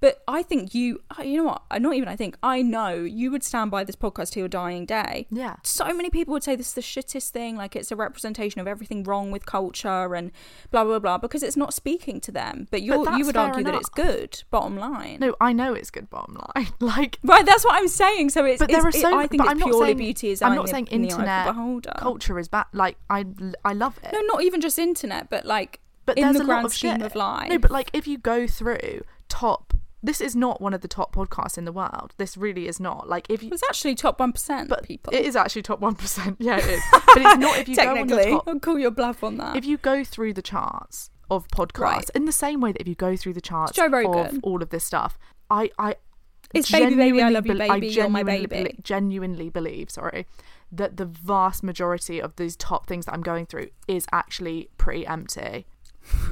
but 0.04 0.14
i 0.28 0.40
think 0.50 0.74
you 0.74 1.00
uh, 1.18 1.22
you 1.22 1.36
know 1.38 1.44
what 1.50 1.62
Uh, 1.70 1.78
not 1.86 1.94
even 1.98 2.08
i 2.14 2.16
think 2.22 2.36
i 2.42 2.56
know 2.74 2.90
you 3.20 3.30
would 3.32 3.44
stand 3.50 3.70
by 3.76 3.82
this 3.88 3.96
podcast 4.04 4.28
to 4.32 4.38
your 4.42 4.48
dying 4.48 4.84
day 4.86 5.26
Yeah. 5.30 5.54
so 5.62 5.86
many 5.98 6.10
people 6.16 6.32
would 6.34 6.42
say 6.48 6.54
this 6.56 6.68
is 6.72 6.74
the 6.80 6.86
shittest 6.94 7.28
thing 7.38 7.56
like 7.62 7.72
it's 7.80 7.90
a 7.90 7.96
representation 7.96 8.58
of 8.60 8.66
everything 8.74 9.00
wrong 9.08 9.30
with 9.34 9.44
culture 9.46 10.14
and 10.18 10.30
blah 10.70 10.84
blah 10.84 10.98
blah 10.98 11.18
because 11.18 11.42
it's 11.42 11.56
not 11.64 11.72
speaking 11.72 12.20
to 12.26 12.30
them 12.40 12.54
but 12.70 12.82
you 12.82 12.92
you 13.18 13.24
would 13.26 13.36
argue 13.36 13.64
that 13.64 13.74
it's 13.74 13.88
good 13.88 14.42
bottom 14.50 14.76
line 14.76 15.18
No, 15.20 15.34
I 15.40 15.52
know 15.60 15.70
it's 15.80 15.90
good 15.90 16.08
bottom 16.10 16.34
line. 16.44 16.68
Like 16.94 17.18
Right, 17.22 17.46
that's 17.46 17.64
what 17.64 17.74
I'm 17.74 17.88
saying. 17.88 18.30
So 18.30 18.44
it's, 18.44 18.58
but 18.58 18.68
it's 18.70 18.76
there 18.76 18.84
are 18.84 18.88
it- 18.90 18.94
so 19.06 19.18
I 19.18 19.26
think 19.26 19.42
it's 19.44 19.62
purely 19.62 19.86
saying, 19.86 19.96
beauty 19.96 20.28
is 20.30 20.42
I'm 20.42 20.54
not 20.54 20.66
the- 20.66 20.72
saying 20.74 20.88
in 20.90 21.02
the 21.02 21.08
the 21.08 21.12
internet 21.14 21.46
beholder. 21.46 21.92
culture 21.98 22.38
is 22.38 22.48
bad 22.48 22.66
like 22.72 22.96
I 23.08 23.24
I 23.64 23.72
love 23.72 23.98
it. 24.02 24.10
No, 24.12 24.20
not 24.32 24.42
even 24.42 24.60
just 24.60 24.78
internet, 24.78 25.30
but 25.30 25.44
like 25.46 25.80
but 26.06 26.18
in 26.18 26.24
there's 26.24 26.36
the 26.36 26.42
a 26.42 26.46
grand 26.46 26.64
lot 26.64 26.66
of 26.70 26.74
scheme 26.74 26.96
shit. 26.96 27.02
of 27.06 27.14
life. 27.14 27.48
No, 27.50 27.58
but 27.58 27.70
like 27.70 27.88
if 27.92 28.06
you 28.06 28.18
go 28.18 28.46
through 28.46 29.02
top 29.28 29.73
this 30.04 30.20
is 30.20 30.36
not 30.36 30.60
one 30.60 30.74
of 30.74 30.82
the 30.82 30.88
top 30.88 31.14
podcasts 31.14 31.56
in 31.58 31.64
the 31.64 31.72
world. 31.72 32.14
This 32.18 32.36
really 32.36 32.68
is 32.68 32.78
not. 32.78 33.08
Like 33.08 33.26
if 33.30 33.42
you 33.42 33.50
it's 33.52 33.62
actually 33.68 33.94
top 33.94 34.20
one 34.20 34.32
percent. 34.32 34.68
but 34.68 34.84
people, 34.84 35.12
it 35.14 35.24
is 35.24 35.34
actually 35.34 35.62
top 35.62 35.80
one 35.80 35.94
percent. 35.94 36.36
Yeah, 36.38 36.58
it 36.58 36.66
is. 36.66 36.82
But 36.92 37.18
it's 37.22 37.38
not 37.38 37.58
if 37.58 37.68
you 37.68 37.76
go 37.76 37.82
technically. 37.94 38.30
top 38.32 38.44
I'll 38.48 38.60
call 38.60 38.78
your 38.78 38.90
bluff 38.90 39.24
on 39.24 39.36
that. 39.38 39.56
if 39.56 39.64
you 39.64 39.78
go 39.78 40.04
through 40.04 40.34
the 40.34 40.42
charts 40.42 41.10
of 41.30 41.48
podcasts 41.48 41.80
Right. 41.80 42.10
in 42.14 42.24
the 42.26 42.32
same 42.32 42.60
way 42.60 42.72
that 42.72 42.80
if 42.82 42.88
you 42.88 42.94
go 42.94 43.16
through 43.16 43.32
the 43.34 43.40
charts 43.40 43.72
Joe 43.72 43.86
of 43.86 44.38
all 44.42 44.62
of 44.62 44.70
this 44.70 44.84
stuff, 44.84 45.18
I 45.50 45.70
I 45.78 45.96
It's 46.52 46.70
Baby 46.70 46.94
Baby, 46.96 47.22
I 47.22 47.30
Love 47.30 47.46
You, 47.46 47.54
Baby, 47.54 47.88
You're 47.88 48.08
My 48.10 48.22
Baby. 48.22 48.76
genuinely 48.82 49.48
believe, 49.48 49.90
sorry, 49.90 50.26
that 50.70 50.96
the 50.98 51.06
vast 51.06 51.62
majority 51.62 52.20
of 52.20 52.36
these 52.36 52.56
top 52.56 52.86
things 52.86 53.06
that 53.06 53.14
I'm 53.14 53.22
going 53.22 53.46
through 53.46 53.68
is 53.88 54.06
actually 54.12 54.68
pretty 54.76 55.06
empty. 55.06 55.66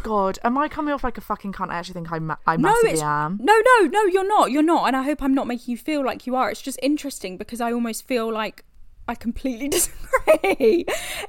God, 0.03 0.39
am 0.45 0.59
I 0.59 0.69
coming 0.69 0.93
off 0.93 1.03
like 1.05 1.17
a 1.17 1.23
fucking 1.23 1.53
cunt? 1.53 1.71
I 1.71 1.77
actually 1.77 1.95
think 1.95 2.13
I, 2.13 2.19
ma- 2.19 2.37
I 2.47 2.57
no, 2.57 2.69
massively 2.69 2.91
it's 2.91 3.03
am. 3.03 3.39
no, 3.41 3.55
no, 3.81 3.87
no. 3.87 4.03
You're 4.05 4.27
not. 4.27 4.51
You're 4.51 4.63
not. 4.63 4.87
And 4.87 4.97
I 4.97 5.03
hope 5.03 5.23
I'm 5.23 5.35
not 5.35 5.47
making 5.47 5.71
you 5.73 5.77
feel 5.79 6.05
like 6.05 6.27
you 6.27 6.37
are. 6.37 6.51
It's 6.51 6.61
just 6.61 6.79
interesting 6.83 7.37
because 7.39 7.61
I 7.61 7.73
almost 7.73 8.07
feel 8.07 8.31
like 8.33 8.65
I 9.09 9.15
completely 9.15 9.69
disagree. 9.77 10.85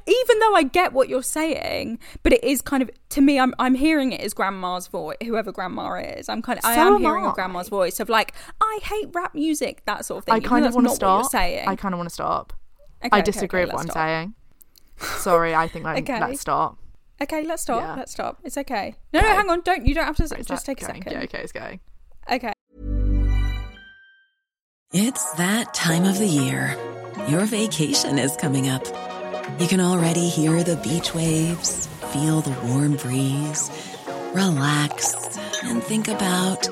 Even 0.08 0.40
though 0.40 0.56
I 0.56 0.64
get 0.64 0.92
what 0.94 1.08
you're 1.10 1.24
saying, 1.24 2.00
but 2.22 2.34
it 2.34 2.44
is 2.44 2.62
kind 2.62 2.84
of 2.84 2.92
to 3.10 3.22
me. 3.22 3.40
I'm 3.40 3.54
I'm 3.60 3.76
hearing 3.76 4.12
it 4.12 4.22
as 4.22 4.34
grandma's 4.34 4.88
voice, 4.88 5.18
whoever 5.24 5.52
grandma 5.52 5.94
is. 5.96 6.28
I'm 6.28 6.42
kind 6.42 6.60
of 6.60 6.66
I 6.66 6.74
am 6.74 6.96
am 6.96 7.02
hearing 7.02 7.26
I. 7.26 7.32
a 7.32 7.34
grandma's 7.34 7.70
voice 7.70 8.00
of 8.00 8.10
like 8.10 8.34
I 8.62 8.80
hate 8.84 9.08
rap 9.14 9.34
music, 9.34 9.84
that 9.86 10.06
sort 10.06 10.20
of 10.20 10.26
thing. 10.26 10.36
I 10.36 10.40
kind 10.40 10.66
of 10.66 10.76
want 10.76 10.88
to 10.90 10.94
stop. 10.96 11.32
Saying. 11.32 11.68
I 11.68 11.76
kind 11.76 11.94
of 11.94 11.98
want 12.00 12.10
to 12.10 12.14
stop. 12.14 12.54
Okay, 13.06 13.10
I 13.18 13.22
disagree 13.22 13.62
okay, 13.62 13.66
with 13.66 13.74
what 13.74 13.82
I'm 13.82 13.90
stop. 13.90 13.96
saying. 14.06 14.34
Sorry, 15.20 15.56
I 15.56 15.68
think 15.68 15.86
like, 15.86 16.04
Okay. 16.10 16.20
let's 16.20 16.42
stop. 16.42 16.78
Okay, 17.24 17.46
let's 17.46 17.62
stop. 17.62 17.82
Yeah. 17.82 17.96
Let's 17.96 18.12
stop. 18.12 18.40
It's 18.44 18.58
okay. 18.58 18.96
No, 19.14 19.22
no, 19.22 19.28
hang 19.28 19.50
on. 19.50 19.62
Don't 19.62 19.86
you 19.86 19.96
don't 19.96 20.06
have 20.06 20.18
to 20.18 20.24
Is 20.24 20.32
just 20.32 20.48
that 20.48 20.66
take 20.66 20.82
a 20.82 20.86
second. 20.86 21.12
Yeah, 21.12 21.22
okay, 21.22 21.40
it's 21.40 21.54
going. 21.54 21.80
Okay. 22.30 22.52
It's 24.92 25.32
that 25.36 25.74
time 25.74 26.04
of 26.04 26.18
the 26.20 26.28
year. 26.28 26.78
Your 27.30 27.46
vacation 27.46 28.20
is 28.20 28.36
coming 28.36 28.68
up. 28.68 28.84
You 29.58 29.68
can 29.68 29.80
already 29.80 30.28
hear 30.28 30.64
the 30.64 30.76
beach 30.78 31.16
waves, 31.16 31.88
feel 32.12 32.42
the 32.42 32.56
warm 32.68 32.98
breeze, 32.98 33.72
relax, 34.34 35.38
and 35.64 35.82
think 35.82 36.10
about 36.10 36.68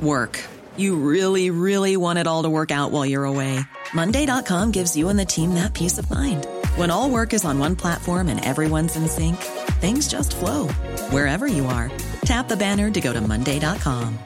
work. 0.00 0.42
You 0.78 0.96
really, 0.96 1.50
really 1.50 1.96
want 1.98 2.18
it 2.18 2.26
all 2.26 2.44
to 2.44 2.50
work 2.50 2.70
out 2.70 2.92
while 2.92 3.04
you're 3.04 3.24
away. 3.24 3.60
Monday.com 3.92 4.70
gives 4.70 4.96
you 4.96 5.08
and 5.10 5.18
the 5.18 5.24
team 5.24 5.54
that 5.54 5.74
peace 5.74 5.98
of 5.98 6.10
mind. 6.10 6.46
When 6.76 6.90
all 6.90 7.10
work 7.10 7.32
is 7.32 7.44
on 7.44 7.58
one 7.58 7.76
platform 7.76 8.28
and 8.28 8.44
everyone's 8.44 8.96
in 8.96 9.08
sync, 9.08 9.36
things 9.76 10.08
just 10.08 10.36
flow 10.36 10.68
wherever 11.10 11.46
you 11.46 11.66
are. 11.66 11.90
Tap 12.24 12.48
the 12.48 12.56
banner 12.56 12.90
to 12.90 13.00
go 13.00 13.12
to 13.12 13.20
Monday.com. 13.20 14.18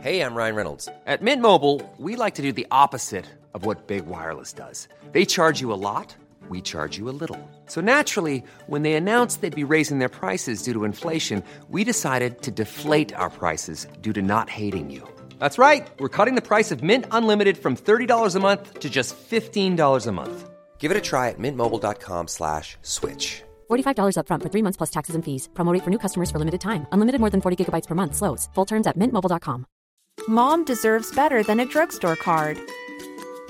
Hey, 0.00 0.20
I'm 0.22 0.36
Ryan 0.36 0.54
Reynolds. 0.54 0.88
At 1.06 1.22
Mint 1.22 1.42
Mobile, 1.42 1.82
we 1.98 2.14
like 2.14 2.36
to 2.36 2.42
do 2.42 2.52
the 2.52 2.68
opposite 2.70 3.26
of 3.52 3.66
what 3.66 3.88
Big 3.88 4.06
Wireless 4.06 4.52
does. 4.52 4.86
They 5.10 5.24
charge 5.24 5.60
you 5.60 5.72
a 5.72 5.80
lot, 5.90 6.14
we 6.48 6.60
charge 6.60 6.96
you 6.96 7.08
a 7.08 7.16
little. 7.22 7.40
So 7.66 7.80
naturally, 7.80 8.44
when 8.68 8.82
they 8.82 8.94
announced 8.94 9.40
they'd 9.40 9.54
be 9.66 9.72
raising 9.72 9.98
their 9.98 10.08
prices 10.08 10.62
due 10.62 10.72
to 10.72 10.84
inflation, 10.84 11.42
we 11.68 11.82
decided 11.82 12.42
to 12.42 12.52
deflate 12.52 13.12
our 13.12 13.28
prices 13.28 13.88
due 14.00 14.12
to 14.12 14.22
not 14.22 14.48
hating 14.48 14.88
you. 14.88 15.02
That's 15.40 15.58
right. 15.58 15.86
We're 15.98 16.08
cutting 16.16 16.36
the 16.36 16.48
price 16.48 16.70
of 16.70 16.80
Mint 16.80 17.04
Unlimited 17.10 17.58
from 17.58 17.76
$30 17.76 18.36
a 18.36 18.40
month 18.40 18.78
to 18.78 18.88
just 18.88 19.16
$15 19.16 20.06
a 20.06 20.12
month. 20.12 20.48
Give 20.78 20.90
it 20.90 20.96
a 20.96 21.00
try 21.00 21.28
at 21.28 21.38
mintmobile.com 21.38 22.28
slash 22.28 22.76
switch. 22.82 23.42
$45 23.68 24.16
upfront 24.16 24.42
for 24.42 24.48
three 24.48 24.62
months 24.62 24.76
plus 24.78 24.90
taxes 24.90 25.14
and 25.14 25.24
fees. 25.24 25.48
Promote 25.54 25.74
rate 25.74 25.84
for 25.84 25.90
new 25.90 25.98
customers 25.98 26.30
for 26.30 26.38
limited 26.38 26.60
time. 26.60 26.86
Unlimited 26.92 27.20
more 27.20 27.30
than 27.30 27.42
40 27.42 27.64
gigabytes 27.64 27.86
per 27.86 27.94
month. 27.94 28.14
Slows. 28.14 28.48
Full 28.54 28.64
terms 28.64 28.86
at 28.86 28.96
mintmobile.com. 28.96 29.66
Mom 30.26 30.64
deserves 30.64 31.14
better 31.14 31.42
than 31.42 31.60
a 31.60 31.66
drugstore 31.66 32.16
card. 32.16 32.58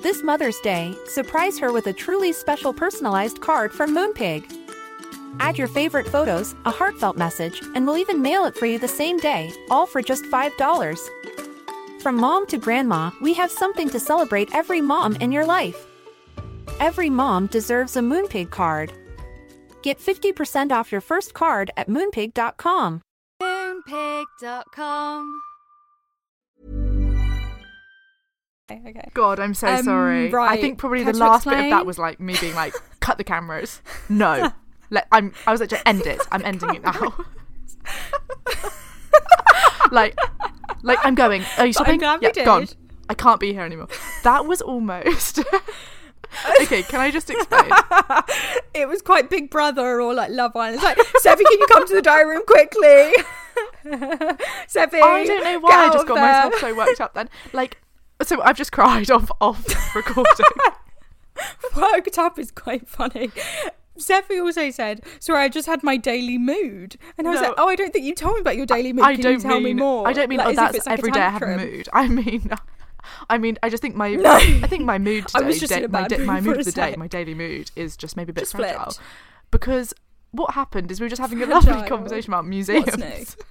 This 0.02 0.22
Mother's 0.22 0.60
Day, 0.60 0.94
surprise 1.06 1.58
her 1.58 1.72
with 1.72 1.86
a 1.88 1.92
truly 1.92 2.32
special 2.32 2.72
personalized 2.72 3.40
card 3.40 3.72
from 3.72 3.94
Moonpig. 3.94 4.44
Add 5.40 5.58
your 5.58 5.66
favorite 5.68 6.06
photos, 6.06 6.54
a 6.64 6.70
heartfelt 6.70 7.16
message, 7.16 7.60
and 7.74 7.84
we'll 7.84 7.98
even 7.98 8.22
mail 8.22 8.44
it 8.44 8.56
for 8.56 8.66
you 8.66 8.78
the 8.78 8.88
same 8.88 9.18
day, 9.18 9.52
all 9.70 9.86
for 9.86 10.00
just 10.02 10.24
$5. 10.24 11.08
From 12.00 12.16
mom 12.16 12.46
to 12.46 12.58
grandma, 12.58 13.10
we 13.20 13.34
have 13.34 13.50
something 13.50 13.88
to 13.90 13.98
celebrate 13.98 14.54
every 14.54 14.80
mom 14.80 15.16
in 15.16 15.32
your 15.32 15.44
life. 15.44 15.86
Every 16.80 17.10
mom 17.10 17.46
deserves 17.46 17.96
a 17.96 18.00
Moonpig 18.00 18.50
card. 18.50 18.92
Get 19.82 19.98
50% 19.98 20.70
off 20.72 20.92
your 20.92 21.00
first 21.00 21.34
card 21.34 21.70
at 21.76 21.88
moonpig.com. 21.88 23.02
Moonpig.com. 23.42 25.40
Okay. 28.70 28.82
okay. 28.90 29.08
God, 29.14 29.40
I'm 29.40 29.54
so 29.54 29.66
Um, 29.68 29.82
sorry. 29.82 30.32
I 30.34 30.60
think 30.60 30.78
probably 30.78 30.98
Care 31.02 31.12
the 31.12 31.18
to 31.18 31.24
last 31.24 31.44
bit 31.44 31.54
of 31.54 31.58
explain? 31.58 31.70
that 31.70 31.86
was 31.86 31.98
like 31.98 32.20
me 32.20 32.36
being 32.40 32.54
like, 32.54 32.74
cut 33.00 33.16
the 33.18 33.24
cameras. 33.24 33.80
No. 34.08 34.52
Let, 34.90 35.06
I'm, 35.10 35.32
I 35.46 35.52
was 35.52 35.60
like, 35.60 35.70
just 35.70 35.82
end 35.86 36.06
it. 36.06 36.20
I'm 36.30 36.44
ending 36.44 36.74
it 36.74 36.82
now. 36.82 36.92
like, 39.90 40.16
like 40.82 40.98
I'm 41.02 41.14
going. 41.14 41.44
Are 41.56 41.66
you 41.66 41.72
stopping? 41.72 41.98
glad 41.98 42.20
we 42.20 42.30
yeah, 42.34 42.44
gone. 42.44 42.68
I 43.08 43.14
can't 43.14 43.40
be 43.40 43.52
here 43.52 43.62
anymore. 43.62 43.88
That 44.22 44.44
was 44.46 44.60
almost. 44.60 45.40
okay, 46.62 46.82
can 46.82 47.00
I 47.00 47.10
just 47.10 47.30
explain? 47.30 47.70
it 48.74 48.88
was 48.88 49.02
quite 49.02 49.30
Big 49.30 49.50
Brother 49.50 50.00
or 50.00 50.14
like 50.14 50.30
Love 50.30 50.54
Island. 50.56 50.76
It's 50.76 50.84
like, 50.84 50.98
Sephy, 51.22 51.44
can 51.44 51.58
you 51.58 51.66
come 51.72 51.86
to 51.86 51.94
the 51.94 52.02
diary 52.02 52.26
room 52.34 52.42
quickly? 52.46 53.12
Sephy, 54.68 55.00
I 55.02 55.24
don't 55.26 55.44
know 55.44 55.58
why 55.60 55.70
I 55.88 55.92
just 55.92 56.06
got 56.06 56.14
there. 56.14 56.24
myself 56.24 56.54
so 56.60 56.74
worked 56.76 57.00
up 57.00 57.14
then. 57.14 57.28
Like, 57.52 57.78
so 58.22 58.40
I've 58.42 58.56
just 58.56 58.72
cried 58.72 59.10
off 59.10 59.30
off 59.40 59.64
recording. 59.94 60.46
Worked 61.76 62.18
up 62.18 62.38
is 62.38 62.50
quite 62.50 62.88
funny. 62.88 63.30
Sephy 63.98 64.40
also 64.40 64.70
said, 64.70 65.00
"Sorry, 65.18 65.42
I 65.42 65.48
just 65.48 65.66
had 65.66 65.82
my 65.82 65.96
daily 65.96 66.38
mood," 66.38 66.96
and 67.16 67.26
I 67.26 67.30
was 67.32 67.40
No. 67.40 67.48
like, 67.48 67.54
"Oh, 67.58 67.68
I 67.68 67.74
don't 67.76 67.92
think 67.92 68.04
you 68.04 68.14
told 68.14 68.34
me 68.34 68.40
about 68.40 68.56
your 68.56 68.66
daily 68.66 68.92
mood. 68.92 69.04
I 69.04 69.14
Can 69.14 69.22
don't 69.22 69.32
you 69.34 69.40
tell 69.40 69.54
mean, 69.60 69.64
me 69.64 69.74
more?" 69.74 70.06
I 70.06 70.12
don't 70.12 70.28
mean 70.28 70.38
Like, 70.38 70.48
oh 70.48 70.52
that's 70.54 70.86
like 70.86 70.98
every 70.98 71.10
day 71.10 71.20
I 71.20 71.30
have 71.30 71.42
a 71.42 71.56
mood. 71.56 71.88
I 71.92 72.06
mean 72.08 72.50
I 73.30 73.38
mean 73.38 73.56
I 73.62 73.68
just 73.70 73.80
think 73.82 73.94
my 73.94 74.14
No. 74.14 74.32
I 74.32 74.66
think 74.66 74.84
my 74.84 74.98
mood 74.98 75.24
I 75.34 75.38
today, 75.38 75.46
was 75.46 75.60
just 75.60 75.72
in 75.72 75.84
a 75.84 75.88
my, 75.88 76.08
mood 76.08 76.20
my 76.26 76.40
mood 76.40 76.58
of 76.58 76.64
the 76.64 76.72
day, 76.72 76.94
my 76.96 77.06
daily 77.08 77.34
mood 77.34 77.70
is 77.76 77.96
just 77.96 78.16
maybe 78.16 78.30
a 78.30 78.34
bit 78.34 78.42
Just 78.42 78.52
fragile. 78.56 78.84
flipped. 78.84 79.00
Because 79.50 79.94
what 80.32 80.54
happened 80.54 80.90
is 80.90 81.00
we 81.00 81.04
were 81.06 81.10
just 81.10 81.20
having 81.22 81.42
a 81.42 81.46
lovely 81.46 81.72
Fragile. 81.72 81.88
conversation 81.88 82.32
about 82.32 82.46
museums. 82.46 83.36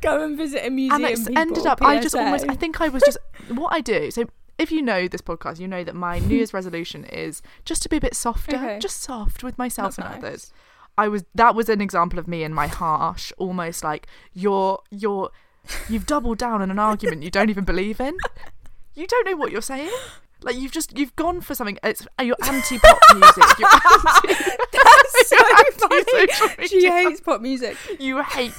Go 0.00 0.24
and 0.24 0.36
visit 0.36 0.66
a 0.66 0.70
museum. 0.70 1.04
and 1.04 1.16
people, 1.26 1.38
ended 1.38 1.66
up 1.66 1.80
I 1.80 2.00
just 2.00 2.14
almost 2.16 2.44
I 2.48 2.54
think 2.56 2.80
I 2.80 2.88
was 2.88 3.02
just 3.04 3.18
what 3.50 3.72
I 3.72 3.80
do. 3.80 4.10
So 4.10 4.24
if 4.58 4.72
you 4.72 4.82
know 4.82 5.06
this 5.06 5.20
podcast, 5.20 5.60
you 5.60 5.68
know 5.68 5.84
that 5.84 5.94
my 5.94 6.18
New 6.18 6.36
Year's 6.36 6.52
resolution 6.52 7.04
is 7.04 7.40
just 7.64 7.82
to 7.84 7.88
be 7.88 7.98
a 7.98 8.00
bit 8.00 8.16
softer, 8.16 8.56
Okay. 8.56 8.78
just 8.80 9.00
soft 9.00 9.44
with 9.44 9.56
myself 9.58 9.94
That's 9.96 9.98
and 10.12 10.22
nice. 10.22 10.30
others. 10.30 10.52
I 10.98 11.06
was 11.08 11.24
that 11.36 11.54
was 11.54 11.68
an 11.68 11.80
example 11.80 12.18
of 12.18 12.26
me 12.26 12.42
in 12.42 12.52
my 12.52 12.66
harsh, 12.66 13.32
almost 13.38 13.84
like 13.84 14.08
you're 14.34 14.80
you're 14.90 15.30
you've 15.88 16.06
doubled 16.06 16.38
down 16.38 16.62
on 16.62 16.70
an 16.70 16.78
argument 16.78 17.22
you 17.22 17.30
don't 17.30 17.50
even 17.50 17.64
believe 17.64 18.00
in. 18.00 18.16
You 18.94 19.06
don't 19.06 19.26
know 19.26 19.36
what 19.36 19.52
you're 19.52 19.62
saying. 19.62 19.90
Like 20.42 20.56
you've 20.56 20.72
just 20.72 20.98
you've 20.98 21.14
gone 21.16 21.40
for 21.40 21.54
something. 21.54 21.78
It's 21.84 22.06
uh, 22.18 22.24
you're 22.24 22.36
anti 22.44 22.78
pop 22.78 22.98
music. 23.14 23.44
You're 23.58 23.68
anti. 23.68 24.34
That's 24.72 25.28
so 25.28 25.36
funny. 25.88 26.66
She 26.68 26.88
hates 26.90 27.20
pop 27.20 27.40
music. 27.40 27.76
You 28.00 28.22
hate 28.22 28.52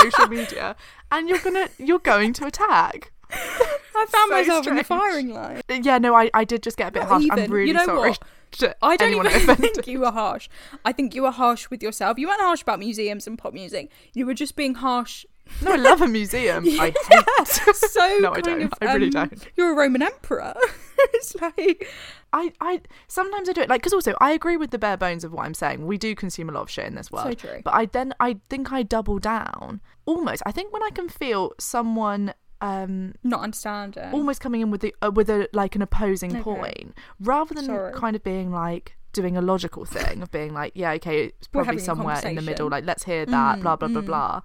social 0.00 0.28
media, 0.28 0.76
and 1.10 1.28
you're 1.28 1.40
gonna 1.40 1.68
you're 1.78 1.98
going 1.98 2.32
to 2.34 2.46
attack. 2.46 3.10
I 3.30 4.06
found 4.06 4.10
So 4.10 4.26
myself 4.28 4.66
in 4.68 4.76
the 4.76 4.84
firing 4.84 5.30
line. 5.30 5.60
Yeah, 5.68 5.98
no, 5.98 6.14
I, 6.14 6.30
I 6.34 6.44
did 6.44 6.62
just 6.62 6.76
get 6.76 6.88
a 6.88 6.92
bit 6.92 7.00
Not 7.00 7.08
harsh. 7.08 7.24
even. 7.24 7.38
I'm 7.40 7.50
really 7.50 7.68
You 7.68 7.74
know 7.74 7.84
sorry. 7.84 8.10
what? 8.10 8.22
to 8.52 8.76
I 8.80 8.96
don't 8.96 9.12
even 9.12 9.26
offended. 9.26 9.74
think 9.74 9.86
you 9.88 9.98
were 10.00 10.12
harsh. 10.12 10.48
I 10.84 10.92
think 10.92 11.14
you 11.16 11.22
were 11.22 11.32
harsh 11.32 11.68
with 11.70 11.82
yourself. 11.82 12.16
You 12.18 12.28
weren't 12.28 12.40
harsh 12.40 12.62
about 12.62 12.78
museums 12.78 13.26
and 13.26 13.36
pop 13.36 13.52
music. 13.52 13.90
You 14.12 14.24
were 14.26 14.34
just 14.34 14.54
being 14.54 14.74
harsh. 14.74 15.26
No, 15.62 15.72
I 15.72 15.76
love 15.76 16.02
a 16.02 16.08
museum. 16.08 16.64
I 16.80 16.92
hate. 16.92 16.96
So 17.46 18.18
no, 18.20 18.32
I 18.32 18.40
don't. 18.40 18.62
Of, 18.62 18.72
I 18.80 18.94
really 18.94 19.06
um, 19.06 19.28
don't. 19.28 19.48
You're 19.56 19.72
a 19.72 19.76
Roman 19.76 20.02
emperor. 20.02 20.54
it's 21.14 21.34
like 21.36 21.86
I, 22.32 22.52
I 22.60 22.80
sometimes 23.06 23.48
I 23.48 23.52
do 23.52 23.60
it 23.60 23.68
like 23.68 23.80
because 23.80 23.92
also 23.92 24.14
I 24.20 24.32
agree 24.32 24.56
with 24.56 24.70
the 24.70 24.78
bare 24.78 24.96
bones 24.96 25.24
of 25.24 25.32
what 25.32 25.46
I'm 25.46 25.54
saying. 25.54 25.86
We 25.86 25.98
do 25.98 26.14
consume 26.14 26.48
a 26.48 26.52
lot 26.52 26.62
of 26.62 26.70
shit 26.70 26.86
in 26.86 26.94
this 26.94 27.10
world. 27.10 27.38
true. 27.38 27.60
But 27.62 27.74
I 27.74 27.86
then 27.86 28.14
I 28.20 28.36
think 28.48 28.72
I 28.72 28.82
double 28.82 29.18
down 29.18 29.80
almost. 30.06 30.42
I 30.46 30.52
think 30.52 30.72
when 30.72 30.82
I 30.82 30.90
can 30.90 31.08
feel 31.08 31.52
someone 31.58 32.34
um 32.60 33.14
not 33.22 33.40
understanding. 33.40 34.10
almost 34.12 34.40
coming 34.40 34.60
in 34.60 34.70
with 34.70 34.80
the 34.80 34.94
uh, 35.02 35.10
with 35.12 35.28
a 35.28 35.48
like 35.52 35.76
an 35.76 35.82
opposing 35.82 36.32
Okay. 36.32 36.42
point 36.42 36.94
rather 37.20 37.54
than 37.54 37.66
Sorry. 37.66 37.92
kind 37.92 38.16
of 38.16 38.22
being 38.24 38.50
like 38.50 38.96
doing 39.12 39.36
a 39.36 39.42
logical 39.42 39.84
thing 39.84 40.22
of 40.22 40.30
being 40.30 40.54
like 40.54 40.72
yeah 40.74 40.92
okay 40.92 41.26
it's 41.26 41.46
probably 41.48 41.78
somewhere 41.78 42.20
in 42.24 42.34
the 42.36 42.42
middle 42.42 42.68
like 42.68 42.84
let's 42.84 43.04
hear 43.04 43.26
that 43.26 43.60
blah 43.60 43.76
blah 43.76 43.88
blah 43.88 44.00
blah 44.00 44.40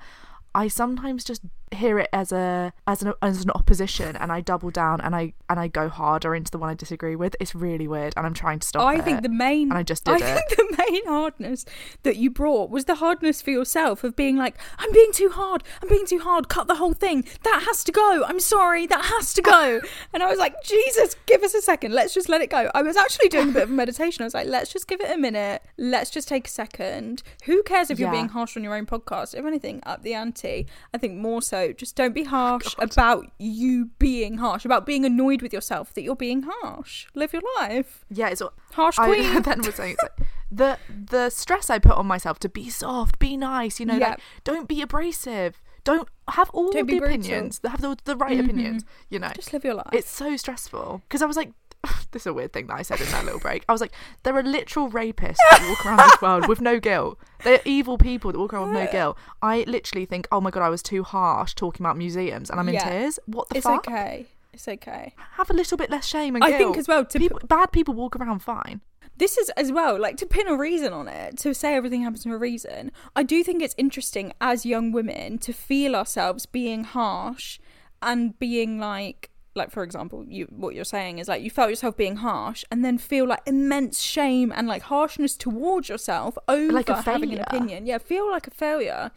I 0.55 0.67
sometimes 0.67 1.23
just 1.23 1.41
hear 1.71 1.99
it 1.99 2.09
as 2.13 2.31
a 2.31 2.73
as 2.87 3.01
an 3.01 3.13
as 3.21 3.43
an 3.43 3.51
opposition 3.51 4.15
and 4.15 4.31
I 4.31 4.41
double 4.41 4.71
down 4.71 5.01
and 5.01 5.15
I 5.15 5.33
and 5.49 5.59
I 5.59 5.67
go 5.67 5.87
harder 5.89 6.33
into 6.35 6.51
the 6.51 6.57
one 6.57 6.69
I 6.69 6.73
disagree 6.73 7.15
with 7.15 7.35
it's 7.39 7.53
really 7.53 7.87
weird 7.87 8.13
and 8.17 8.25
I'm 8.25 8.33
trying 8.33 8.59
to 8.59 8.67
stop 8.67 8.83
I 8.83 8.95
it. 8.95 9.03
think 9.05 9.21
the 9.21 9.29
main 9.29 9.69
and 9.69 9.77
I 9.77 9.83
just 9.83 10.05
did 10.05 10.21
I 10.21 10.25
it. 10.25 10.35
think 10.47 10.49
the 10.57 10.77
main 10.89 11.05
hardness 11.07 11.65
that 12.03 12.17
you 12.17 12.29
brought 12.31 12.69
was 12.69 12.85
the 12.85 12.95
hardness 12.95 13.41
for 13.41 13.51
yourself 13.51 14.03
of 14.03 14.15
being 14.15 14.37
like, 14.37 14.55
I'm 14.77 14.91
being 14.91 15.11
too 15.11 15.29
hard, 15.29 15.63
I'm 15.81 15.89
being 15.89 16.05
too 16.05 16.19
hard, 16.19 16.49
cut 16.49 16.67
the 16.67 16.75
whole 16.75 16.93
thing. 16.93 17.25
That 17.43 17.63
has 17.67 17.83
to 17.83 17.91
go. 17.91 18.23
I'm 18.27 18.39
sorry, 18.39 18.87
that 18.87 19.05
has 19.05 19.33
to 19.35 19.41
go. 19.41 19.81
and 20.13 20.23
I 20.23 20.27
was 20.27 20.39
like, 20.39 20.55
Jesus, 20.63 21.15
give 21.25 21.43
us 21.43 21.53
a 21.53 21.61
second. 21.61 21.93
Let's 21.93 22.13
just 22.13 22.29
let 22.29 22.41
it 22.41 22.49
go. 22.49 22.71
I 22.73 22.81
was 22.81 22.95
actually 22.97 23.29
doing 23.29 23.49
a 23.49 23.51
bit 23.51 23.63
of 23.63 23.69
meditation. 23.69 24.23
I 24.23 24.25
was 24.25 24.33
like, 24.33 24.47
let's 24.47 24.71
just 24.71 24.87
give 24.87 25.01
it 25.01 25.11
a 25.11 25.17
minute. 25.17 25.61
Let's 25.77 26.09
just 26.09 26.27
take 26.27 26.47
a 26.47 26.49
second. 26.49 27.21
Who 27.45 27.61
cares 27.63 27.89
if 27.89 27.99
you're 27.99 28.07
Yeah. 28.09 28.13
being 28.13 28.29
harsh 28.29 28.55
on 28.57 28.63
your 28.63 28.75
own 28.75 28.85
podcast? 28.85 29.35
If 29.35 29.45
anything, 29.45 29.81
up 29.85 30.03
the 30.03 30.13
ante. 30.13 30.65
I 30.93 30.97
think 30.97 31.17
more 31.17 31.41
so, 31.41 31.58
just 31.67 31.95
don't 31.95 32.13
be 32.13 32.23
harsh 32.23 32.75
about 32.79 33.25
you 33.37 33.89
being 33.99 34.37
harsh, 34.37 34.65
about 34.65 34.85
being 34.85 35.05
annoyed 35.05 35.41
with 35.41 35.53
yourself 35.53 35.93
that 35.93 36.01
you're 36.01 36.15
being 36.15 36.43
harsh. 36.47 37.07
Live 37.13 37.33
your 37.33 37.43
life. 37.57 38.05
yeah 38.09 38.29
it's 38.29 38.41
Harsh 38.73 38.97
I 38.99 39.05
queen. 39.07 39.41
then 39.43 39.61
was 39.61 39.75
saying 39.75 39.97
like, 40.01 40.27
the 40.51 40.77
the 40.89 41.29
stress 41.29 41.69
I 41.69 41.77
put 41.79 41.93
on 41.93 42.07
myself 42.07 42.39
to 42.39 42.49
be 42.49 42.69
soft 42.69 43.19
be 43.19 43.37
nice 43.37 43.79
you 43.79 43.85
know 43.85 43.95
Yeah. 43.97 44.09
like 44.09 44.19
don't 44.43 44.67
be 44.67 44.81
abrasive 44.81 45.61
don't 45.83 46.07
have 46.29 46.49
all 46.51 46.71
Don't 46.71 46.87
the 46.87 46.93
be 46.93 46.99
brutal. 46.99 47.17
Mm-hmm. 47.17 47.21
opinions 47.31 47.61
have 47.65 47.81
the, 47.81 47.97
the 48.03 48.15
right 48.15 48.39
opinions 48.39 48.83
you 49.09 49.19
know 49.19 49.31
Just 49.35 49.53
live 49.53 49.63
your 49.63 49.75
life. 49.75 49.89
It's 49.93 50.09
so 50.09 50.35
stressful 50.37 51.01
because 51.07 51.21
I 51.21 51.25
was 51.25 51.37
like, 51.37 51.51
this 52.11 52.23
is 52.23 52.27
a 52.27 52.33
weird 52.33 52.53
thing 52.53 52.67
that 52.67 52.75
I 52.75 52.81
said 52.81 52.99
in 53.01 53.07
that 53.11 53.23
little 53.25 53.39
break. 53.39 53.63
I 53.69 53.71
was 53.71 53.81
like, 53.81 53.93
there 54.23 54.35
are 54.35 54.43
literal 54.43 54.89
rapists 54.89 55.37
that 55.51 55.65
walk 55.69 55.85
around 55.85 55.97
this 55.97 56.21
world 56.21 56.47
with 56.47 56.61
no 56.61 56.79
guilt. 56.79 57.17
They're 57.43 57.61
evil 57.65 57.97
people 57.97 58.31
that 58.31 58.39
walk 58.39 58.53
around 58.53 58.73
with 58.73 58.83
no 58.85 58.91
guilt. 58.91 59.17
I 59.41 59.63
literally 59.67 60.05
think, 60.05 60.27
oh 60.31 60.41
my 60.41 60.51
god, 60.51 60.63
I 60.63 60.69
was 60.69 60.83
too 60.83 61.03
harsh 61.03 61.53
talking 61.55 61.85
about 61.85 61.97
museums, 61.97 62.49
and 62.49 62.59
I'm 62.59 62.67
in 62.67 62.75
Yeah. 62.75 62.89
tears. 62.89 63.19
What 63.25 63.49
the 63.49 63.57
it's 63.57 63.65
fuck? 63.65 63.87
okay. 63.87 64.27
It's 64.51 64.67
okay. 64.67 65.13
Have 65.33 65.49
a 65.49 65.53
little 65.53 65.77
bit 65.77 65.89
less 65.89 66.05
shame 66.05 66.35
and 66.35 66.43
I 66.43 66.49
guilt. 66.49 66.59
think 66.59 66.77
as 66.77 66.87
well, 66.87 67.05
to 67.05 67.19
people, 67.19 67.39
bad 67.47 67.71
people 67.71 67.93
walk 67.93 68.15
around 68.15 68.39
fine. 68.39 68.81
This 69.17 69.37
is 69.37 69.49
as 69.51 69.71
well, 69.71 69.99
like 69.99 70.17
to 70.17 70.25
pin 70.25 70.47
a 70.47 70.55
reason 70.57 70.91
on 70.93 71.07
it, 71.07 71.37
to 71.39 71.53
say 71.53 71.75
everything 71.75 72.03
happens 72.03 72.23
for 72.23 72.35
a 72.35 72.37
reason. 72.37 72.91
I 73.15 73.23
do 73.23 73.43
think 73.43 73.61
it's 73.61 73.75
interesting 73.77 74.33
as 74.41 74.65
young 74.65 74.91
women 74.91 75.37
to 75.39 75.53
feel 75.53 75.95
ourselves 75.95 76.45
being 76.45 76.83
harsh 76.85 77.59
and 78.01 78.37
being 78.39 78.79
like 78.79 79.28
like 79.55 79.71
for 79.71 79.83
example, 79.83 80.25
you 80.27 80.45
what 80.49 80.75
you're 80.75 80.83
saying 80.85 81.19
is 81.19 81.27
like 81.27 81.41
you 81.41 81.49
felt 81.49 81.69
yourself 81.69 81.97
being 81.97 82.17
harsh 82.17 82.63
and 82.71 82.85
then 82.85 82.97
feel 82.97 83.27
like 83.27 83.41
immense 83.45 83.99
shame 83.99 84.51
and 84.55 84.67
like 84.67 84.83
harshness 84.83 85.35
towards 85.35 85.89
yourself 85.89 86.37
over 86.47 86.71
Like 86.71 86.89
a 86.89 87.01
having 87.01 87.33
an 87.33 87.39
opinion. 87.39 87.85
Yeah, 87.85 87.97
feel 87.97 88.29
like 88.29 88.47
a 88.47 88.51
failure. 88.51 89.11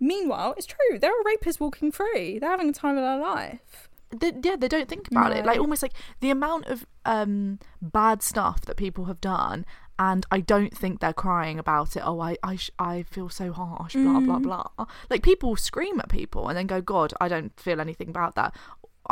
Meanwhile, 0.00 0.54
it's 0.56 0.66
true. 0.66 0.98
There 0.98 1.10
are 1.10 1.24
rapists 1.24 1.60
walking 1.60 1.92
free. 1.92 2.38
They're 2.38 2.50
having 2.50 2.66
the 2.66 2.72
time 2.72 2.96
of 2.96 3.02
their 3.04 3.18
life. 3.20 3.88
They, 4.14 4.32
yeah, 4.42 4.56
they 4.56 4.68
don't 4.68 4.88
think 4.88 5.08
about 5.10 5.32
it. 5.32 5.46
Like 5.46 5.58
almost 5.58 5.82
like 5.82 5.94
the 6.20 6.30
amount 6.30 6.66
of 6.66 6.84
um, 7.06 7.58
bad 7.80 8.22
stuff 8.22 8.62
that 8.62 8.76
people 8.76 9.06
have 9.06 9.20
done, 9.22 9.64
and 9.98 10.26
I 10.30 10.40
don't 10.40 10.76
think 10.76 11.00
they're 11.00 11.12
crying 11.14 11.58
about 11.58 11.96
it. 11.96 12.02
Oh, 12.04 12.20
I 12.20 12.36
I, 12.42 12.56
sh- 12.56 12.70
I 12.78 13.04
feel 13.04 13.28
so 13.30 13.52
harsh. 13.52 13.94
Blah 13.94 14.20
blah 14.20 14.38
Mm. 14.38 14.42
blah. 14.42 14.86
Like 15.08 15.22
people 15.22 15.56
scream 15.56 15.98
at 16.00 16.08
people 16.10 16.48
and 16.48 16.58
then 16.58 16.66
go, 16.66 16.80
God, 16.82 17.14
I 17.22 17.28
don't 17.28 17.58
feel 17.58 17.80
anything 17.80 18.10
about 18.10 18.34
that. 18.34 18.54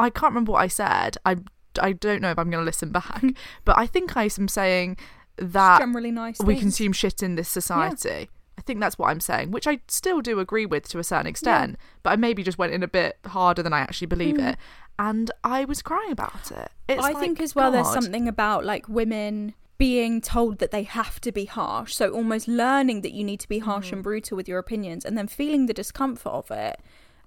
I 0.00 0.10
can't 0.10 0.32
remember 0.32 0.52
what 0.52 0.62
I 0.62 0.68
said. 0.68 1.16
I 1.24 1.36
I 1.80 1.92
don't 1.92 2.20
know 2.20 2.30
if 2.30 2.38
I'm 2.38 2.50
going 2.50 2.60
to 2.62 2.64
listen 2.66 2.90
back, 3.00 3.22
but 3.64 3.78
I 3.78 3.86
think 3.86 4.16
I 4.16 4.28
am 4.38 4.48
saying 4.48 4.96
that 5.36 5.78
generally 5.78 6.10
nice 6.10 6.38
we 6.40 6.54
things. 6.54 6.60
consume 6.62 6.92
shit 6.92 7.22
in 7.22 7.34
this 7.36 7.48
society. 7.48 8.28
I 8.58 8.62
think 8.62 8.80
that's 8.80 8.98
what 8.98 9.08
I'm 9.08 9.20
saying, 9.20 9.52
which 9.52 9.66
I 9.66 9.80
still 9.88 10.20
do 10.20 10.38
agree 10.38 10.66
with 10.66 10.86
to 10.88 10.98
a 10.98 11.04
certain 11.04 11.26
extent, 11.26 11.78
but 12.02 12.10
I 12.10 12.16
maybe 12.16 12.42
just 12.42 12.58
went 12.58 12.74
in 12.74 12.82
a 12.82 12.88
bit 12.88 13.16
harder 13.24 13.62
than 13.62 13.72
I 13.72 13.78
actually 13.80 14.08
believe 14.08 14.38
it. 14.38 14.56
And 14.98 15.30
I 15.44 15.64
was 15.64 15.80
crying 15.80 16.12
about 16.12 16.50
it. 16.50 16.68
It's 16.86 17.00
Mm. 17.00 17.04
I 17.04 17.12
like, 17.12 17.18
think 17.20 17.40
as 17.40 17.54
well 17.54 17.72
there's 17.72 17.90
something 17.90 18.28
about 18.28 18.66
like 18.66 18.86
women 18.86 19.54
being 19.78 20.20
told 20.20 20.58
that 20.58 20.72
they 20.72 20.82
have 20.82 21.22
to 21.22 21.32
be 21.32 21.46
harsh. 21.46 21.94
So 21.94 22.10
almost 22.10 22.48
learning 22.48 23.00
that 23.00 23.12
you 23.12 23.24
need 23.24 23.40
to 23.40 23.48
be 23.48 23.60
harsh 23.60 23.86
Mm-hmm. 23.86 23.94
and 23.94 24.02
brutal 24.02 24.36
with 24.36 24.46
your 24.46 24.58
opinions 24.58 25.06
and 25.06 25.16
then 25.16 25.26
feeling 25.26 25.64
the 25.64 25.72
discomfort 25.72 26.32
of 26.34 26.50
it 26.50 26.80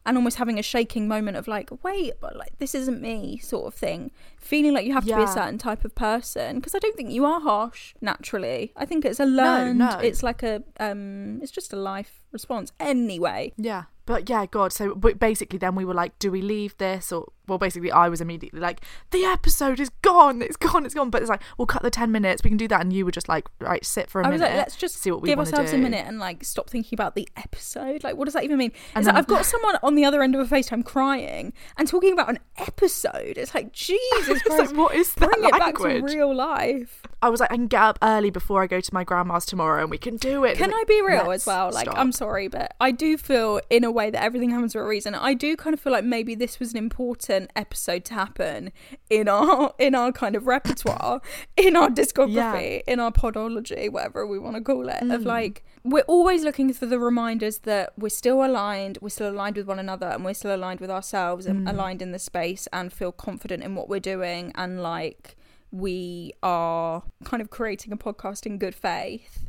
and 0.05 0.17
almost 0.17 0.37
having 0.37 0.59
a 0.59 0.63
shaking 0.63 1.07
moment 1.07 1.37
of 1.37 1.47
like, 1.47 1.69
wait, 1.83 2.13
but 2.19 2.35
like 2.35 2.57
this 2.59 2.75
isn't 2.75 3.01
me 3.01 3.37
sort 3.37 3.67
of 3.67 3.73
thing. 3.73 4.11
Feeling 4.37 4.73
like 4.73 4.85
you 4.85 4.93
have 4.93 5.05
to 5.05 5.15
be 5.15 5.23
a 5.23 5.27
certain 5.27 5.57
type 5.57 5.85
of 5.85 5.95
person 5.95 6.57
because 6.57 6.75
I 6.75 6.79
don't 6.79 6.95
think 6.95 7.11
you 7.11 7.25
are 7.25 7.39
harsh 7.39 7.93
naturally. 8.01 8.73
I 8.75 8.85
think 8.85 9.05
it's 9.05 9.19
a 9.19 9.25
learned 9.25 9.79
no. 9.79 9.99
it's 10.01 10.21
like 10.23 10.43
a 10.43 10.63
um 10.79 11.39
it's 11.41 11.51
just 11.51 11.71
a 11.71 11.77
life 11.77 12.21
response 12.31 12.71
anyway. 12.79 13.53
Yeah. 13.57 13.83
But 14.05 14.29
yeah, 14.29 14.45
God. 14.45 14.73
So 14.73 14.95
basically, 14.95 15.59
then 15.59 15.75
we 15.75 15.85
were 15.85 15.93
like, 15.93 16.17
do 16.19 16.31
we 16.31 16.41
leave 16.41 16.77
this? 16.77 17.11
Or, 17.11 17.31
well, 17.47 17.57
basically, 17.57 17.91
I 17.91 18.09
was 18.09 18.19
immediately 18.21 18.59
like, 18.59 18.81
the 19.11 19.23
episode 19.25 19.79
is 19.79 19.89
gone. 20.01 20.41
It's 20.41 20.57
gone. 20.57 20.85
It's 20.85 20.93
gone. 20.93 21.09
But 21.09 21.21
it's 21.21 21.29
like, 21.29 21.41
we'll 21.57 21.65
cut 21.65 21.83
the 21.83 21.89
10 21.89 22.11
minutes. 22.11 22.43
We 22.43 22.49
can 22.49 22.57
do 22.57 22.67
that. 22.67 22.81
And 22.81 22.91
you 22.91 23.05
were 23.05 23.11
just 23.11 23.29
like, 23.29 23.47
right, 23.59 23.83
sit 23.85 24.09
for 24.09 24.21
a 24.21 24.27
I 24.27 24.29
was 24.29 24.41
minute. 24.41 24.53
like, 24.55 24.63
let's 24.65 24.75
just 24.75 24.95
see 24.97 25.11
what 25.11 25.21
we 25.21 25.29
give 25.29 25.39
ourselves 25.39 25.71
do. 25.71 25.77
a 25.77 25.79
minute 25.79 26.05
and 26.05 26.19
like 26.19 26.43
stop 26.43 26.69
thinking 26.69 26.95
about 26.97 27.15
the 27.15 27.27
episode. 27.37 28.03
Like, 28.03 28.15
what 28.17 28.25
does 28.25 28.33
that 28.33 28.43
even 28.43 28.57
mean? 28.57 28.71
And 28.95 29.03
It's 29.03 29.07
like 29.07 29.15
I've 29.17 29.27
got 29.27 29.45
someone 29.45 29.77
on 29.83 29.95
the 29.95 30.03
other 30.05 30.21
end 30.21 30.35
of 30.35 30.51
a 30.51 30.55
FaceTime 30.55 30.83
crying 30.85 31.53
and 31.77 31.87
talking 31.87 32.11
about 32.13 32.29
an 32.29 32.39
episode. 32.57 33.37
It's 33.37 33.53
like 33.55 33.71
Jesus 33.73 34.27
It's 34.27 34.41
Christ, 34.43 34.71
like, 34.71 34.77
what 34.77 34.95
is 34.95 35.13
that 35.15 35.29
bring 35.31 35.43
it 35.45 35.51
back 35.51 35.77
to 35.77 36.01
real 36.01 36.35
life. 36.35 37.01
I 37.21 37.29
was 37.29 37.39
like, 37.39 37.51
I 37.51 37.55
can 37.55 37.67
get 37.67 37.81
up 37.81 37.99
early 38.01 38.29
before 38.31 38.61
I 38.63 38.67
go 38.67 38.81
to 38.81 38.93
my 38.93 39.05
grandma's 39.05 39.45
tomorrow 39.45 39.81
and 39.81 39.89
we 39.89 39.97
can 39.97 40.17
do 40.17 40.43
it. 40.43 40.57
Can 40.57 40.71
It's 40.71 40.79
I 40.79 40.83
be 40.85 41.01
real 41.01 41.31
as 41.31 41.45
well? 41.45 41.71
Like, 41.71 41.85
stop. 41.85 41.97
I'm 41.97 42.11
sorry, 42.11 42.49
but 42.49 42.75
I 42.81 42.91
do 42.91 43.17
feel 43.17 43.61
in 43.69 43.85
a 43.85 43.92
way 43.93 44.09
that 44.09 44.21
everything 44.23 44.49
happens 44.49 44.73
for 44.73 44.81
a 44.81 44.87
reason. 44.87 45.15
I 45.15 45.33
do 45.33 45.55
kind 45.55 45.73
of 45.73 45.79
feel 45.79 45.93
like 45.93 46.03
maybe 46.03 46.35
this 46.35 46.59
was 46.59 46.71
an 46.71 46.77
important 46.77 47.51
episode 47.55 48.03
to 48.05 48.13
happen 48.15 48.71
in 49.09 49.27
our 49.29 49.73
in 49.79 49.95
our 49.95 50.11
kind 50.11 50.35
of 50.35 50.47
repertoire, 50.47 51.21
in 51.55 51.75
our 51.75 51.89
discography, 51.89 52.81
in 52.87 52.99
our 52.99 53.11
podology, 53.11 53.91
whatever 53.91 54.25
we 54.27 54.37
want 54.39 54.55
to 54.55 54.61
call 54.61 54.89
it. 54.89 55.01
Mm. 55.01 55.15
Of 55.15 55.25
like, 55.25 55.63
we're 55.83 56.01
always 56.07 56.43
looking 56.43 56.73
for 56.73 56.85
the 56.85 56.99
reminders 56.99 57.59
that 57.59 57.93
we're 57.97 58.09
still 58.09 58.43
aligned, 58.43 58.97
we're 59.01 59.09
still 59.09 59.29
aligned 59.29 59.55
with 59.57 59.67
one 59.67 59.79
another, 59.79 60.07
and 60.07 60.25
we're 60.25 60.33
still 60.33 60.55
aligned 60.55 60.79
with 60.79 60.91
ourselves 60.91 61.45
and 61.45 61.53
Mm. 61.67 61.69
aligned 61.69 62.01
in 62.01 62.11
the 62.11 62.19
space 62.19 62.67
and 62.73 62.91
feel 62.91 63.11
confident 63.11 63.63
in 63.63 63.75
what 63.75 63.87
we're 63.87 63.99
doing 63.99 64.51
and 64.55 64.81
like 64.81 65.35
we 65.71 66.33
are 66.43 67.03
kind 67.23 67.41
of 67.41 67.49
creating 67.49 67.91
a 67.91 67.97
podcast 67.97 68.45
in 68.45 68.57
good 68.57 68.75
faith 68.75 69.45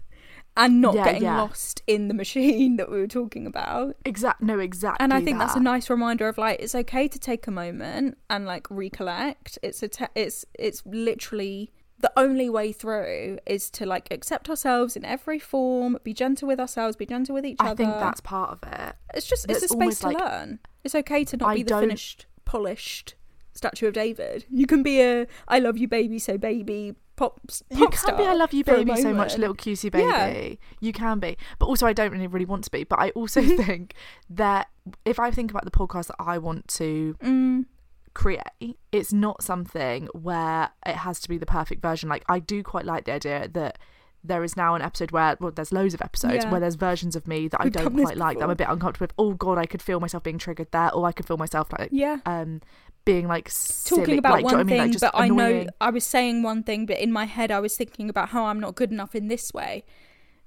and 0.57 0.81
not 0.81 0.95
Yeah, 0.95 1.05
getting 1.05 1.23
yeah. 1.25 1.41
lost 1.41 1.83
in 1.87 2.09
the 2.09 2.15
machine 2.15 2.77
that 2.79 2.91
we 2.91 2.99
were 2.99 3.07
talking 3.09 3.47
about. 3.47 3.97
Exact. 4.05 4.41
No, 4.41 4.59
exactly. 4.59 5.03
And 5.03 5.13
I 5.13 5.21
think 5.21 5.39
that's 5.39 5.57
a 5.57 5.61
nice 5.61 5.91
reminder 5.91 6.29
of 6.29 6.39
like 6.39 6.61
it's 6.61 6.75
okay 6.75 7.09
to 7.09 7.19
take 7.19 7.47
a 7.47 7.51
moment 7.51 8.19
and 8.31 8.47
like 8.47 8.67
recollect. 8.71 9.59
It's 9.63 9.83
a 9.83 9.89
te- 9.89 10.07
it's 10.15 10.45
it's 10.59 10.83
literally 10.87 11.71
the 12.01 12.13
only 12.17 12.51
way 12.51 12.71
through 12.73 13.39
is 13.47 13.71
to 13.71 13.87
like 13.87 14.09
accept 14.11 14.51
ourselves 14.51 14.97
in 14.97 15.05
every 15.05 15.39
form, 15.39 15.97
be 16.05 16.13
gentle 16.13 16.47
with 16.49 16.61
ourselves, 16.61 16.97
be 16.97 17.07
gentle 17.07 17.35
with 17.35 17.47
each 17.47 17.57
I 17.61 17.71
other. 17.71 17.85
I 17.85 17.87
think 17.87 17.99
that's 17.99 18.21
part 18.21 18.51
of 18.51 18.59
it. 18.73 18.95
it's 19.15 19.27
just 19.27 19.45
it's 19.49 19.61
that's 19.61 19.73
a 19.73 19.77
space 19.77 19.99
to 20.01 20.09
like- 20.09 20.19
learn. 20.21 20.59
It's 20.85 20.95
okay 20.95 21.25
to 21.25 21.37
not 21.37 21.49
I 21.51 21.55
be 21.55 21.63
the 21.63 21.71
don't- 21.71 21.81
finished, 21.83 22.27
polished 22.45 23.15
statue 23.55 23.87
of 23.89 23.95
David. 23.95 24.45
You 24.51 24.67
can 24.67 24.83
be 24.83 25.01
a 25.01 25.27
I 25.49 25.59
love 25.61 25.79
you 25.79 25.89
baby 25.89 26.19
so 26.19 26.37
baby 26.37 26.95
pop, 27.17 27.41
pop 27.47 27.79
You 27.79 27.89
can 27.89 28.17
be 28.17 28.25
I 28.25 28.35
love 28.35 28.53
you 28.53 28.65
baby 28.65 28.97
so 28.97 29.12
much 29.15 29.37
little 29.39 29.55
cutesy 29.55 29.91
baby. 29.91 30.07
Yeah. 30.07 30.55
You 30.81 30.93
can 30.93 31.19
be. 31.21 31.37
But 31.59 31.67
also 31.67 31.87
I 31.87 31.93
don't 31.93 32.11
really 32.12 32.27
really 32.27 32.45
want 32.47 32.65
to 32.65 32.71
be. 32.71 32.85
But 32.85 32.99
I 32.99 33.11
also 33.11 33.43
think 33.65 33.95
that 34.31 34.69
if 35.05 35.19
I 35.19 35.31
think 35.31 35.51
about 35.51 35.65
the 35.65 35.71
podcast 35.71 36.09
that 36.09 36.17
I 36.19 36.39
want 36.39 36.69
to 36.69 37.17
Mm, 37.23 37.67
create, 38.15 38.77
it's 38.93 39.12
not 39.12 39.43
something 39.43 40.09
where 40.12 40.71
it 40.87 40.97
has 40.97 41.21
to 41.21 41.29
be 41.29 41.39
the 41.39 41.47
perfect 41.47 41.83
version. 41.83 42.09
Like 42.09 42.25
I 42.29 42.39
do 42.39 42.62
quite 42.62 42.85
like 42.85 43.05
the 43.05 43.12
idea 43.12 43.49
that 43.49 43.79
there 44.27 44.43
is 44.43 44.57
now 44.57 44.75
an 44.75 44.81
episode 44.81 45.11
where 45.11 45.37
well 45.39 45.51
there's 45.51 45.71
loads 45.71 45.93
of 45.93 46.01
episodes 46.01 46.45
Yeah. 46.45 46.51
where 46.51 46.59
there's 46.59 46.77
versions 46.77 47.15
of 47.15 47.29
me 47.29 47.47
that 47.49 47.61
I 47.61 47.65
We've 47.65 47.73
don't 47.75 47.93
quite 47.95 48.17
like 48.17 48.39
that 48.39 48.45
I'm 48.45 48.51
a 48.51 48.57
bit 48.57 48.69
uncomfortable 48.71 49.05
with. 49.05 49.12
Oh 49.19 49.35
god, 49.35 49.59
I 49.59 49.67
could 49.67 49.83
feel 49.83 50.01
myself 50.01 50.23
being 50.23 50.39
triggered 50.39 50.69
there, 50.73 50.91
or 50.95 51.05
I 51.07 51.12
could 51.12 51.27
feel 51.27 51.37
myself 51.37 51.69
like 51.79 51.91
Yeah. 51.93 52.19
um 52.25 52.62
being 53.05 53.29
like 53.29 53.51
Talking 53.85 54.19
about 54.19 54.33
like, 54.35 54.45
do 54.45 54.49
you 54.49 54.53
know 54.53 54.57
one 54.57 54.57
what 54.57 54.61
I 54.61 54.65
mean? 54.65 54.67
thing, 54.69 54.79
Like, 54.79 54.93
just 54.93 55.01
but 55.03 55.13
I 55.15 55.29
know. 55.29 55.67
I 55.81 55.91
was 55.91 56.05
saying 56.05 56.43
one 56.43 56.63
thing, 56.63 56.87
but 56.87 56.99
in 56.99 57.13
my 57.13 57.25
head 57.27 57.51
I 57.51 57.61
was 57.61 57.77
thinking 57.77 58.09
about 58.09 58.31
how 58.31 58.45
I'm 58.47 58.61
not 58.61 58.75
good 58.75 58.91
enough 58.91 59.15
in 59.15 59.29
this 59.29 59.53
way. 59.53 59.85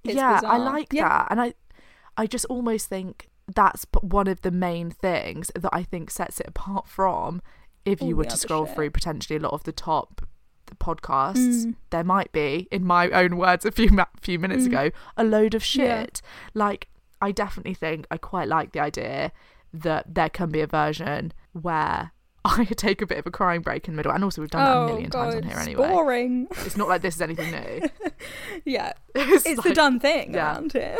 It's 0.03 0.15
yeah, 0.15 0.41
I 0.43 0.57
like 0.57 0.93
Yeah. 0.93 1.07
that, 1.09 1.27
and 1.31 1.41
I, 1.41 1.53
I 2.15 2.25
just 2.27 2.45
almost 2.45 2.87
think 2.87 3.29
that's 3.53 3.85
one 4.01 4.27
of 4.27 4.41
the 4.41 4.51
main 4.51 4.91
things 4.91 5.51
that 5.55 5.69
I 5.71 5.83
think 5.83 6.09
sets 6.11 6.39
it 6.39 6.47
apart 6.47 6.87
from 6.87 7.41
if 7.85 8.01
All 8.01 8.07
you 8.09 8.15
were 8.15 8.25
to 8.25 8.37
scroll 8.37 8.65
shit. 8.65 8.75
through 8.75 8.89
potentially 8.91 9.37
a 9.37 9.39
lot 9.41 9.53
of 9.53 9.63
the 9.63 9.71
top 9.71 10.21
the 10.65 10.75
podcasts. 10.75 11.63
Mm. 11.65 11.75
There 11.91 12.03
might 12.03 12.29
be, 12.33 12.67
in 12.71 12.83
my 12.83 13.09
own 13.11 13.37
words, 13.37 13.63
a 13.63 13.71
few 13.71 13.89
ma- 13.89 14.03
few 14.19 14.37
minutes 14.37 14.63
Mm. 14.63 14.67
ago, 14.67 14.91
a 15.15 15.23
load 15.23 15.53
of 15.55 15.61
Yeah. 15.75 16.01
shit. 16.01 16.21
Like 16.53 16.89
I 17.21 17.31
definitely 17.31 17.73
think 17.73 18.05
I 18.11 18.17
quite 18.17 18.47
like 18.49 18.73
the 18.73 18.79
idea 18.81 19.31
that 19.73 20.13
there 20.13 20.29
can 20.29 20.49
be 20.49 20.59
a 20.61 20.67
version 20.67 21.31
where. 21.53 22.11
I 22.47 22.65
could 22.65 22.77
take 22.77 23.01
a 23.01 23.05
bit 23.07 23.17
of 23.17 23.25
a 23.27 23.31
crying 23.31 23.61
break 23.61 23.87
in 23.87 23.93
the 23.93 23.97
middle, 23.97 24.11
and 24.11 24.23
also 24.23 24.41
we've 24.41 24.49
done 24.51 24.63
that 24.63 24.77
oh 24.77 24.83
a 24.83 24.87
million 24.87 25.09
god, 25.09 25.23
times 25.31 25.35
on 25.35 25.43
here 25.43 25.57
anyway. 25.57 25.89
boring. 25.89 26.47
It's 26.65 26.77
not 26.77 26.87
like 26.87 27.01
this 27.01 27.15
is 27.15 27.21
anything 27.21 27.51
new. 27.51 27.89
yeah, 28.65 28.93
It's, 29.15 29.45
it's 29.45 29.63
the 29.63 29.73
done 29.73 29.99
thing 29.99 30.33
yeah. 30.33 30.53
around 30.53 30.73
here. 30.73 30.97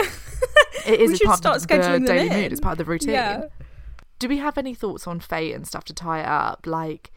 It 0.86 1.00
is 1.02 1.08
We 1.08 1.14
it's 1.14 1.18
should 1.20 1.26
part 1.28 1.38
start 1.40 1.58
of 1.58 1.68
the, 1.68 1.74
scheduling 1.74 2.02
the 2.02 2.14
daily 2.14 2.28
in. 2.28 2.34
mood. 2.34 2.52
It's 2.52 2.62
part 2.62 2.74
of 2.74 2.78
the 2.86 2.86
routine. 2.92 3.14
Yeah. 3.14 3.46
Do 4.20 4.28
we 4.28 4.38
have 4.38 4.58
any 4.58 4.74
thoughts 4.74 5.06
on 5.08 5.20
fate 5.20 5.54
and 5.54 5.68
stuff 5.68 5.84
to 5.86 5.94
tie 5.94 6.22
it 6.22 6.26
up? 6.28 6.66
Like, 6.66 7.12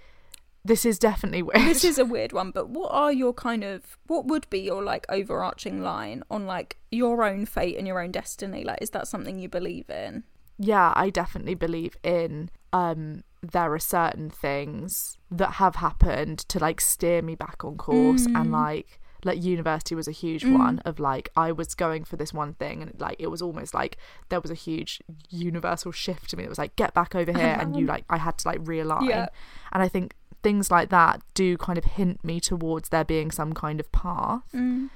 this 0.64 0.84
is 0.84 0.98
definitely 0.98 1.42
weird. 1.42 1.60
this 1.60 1.84
is 1.84 1.98
a 1.98 2.04
weird 2.04 2.32
one, 2.32 2.50
but 2.50 2.68
what 2.68 2.90
are 2.92 3.12
your 3.12 3.32
kind 3.32 3.64
of 3.64 3.96
what 4.06 4.26
would 4.26 4.48
be 4.50 4.60
your 4.60 4.82
like 4.82 5.06
overarching 5.08 5.82
line 5.82 6.22
on 6.30 6.46
like 6.46 6.76
your 6.90 7.24
own 7.24 7.46
fate 7.46 7.76
and 7.78 7.86
your 7.86 8.02
own 8.02 8.10
destiny? 8.10 8.64
Like, 8.64 8.82
is 8.82 8.90
that 8.90 9.08
something 9.08 9.38
you 9.38 9.48
believe 9.48 9.88
in? 9.88 10.24
yeah, 10.62 10.92
I 10.94 11.08
definitely 11.08 11.54
believe 11.54 11.96
in. 12.02 12.50
Um, 12.74 13.24
there 13.42 13.72
are 13.72 13.78
certain 13.78 14.28
things 14.30 15.16
that 15.30 15.52
have 15.52 15.76
happened 15.76 16.40
to 16.40 16.58
like 16.58 16.80
steer 16.80 17.22
me 17.22 17.34
back 17.34 17.64
on 17.64 17.76
course, 17.76 18.26
Mm. 18.26 18.40
and 18.40 18.52
like 18.52 19.00
like 19.22 19.42
university 19.42 19.94
was 19.94 20.08
a 20.08 20.12
huge 20.12 20.46
one 20.46 20.78
of 20.86 20.98
like 20.98 21.28
I 21.36 21.52
was 21.52 21.74
going 21.74 22.04
for 22.04 22.16
this 22.16 22.32
one 22.32 22.54
thing, 22.54 22.80
and 22.82 22.94
like 22.98 23.16
it 23.18 23.26
was 23.26 23.42
almost 23.42 23.74
like 23.74 23.98
there 24.30 24.40
was 24.40 24.50
a 24.50 24.54
huge 24.54 25.00
universal 25.28 25.92
shift 25.92 26.30
to 26.30 26.36
me. 26.36 26.44
It 26.44 26.48
was 26.48 26.58
like 26.58 26.74
get 26.76 26.94
back 26.94 27.14
over 27.14 27.32
here, 27.36 27.56
and 27.60 27.76
you 27.76 27.86
like 27.86 28.04
I 28.08 28.16
had 28.16 28.38
to 28.38 28.48
like 28.48 28.60
realign. 28.64 29.08
Yeah. 29.08 29.26
And 29.72 29.82
I 29.82 29.88
think 29.88 30.14
things 30.42 30.70
like 30.70 30.88
that 30.88 31.20
do 31.34 31.58
kind 31.58 31.76
of 31.76 31.84
hint 31.84 32.24
me 32.24 32.40
towards 32.40 32.88
there 32.88 33.04
being 33.04 33.30
some 33.30 33.52
kind 33.52 33.78
of 33.78 33.92
path. 33.92 34.40
Mm. 34.54 34.88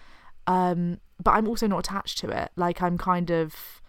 Um, 0.46 1.00
but 1.22 1.32
I'm 1.32 1.46
also 1.48 1.66
not 1.66 1.80
attached 1.80 2.18
to 2.18 2.28
it. 2.30 2.50
Like 2.56 2.82
I'm 2.82 2.96
kind 2.98 3.30
of 3.30 3.82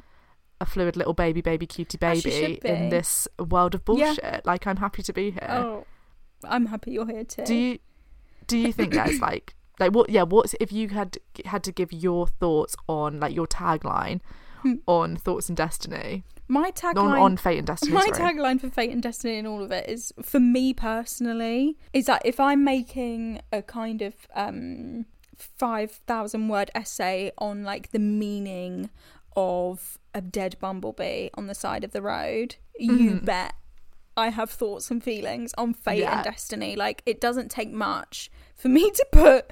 a 0.62 0.66
fluid 0.66 0.96
little 0.96 1.14
baby, 1.14 1.42
baby, 1.42 1.66
cutie 1.68 1.98
baby 1.98 2.60
in 2.64 2.90
this 2.90 3.28
world 3.40 3.76
of 3.76 3.82
Yeah. 3.88 4.06
bullshit. 4.08 4.46
Like 4.46 4.66
I'm 4.68 4.78
happy 4.78 5.04
to 5.04 5.14
be 5.14 5.32
here. 5.32 5.48
Oh, 5.50 5.86
I'm 6.44 6.68
happy 6.68 6.92
you're 6.92 7.06
here 7.08 7.24
too. 7.24 7.44
Do 7.46 7.56
you 7.56 7.80
do 8.48 8.58
you 8.58 8.72
think 8.72 8.94
that's 8.94 9.20
like 9.30 9.56
like 9.80 9.92
what 9.94 10.10
yeah 10.10 10.24
what's 10.24 10.56
if 10.60 10.72
you 10.72 10.90
had 10.90 11.18
had 11.46 11.64
to 11.64 11.72
give 11.72 11.92
your 11.92 12.28
thoughts 12.28 12.76
on 12.88 13.20
like 13.20 13.36
your 13.36 13.48
tagline 13.48 14.22
Hmm. 14.62 14.76
on 14.88 15.16
thoughts 15.18 15.48
and 15.50 15.56
destiny 15.58 16.24
my 16.48 16.72
tagline 16.72 16.96
on, 16.98 17.18
on 17.20 17.38
fate 17.38 17.58
and 17.60 17.68
destiny 17.68 17.92
My 17.94 18.10
sorry. 18.16 18.34
tagline 18.34 18.62
for 18.62 18.70
Fate 18.70 18.92
and 18.92 19.02
Destiny 19.04 19.38
and 19.38 19.48
all 19.48 19.64
of 19.64 19.72
it 19.72 19.90
is, 19.90 20.14
for 20.22 20.40
me 20.40 20.74
personally, 20.76 21.76
is 21.92 22.06
that 22.06 22.22
if 22.24 22.40
I'm 22.40 22.64
making 22.64 23.42
a 23.52 23.64
kind 23.64 24.04
of 24.04 24.14
um, 24.36 25.06
5,000 25.36 26.48
word 26.48 26.70
essay 26.76 27.32
on 27.40 27.64
like 27.64 27.92
the 27.92 28.00
meaning 28.00 28.90
of 29.36 30.00
a 30.14 30.22
dead 30.22 30.58
bumblebee 30.60 31.30
on 31.34 31.48
the 31.48 31.56
side 31.56 31.84
of 31.84 31.92
the 31.92 32.02
road, 32.02 32.56
you 32.78 32.92
mm-hmm. 32.92 33.26
bet 33.26 33.56
I 34.18 34.30
have 34.30 34.50
thoughts 34.50 34.90
and 34.90 35.04
feelings 35.04 35.54
on 35.58 35.74
fate 35.74 36.00
Yeah. 36.00 36.16
and 36.16 36.24
destiny. 36.24 36.76
Like, 36.76 37.02
it 37.06 37.20
doesn't 37.20 37.52
take 37.52 37.72
much 37.72 38.32
for 38.56 38.70
me 38.70 38.90
to 38.92 39.06
put 39.12 39.52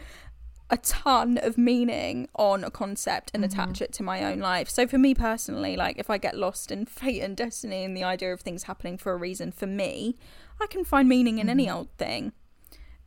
a 0.70 0.78
ton 0.78 1.38
of 1.38 1.58
meaning 1.58 2.28
on 2.36 2.64
a 2.64 2.72
concept 2.72 3.30
and 3.34 3.44
mm-hmm. 3.44 3.60
attach 3.60 3.82
it 3.82 3.92
to 3.94 4.04
my 4.04 4.24
own 4.24 4.40
life. 4.40 4.70
So 4.70 4.88
for 4.88 4.98
me 4.98 5.14
personally, 5.14 5.76
like 5.76 6.00
if 6.00 6.10
I 6.10 6.18
get 6.18 6.36
lost 6.36 6.72
in 6.72 6.86
fate 6.86 7.22
and 7.22 7.38
destiny 7.38 7.84
and 7.84 7.96
the 7.96 8.04
idea 8.04 8.34
of 8.34 8.42
things 8.42 8.64
happening 8.64 8.98
for 8.98 9.12
a 9.12 9.18
reason 9.18 9.52
for 9.52 9.68
me, 9.68 10.18
I 10.60 10.68
can 10.68 10.84
find 10.84 11.08
meaning 11.08 11.38
in 11.38 11.50
any 11.50 11.68
mm-hmm. 11.68 11.78
old 11.78 11.90
thing. 11.98 12.32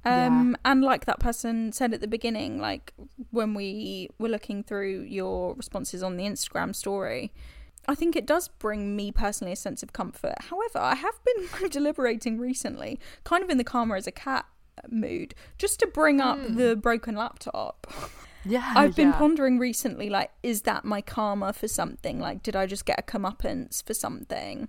Um 0.06 0.56
and 0.64 0.82
like 0.82 1.04
that 1.06 1.18
person 1.18 1.72
said 1.72 1.92
at 1.92 2.00
the 2.00 2.08
beginning, 2.08 2.60
like 2.60 2.92
when 3.30 3.54
we 3.54 4.10
were 4.18 4.28
looking 4.28 4.62
through 4.62 5.02
your 5.02 5.54
responses 5.54 6.02
on 6.02 6.16
the 6.16 6.24
Instagram 6.24 6.74
story, 6.74 7.32
I 7.88 7.94
think 7.94 8.16
it 8.16 8.26
does 8.26 8.48
bring 8.48 8.96
me 8.96 9.12
personally 9.12 9.52
a 9.52 9.56
sense 9.56 9.82
of 9.82 9.92
comfort. 9.92 10.34
However, 10.50 10.78
I 10.78 10.94
have 10.94 11.14
been 11.24 11.68
deliberating 11.70 12.38
recently, 12.38 12.98
kind 13.24 13.42
of 13.42 13.50
in 13.50 13.58
the 13.58 13.64
karma 13.64 13.96
as 13.96 14.06
a 14.06 14.12
cat 14.12 14.46
mood, 14.88 15.34
just 15.58 15.80
to 15.80 15.86
bring 15.86 16.20
up 16.20 16.38
the 16.48 16.76
broken 16.76 17.14
laptop. 17.14 17.86
yeah 18.44 18.72
I've 18.74 18.96
been 18.96 19.08
yeah. 19.08 19.18
pondering 19.18 19.58
recently, 19.58 20.10
like, 20.10 20.30
is 20.42 20.62
that 20.62 20.84
my 20.84 21.00
karma 21.00 21.52
for 21.52 21.68
something? 21.68 22.20
Like, 22.20 22.42
did 22.42 22.56
I 22.56 22.66
just 22.66 22.84
get 22.84 22.98
a 22.98 23.02
comeuppance 23.02 23.84
for 23.84 23.94
something? 23.94 24.68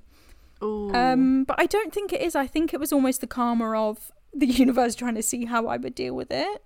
Ooh. 0.64 0.94
Um, 0.94 1.44
but 1.44 1.60
I 1.60 1.66
don't 1.66 1.94
think 1.94 2.14
it 2.14 2.22
is. 2.22 2.36
I 2.36 2.48
think 2.48 2.74
it 2.74 2.80
was 2.80 2.92
almost 2.92 3.22
the 3.22 3.28
karma 3.28 3.78
of 3.78 4.12
the 4.40 4.48
universe 4.48 4.96
trying 4.96 5.16
to 5.16 5.24
see 5.24 5.46
how 5.46 5.68
I 5.68 5.78
would 5.78 5.96
deal 5.96 6.16
with 6.16 6.32
it. 6.32 6.64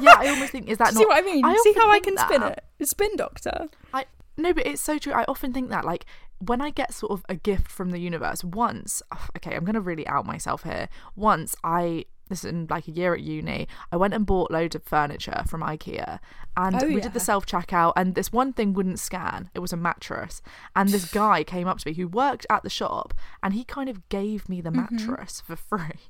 yeah 0.00 0.16
I 0.18 0.28
almost 0.28 0.52
think 0.52 0.68
is 0.68 0.78
that 0.78 0.88
See 0.94 1.04
what 1.06 1.18
I 1.18 1.22
mean? 1.22 1.44
see 1.62 1.72
how 1.74 1.90
I 1.90 2.00
can 2.00 2.16
spin 2.18 2.40
that. 2.42 2.64
it? 2.78 2.86
Spin 2.88 3.16
doctor. 3.16 3.66
I 3.94 4.04
no, 4.36 4.52
but 4.52 4.66
it's 4.66 4.82
so 4.82 4.98
true. 4.98 5.12
I 5.14 5.24
often 5.28 5.52
think 5.54 5.70
that, 5.70 5.84
like, 5.84 6.04
when 6.38 6.60
I 6.60 6.68
get 6.68 6.92
sort 6.92 7.12
of 7.12 7.24
a 7.28 7.34
gift 7.34 7.68
from 7.68 7.90
the 7.90 7.98
universe, 7.98 8.44
once, 8.44 9.02
okay, 9.36 9.56
I'm 9.56 9.64
gonna 9.64 9.80
really 9.80 10.06
out 10.06 10.26
myself 10.26 10.62
here. 10.64 10.88
Once 11.14 11.56
I, 11.64 12.04
this 12.28 12.44
is 12.44 12.50
in 12.50 12.66
like 12.68 12.88
a 12.88 12.90
year 12.90 13.14
at 13.14 13.20
uni, 13.20 13.68
I 13.92 13.96
went 13.96 14.14
and 14.14 14.26
bought 14.26 14.50
loads 14.50 14.74
of 14.74 14.82
furniture 14.84 15.42
from 15.46 15.60
IKEA, 15.62 16.18
and 16.56 16.74
Oh, 16.80 16.86
we 16.86 16.94
yeah. 16.96 17.00
did 17.00 17.12
the 17.12 17.20
self 17.20 17.46
checkout, 17.46 17.92
and 17.96 18.14
this 18.14 18.32
one 18.32 18.52
thing 18.52 18.72
wouldn't 18.72 18.98
scan. 18.98 19.50
It 19.54 19.60
was 19.60 19.72
a 19.72 19.76
mattress, 19.76 20.42
and 20.74 20.92
this 20.92 21.04
guy 21.10 21.44
came 21.44 21.68
up 21.68 21.78
to 21.78 21.88
me 21.88 21.94
who 21.94 22.08
worked 22.08 22.46
at 22.50 22.62
the 22.62 22.70
shop, 22.70 23.14
and 23.42 23.54
he 23.54 23.64
kind 23.64 23.88
of 23.88 24.08
gave 24.08 24.48
me 24.48 24.60
the 24.60 24.70
Mm-hmm. 24.70 25.12
mattress 25.12 25.40
for 25.40 25.56
free, 25.70 26.00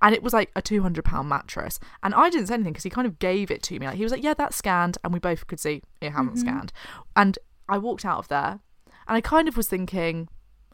and 0.00 0.14
it 0.14 0.22
was 0.22 0.32
like 0.32 0.50
a 0.56 0.62
two 0.62 0.82
hundred 0.82 1.04
pound 1.04 1.28
mattress, 1.28 1.78
and 2.02 2.14
I 2.14 2.30
didn't 2.30 2.48
say 2.48 2.54
anything 2.54 2.72
because 2.72 2.84
he 2.84 2.90
kind 2.90 3.06
of 3.06 3.18
gave 3.18 3.50
it 3.50 3.62
to 3.64 3.78
me. 3.78 3.86
Like 3.86 3.96
he 3.96 4.02
was 4.04 4.12
like, 4.12 4.22
"Yeah, 4.22 4.34
that's 4.34 4.56
scanned," 4.56 4.98
and 5.02 5.12
we 5.12 5.18
both 5.20 5.46
could 5.46 5.60
see 5.60 5.82
it 6.00 6.10
hadn't 6.10 6.36
Mm-hmm. 6.36 6.38
scanned, 6.38 6.72
and 7.16 7.38
I 7.68 7.78
walked 7.78 8.04
out 8.04 8.18
of 8.18 8.28
there 8.28 8.60
and 9.08 9.16
I 9.16 9.20
kind 9.20 9.48
of 9.48 9.56
was 9.56 9.66
thinking, 9.68 10.28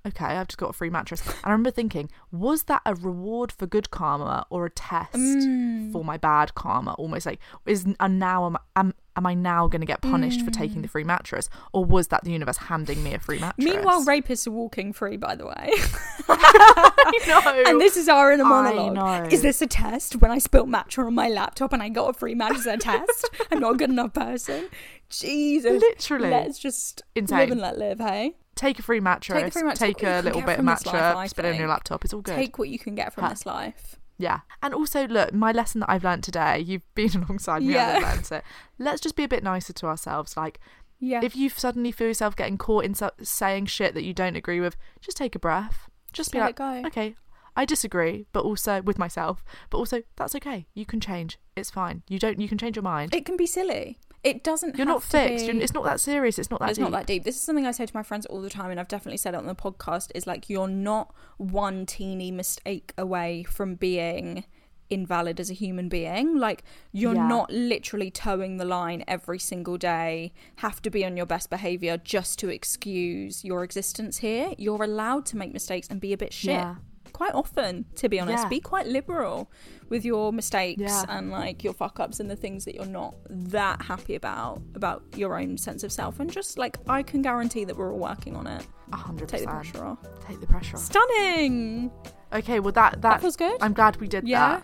okay, 0.07 0.24
I've 0.24 0.49
just 0.49 0.59
got 0.59 0.70
a 0.70 0.72
free 0.72 0.90
mattress. 0.90 1.26
And 1.26 1.34
I 1.44 1.51
remember 1.51 1.70
thinking, 1.70 2.11
was 2.32 2.64
that 2.64 2.82
a 2.86 2.94
reward 2.94 3.53
for 3.53 3.66
good 3.66 3.90
karma 3.90 4.46
or 4.51 4.66
a 4.66 4.70
test 4.70 5.14
Mm. 5.14 5.92
for 5.92 6.05
my 6.05 6.16
bad 6.16 6.55
karma? 6.55 6.94
Almost 6.94 7.26
like, 7.26 7.40
is 7.66 7.86
and 8.01 8.18
now 8.18 8.46
am, 8.46 8.57
am, 8.76 8.94
am 9.16 9.26
I 9.26 9.34
now 9.34 9.66
going 9.68 9.80
to 9.80 9.86
get 9.86 10.01
punished 10.01 10.42
for 10.44 10.51
taking 10.51 10.78
Mm. 10.78 10.82
the 10.82 10.88
free 10.88 11.05
mattress? 11.05 11.49
Or 11.72 11.84
was 11.84 12.09
that 12.09 12.24
the 12.24 12.30
universe 12.32 12.57
handing 12.59 13.03
me 13.03 13.14
a 13.14 13.18
free 13.18 13.38
mattress? 13.38 13.64
Meanwhile, 13.64 14.05
rapists 14.05 14.46
are 14.46 14.51
walking 14.53 14.92
free, 14.92 15.16
by 15.16 15.34
the 15.34 15.46
way. 15.46 15.70
I 16.28 17.20
know. 17.26 17.70
and 17.70 17.80
this 17.80 17.96
is 17.96 18.09
our 18.09 18.32
inner 18.32 18.44
I 18.44 18.49
monologue. 18.49 18.94
know. 18.94 19.28
Is 19.30 19.42
this 19.42 19.61
a 19.62 19.66
test 19.66 20.16
when 20.16 20.30
I 20.30 20.38
spilt 20.38 20.68
matcha 20.68 21.05
on 21.07 21.14
my 21.14 21.28
laptop 21.28 21.72
and 21.72 21.82
I 21.82 21.88
got 21.88 22.11
a 22.11 22.12
free 22.12 22.34
mattress, 22.34 22.66
a 22.66 22.76
test? 22.76 23.28
I'm 23.51 23.61
not 23.61 23.74
a 23.74 23.76
good 23.78 23.90
enough 23.90 24.12
person. 24.14 24.68
Jesus. 25.09 25.80
Literally. 25.80 26.30
Let's 26.30 26.59
just 26.59 27.03
Insane. 27.14 27.38
live 27.38 27.51
and 27.53 27.61
let 27.61 27.78
live, 27.78 27.99
hey? 27.99 28.36
Take 28.59 28.79
a 28.79 28.83
free 28.83 29.01
mattress, 29.01 29.53
free 29.53 29.63
mattress, 29.63 29.79
take 29.79 30.03
a 30.03 30.21
little 30.23 30.41
bit 30.43 30.51
of 30.51 30.57
from 30.57 30.67
this 30.67 30.85
life, 30.87 30.95
matcha, 30.95 31.15
I 31.17 31.27
spit 31.27 31.45
it 31.45 31.55
on 31.55 31.57
your 31.59 31.69
laptop. 31.69 32.05
It's 32.05 32.13
all 32.13 32.21
good. 32.21 32.35
Take 32.37 32.59
what 32.59 32.69
you 32.69 32.79
can 32.79 32.95
get 32.95 33.13
from 33.15 33.25
Ha- 33.25 33.31
this 33.31 33.47
life. 33.47 33.97
Yeah. 34.19 34.41
And 34.63 34.75
also, 34.75 35.07
look, 35.07 35.33
my 35.33 35.53
lesson 35.53 35.81
that 35.81 35.91
I've 35.91 36.03
learned 36.05 36.25
today, 36.25 36.59
you've 36.59 36.83
been 36.95 37.11
alongside 37.23 37.63
me 37.63 37.75
Yeah. 37.75 37.95
I've 37.97 38.03
learned 38.03 38.33
it. 38.33 38.45
Let's 38.79 39.01
just 39.01 39.17
be 39.17 39.25
a 39.25 39.29
bit 39.29 39.43
nicer 39.45 39.73
to 39.73 39.87
ourselves. 39.87 40.37
Like, 40.37 40.59
Yeah. 40.99 41.21
if 41.23 41.37
you 41.37 41.49
suddenly 41.49 41.93
feel 41.93 42.09
yourself 42.09 42.35
getting 42.37 42.59
caught 42.59 42.85
in 42.85 42.95
so- 42.95 43.13
saying 43.23 43.67
shit 43.67 43.95
that 43.95 44.03
you 44.03 44.13
don't 44.13 44.37
agree 44.37 44.61
with, 44.61 44.77
just 45.01 45.17
take 45.17 45.35
a 45.35 45.39
breath. 45.39 45.89
Just, 46.13 46.15
Just 46.15 46.33
be 46.33 46.39
let 46.39 46.45
like, 46.59 46.79
it 46.79 46.83
go. 46.83 46.87
okay, 46.89 47.15
I 47.55 47.65
disagree, 47.65 48.27
but 48.33 48.45
also 48.45 48.83
with 48.83 48.99
myself, 48.99 49.45
but 49.71 49.79
also 49.79 50.03
that's 50.17 50.35
okay. 50.37 50.67
You 50.75 50.87
can 50.87 51.01
change. 51.01 51.39
It's 51.55 51.71
fine. 51.71 52.03
You 52.09 52.19
don't. 52.19 52.41
You 52.41 52.49
can 52.49 52.57
change 52.57 52.77
your 52.77 52.83
mind. 52.85 53.15
it 53.15 53.25
can 53.27 53.37
be 53.37 53.47
silly. 53.47 53.99
It 54.25 54.43
doesn't 54.43 54.77
You're 54.77 54.87
not 54.87 55.03
have 55.03 55.11
to 55.11 55.29
fixed. 55.29 55.47
be- 55.47 55.59
it's 55.62 55.73
not 55.73 55.85
that 55.85 56.01
serious. 56.01 56.39
It's 56.39 56.51
not 56.51 56.61
that 56.61 56.71
it's 56.71 56.79
deep. 56.79 56.83
not 56.85 56.93
that 56.93 57.07
deep. 57.07 57.23
This 57.25 57.37
is 57.37 57.43
something 57.43 57.66
I 57.66 57.71
say 57.71 57.87
to 57.87 57.95
my 57.97 58.03
friends 58.03 58.27
all 58.27 58.41
the 58.43 58.51
time, 58.51 58.71
and 58.71 58.81
I've 58.81 58.89
definitely 58.89 59.16
said 59.19 59.35
it 59.35 59.37
on 59.39 59.47
the 59.47 59.55
podcast. 59.55 60.11
Is 60.14 60.27
like 60.27 60.51
you're 60.51 60.66
not 60.69 61.14
one 61.37 61.87
teeny 61.87 62.31
mistake 62.31 62.93
away 62.99 63.45
from 63.45 63.77
being 63.77 64.45
invalid 64.91 65.39
as 65.39 65.51
a 65.51 65.55
human 65.55 65.89
being. 65.89 66.37
Like 66.39 66.64
you're 66.93 67.14
Yeah. 67.14 67.29
not 67.29 67.51
literally 67.53 68.11
towing 68.11 68.57
the 68.57 68.64
line 68.64 69.05
every 69.07 69.39
single 69.39 69.77
day. 69.77 70.33
Have 70.57 70.81
to 70.83 70.91
be 70.91 71.05
on 71.05 71.16
your 71.16 71.27
best 71.27 71.51
behavior 71.51 71.99
just 71.99 72.39
to 72.41 72.49
excuse 72.49 73.45
your 73.45 73.62
existence 73.62 74.19
here. 74.19 74.53
You're 74.59 74.83
allowed 74.83 75.27
to 75.27 75.37
make 75.37 75.53
mistakes 75.53 75.89
and 75.89 76.01
be 76.01 76.12
a 76.12 76.16
bit 76.16 76.33
shit. 76.33 76.53
Yeah. 76.53 76.77
Quite 77.13 77.35
often, 77.35 77.85
to 77.97 78.09
be 78.09 78.19
honest. 78.21 78.45
Yeah. 78.45 78.49
Be 78.49 78.61
quite 78.61 78.87
liberal 78.87 79.51
with 79.89 80.05
your 80.05 80.33
mistakes 80.33 80.81
Yeah. 80.83 81.05
and 81.09 81.31
like 81.31 81.65
your 81.65 81.73
fuck 81.73 81.99
ups 82.01 82.21
and 82.21 82.31
the 82.31 82.37
things 82.37 82.65
that 82.67 82.75
you're 82.75 82.87
not 82.87 83.15
that 83.29 83.83
happy 83.83 84.15
about 84.15 84.61
about 84.75 85.03
your 85.17 85.39
own 85.39 85.57
sense 85.59 85.83
of 85.83 85.93
self. 85.93 86.21
And 86.21 86.31
just 86.31 86.59
like 86.59 86.77
I 86.89 87.03
can 87.03 87.23
guarantee 87.23 87.65
that 87.65 87.77
we're 87.77 87.93
all 87.93 87.99
working 87.99 88.37
on 88.37 88.47
it. 88.47 88.67
A 88.93 88.97
hundred 88.97 89.29
Take 89.29 89.41
the 89.43 89.47
percent. 89.47 89.73
pressure 89.73 89.85
off. 89.87 89.99
Take 90.27 90.41
the 90.41 90.47
pressure 90.47 90.77
off. 90.77 90.83
Stunning. 90.83 91.91
Okay, 92.33 92.61
well 92.61 92.73
that 92.73 93.01
that, 93.03 93.21
feels 93.21 93.37
good? 93.37 93.57
I'm 93.61 93.73
glad 93.73 93.97
we 93.97 94.09
did 94.09 94.27
Yeah? 94.29 94.61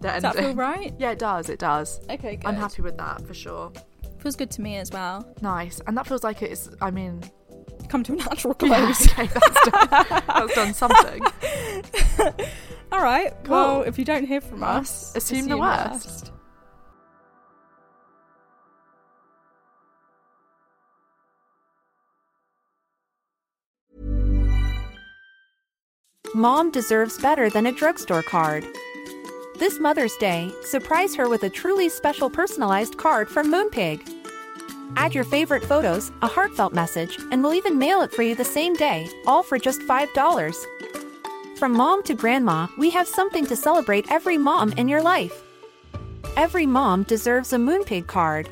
that. 0.00 0.20
Does 0.20 0.22
that 0.22 0.36
feel 0.36 0.54
right? 0.54 0.92
Yeah, 0.98 1.12
it 1.12 1.18
does. 1.18 1.48
It 1.48 1.58
does. 1.58 2.00
Okay, 2.10 2.36
good. 2.36 2.46
I'm 2.46 2.54
happy 2.56 2.82
with 2.82 2.96
that 2.98 3.26
for 3.26 3.34
sure. 3.34 3.72
Feels 4.18 4.36
good 4.36 4.50
to 4.52 4.60
me 4.60 4.76
as 4.76 4.90
well. 4.90 5.26
Nice, 5.40 5.80
and 5.86 5.96
that 5.96 6.06
feels 6.06 6.24
like 6.24 6.42
it's. 6.42 6.68
I 6.82 6.90
mean, 6.90 7.22
Come 7.88 8.02
to 8.04 8.12
a 8.12 8.16
natural 8.16 8.56
yeah, 8.62 8.92
close. 8.92 9.08
okay, 9.12 9.26
that's 9.26 9.70
done, 9.70 10.22
that's 10.26 10.54
done 10.54 10.74
something. 10.74 11.22
All 12.92 13.02
right. 13.02 13.32
Cool. 13.44 13.54
Well, 13.54 13.82
if 13.82 13.98
you 13.98 14.04
don't 14.04 14.24
hear 14.26 14.40
from 14.40 14.62
us, 14.62 15.14
Assume 15.16 15.48
the 15.48 15.58
worst. 15.58 16.32
Mom 26.34 26.70
deserves 26.70 27.18
better 27.18 27.48
than 27.48 27.66
a 27.66 27.72
drugstore 27.72 28.22
card. 28.22 28.64
This 29.58 29.80
Mother's 29.80 30.14
Day, 30.16 30.52
surprise 30.64 31.14
her 31.14 31.28
with 31.30 31.42
a 31.44 31.48
truly 31.48 31.88
special 31.88 32.28
personalized 32.28 32.98
card 32.98 33.28
from 33.28 33.50
Moonpig. 33.50 34.15
Add 34.96 35.14
your 35.14 35.24
favorite 35.24 35.64
photos, 35.64 36.12
a 36.22 36.26
heartfelt 36.26 36.72
message, 36.72 37.18
and 37.32 37.42
we'll 37.42 37.54
even 37.54 37.78
mail 37.78 38.02
it 38.02 38.12
for 38.12 38.22
you 38.22 38.34
the 38.34 38.44
same 38.44 38.74
day, 38.74 39.08
all 39.26 39.42
for 39.42 39.58
just 39.58 39.80
$5. 39.80 41.58
From 41.58 41.72
mom 41.72 42.02
to 42.04 42.14
grandma, 42.14 42.66
we 42.78 42.90
have 42.90 43.08
something 43.08 43.46
to 43.46 43.56
celebrate 43.56 44.10
every 44.10 44.38
mom 44.38 44.72
in 44.72 44.88
your 44.88 45.02
life. 45.02 45.42
Every 46.36 46.66
mom 46.66 47.04
deserves 47.04 47.52
a 47.52 47.56
Moonpig 47.56 48.06
card. 48.06 48.48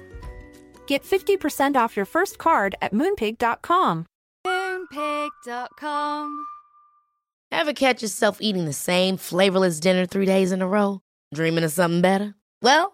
Get 0.87 1.05
50% 1.05 1.77
off 1.77 1.97
your 1.97 2.07
first 2.07 2.39
card 2.39 2.75
at 2.83 2.93
moonpig.com. 2.93 4.07
Moonpig.com. 4.47 6.47
Ever 7.53 7.73
catch 7.73 8.03
yourself 8.03 8.39
eating 8.41 8.65
the 8.65 8.73
same 8.73 9.17
flavorless 9.17 9.79
dinner 9.81 10.07
three 10.07 10.27
days 10.27 10.51
in 10.51 10.61
a 10.61 10.67
row? 10.67 11.01
Dreaming 11.33 11.65
of 11.65 11.73
something 11.73 12.03
better? 12.03 12.35
Well, 12.63 12.94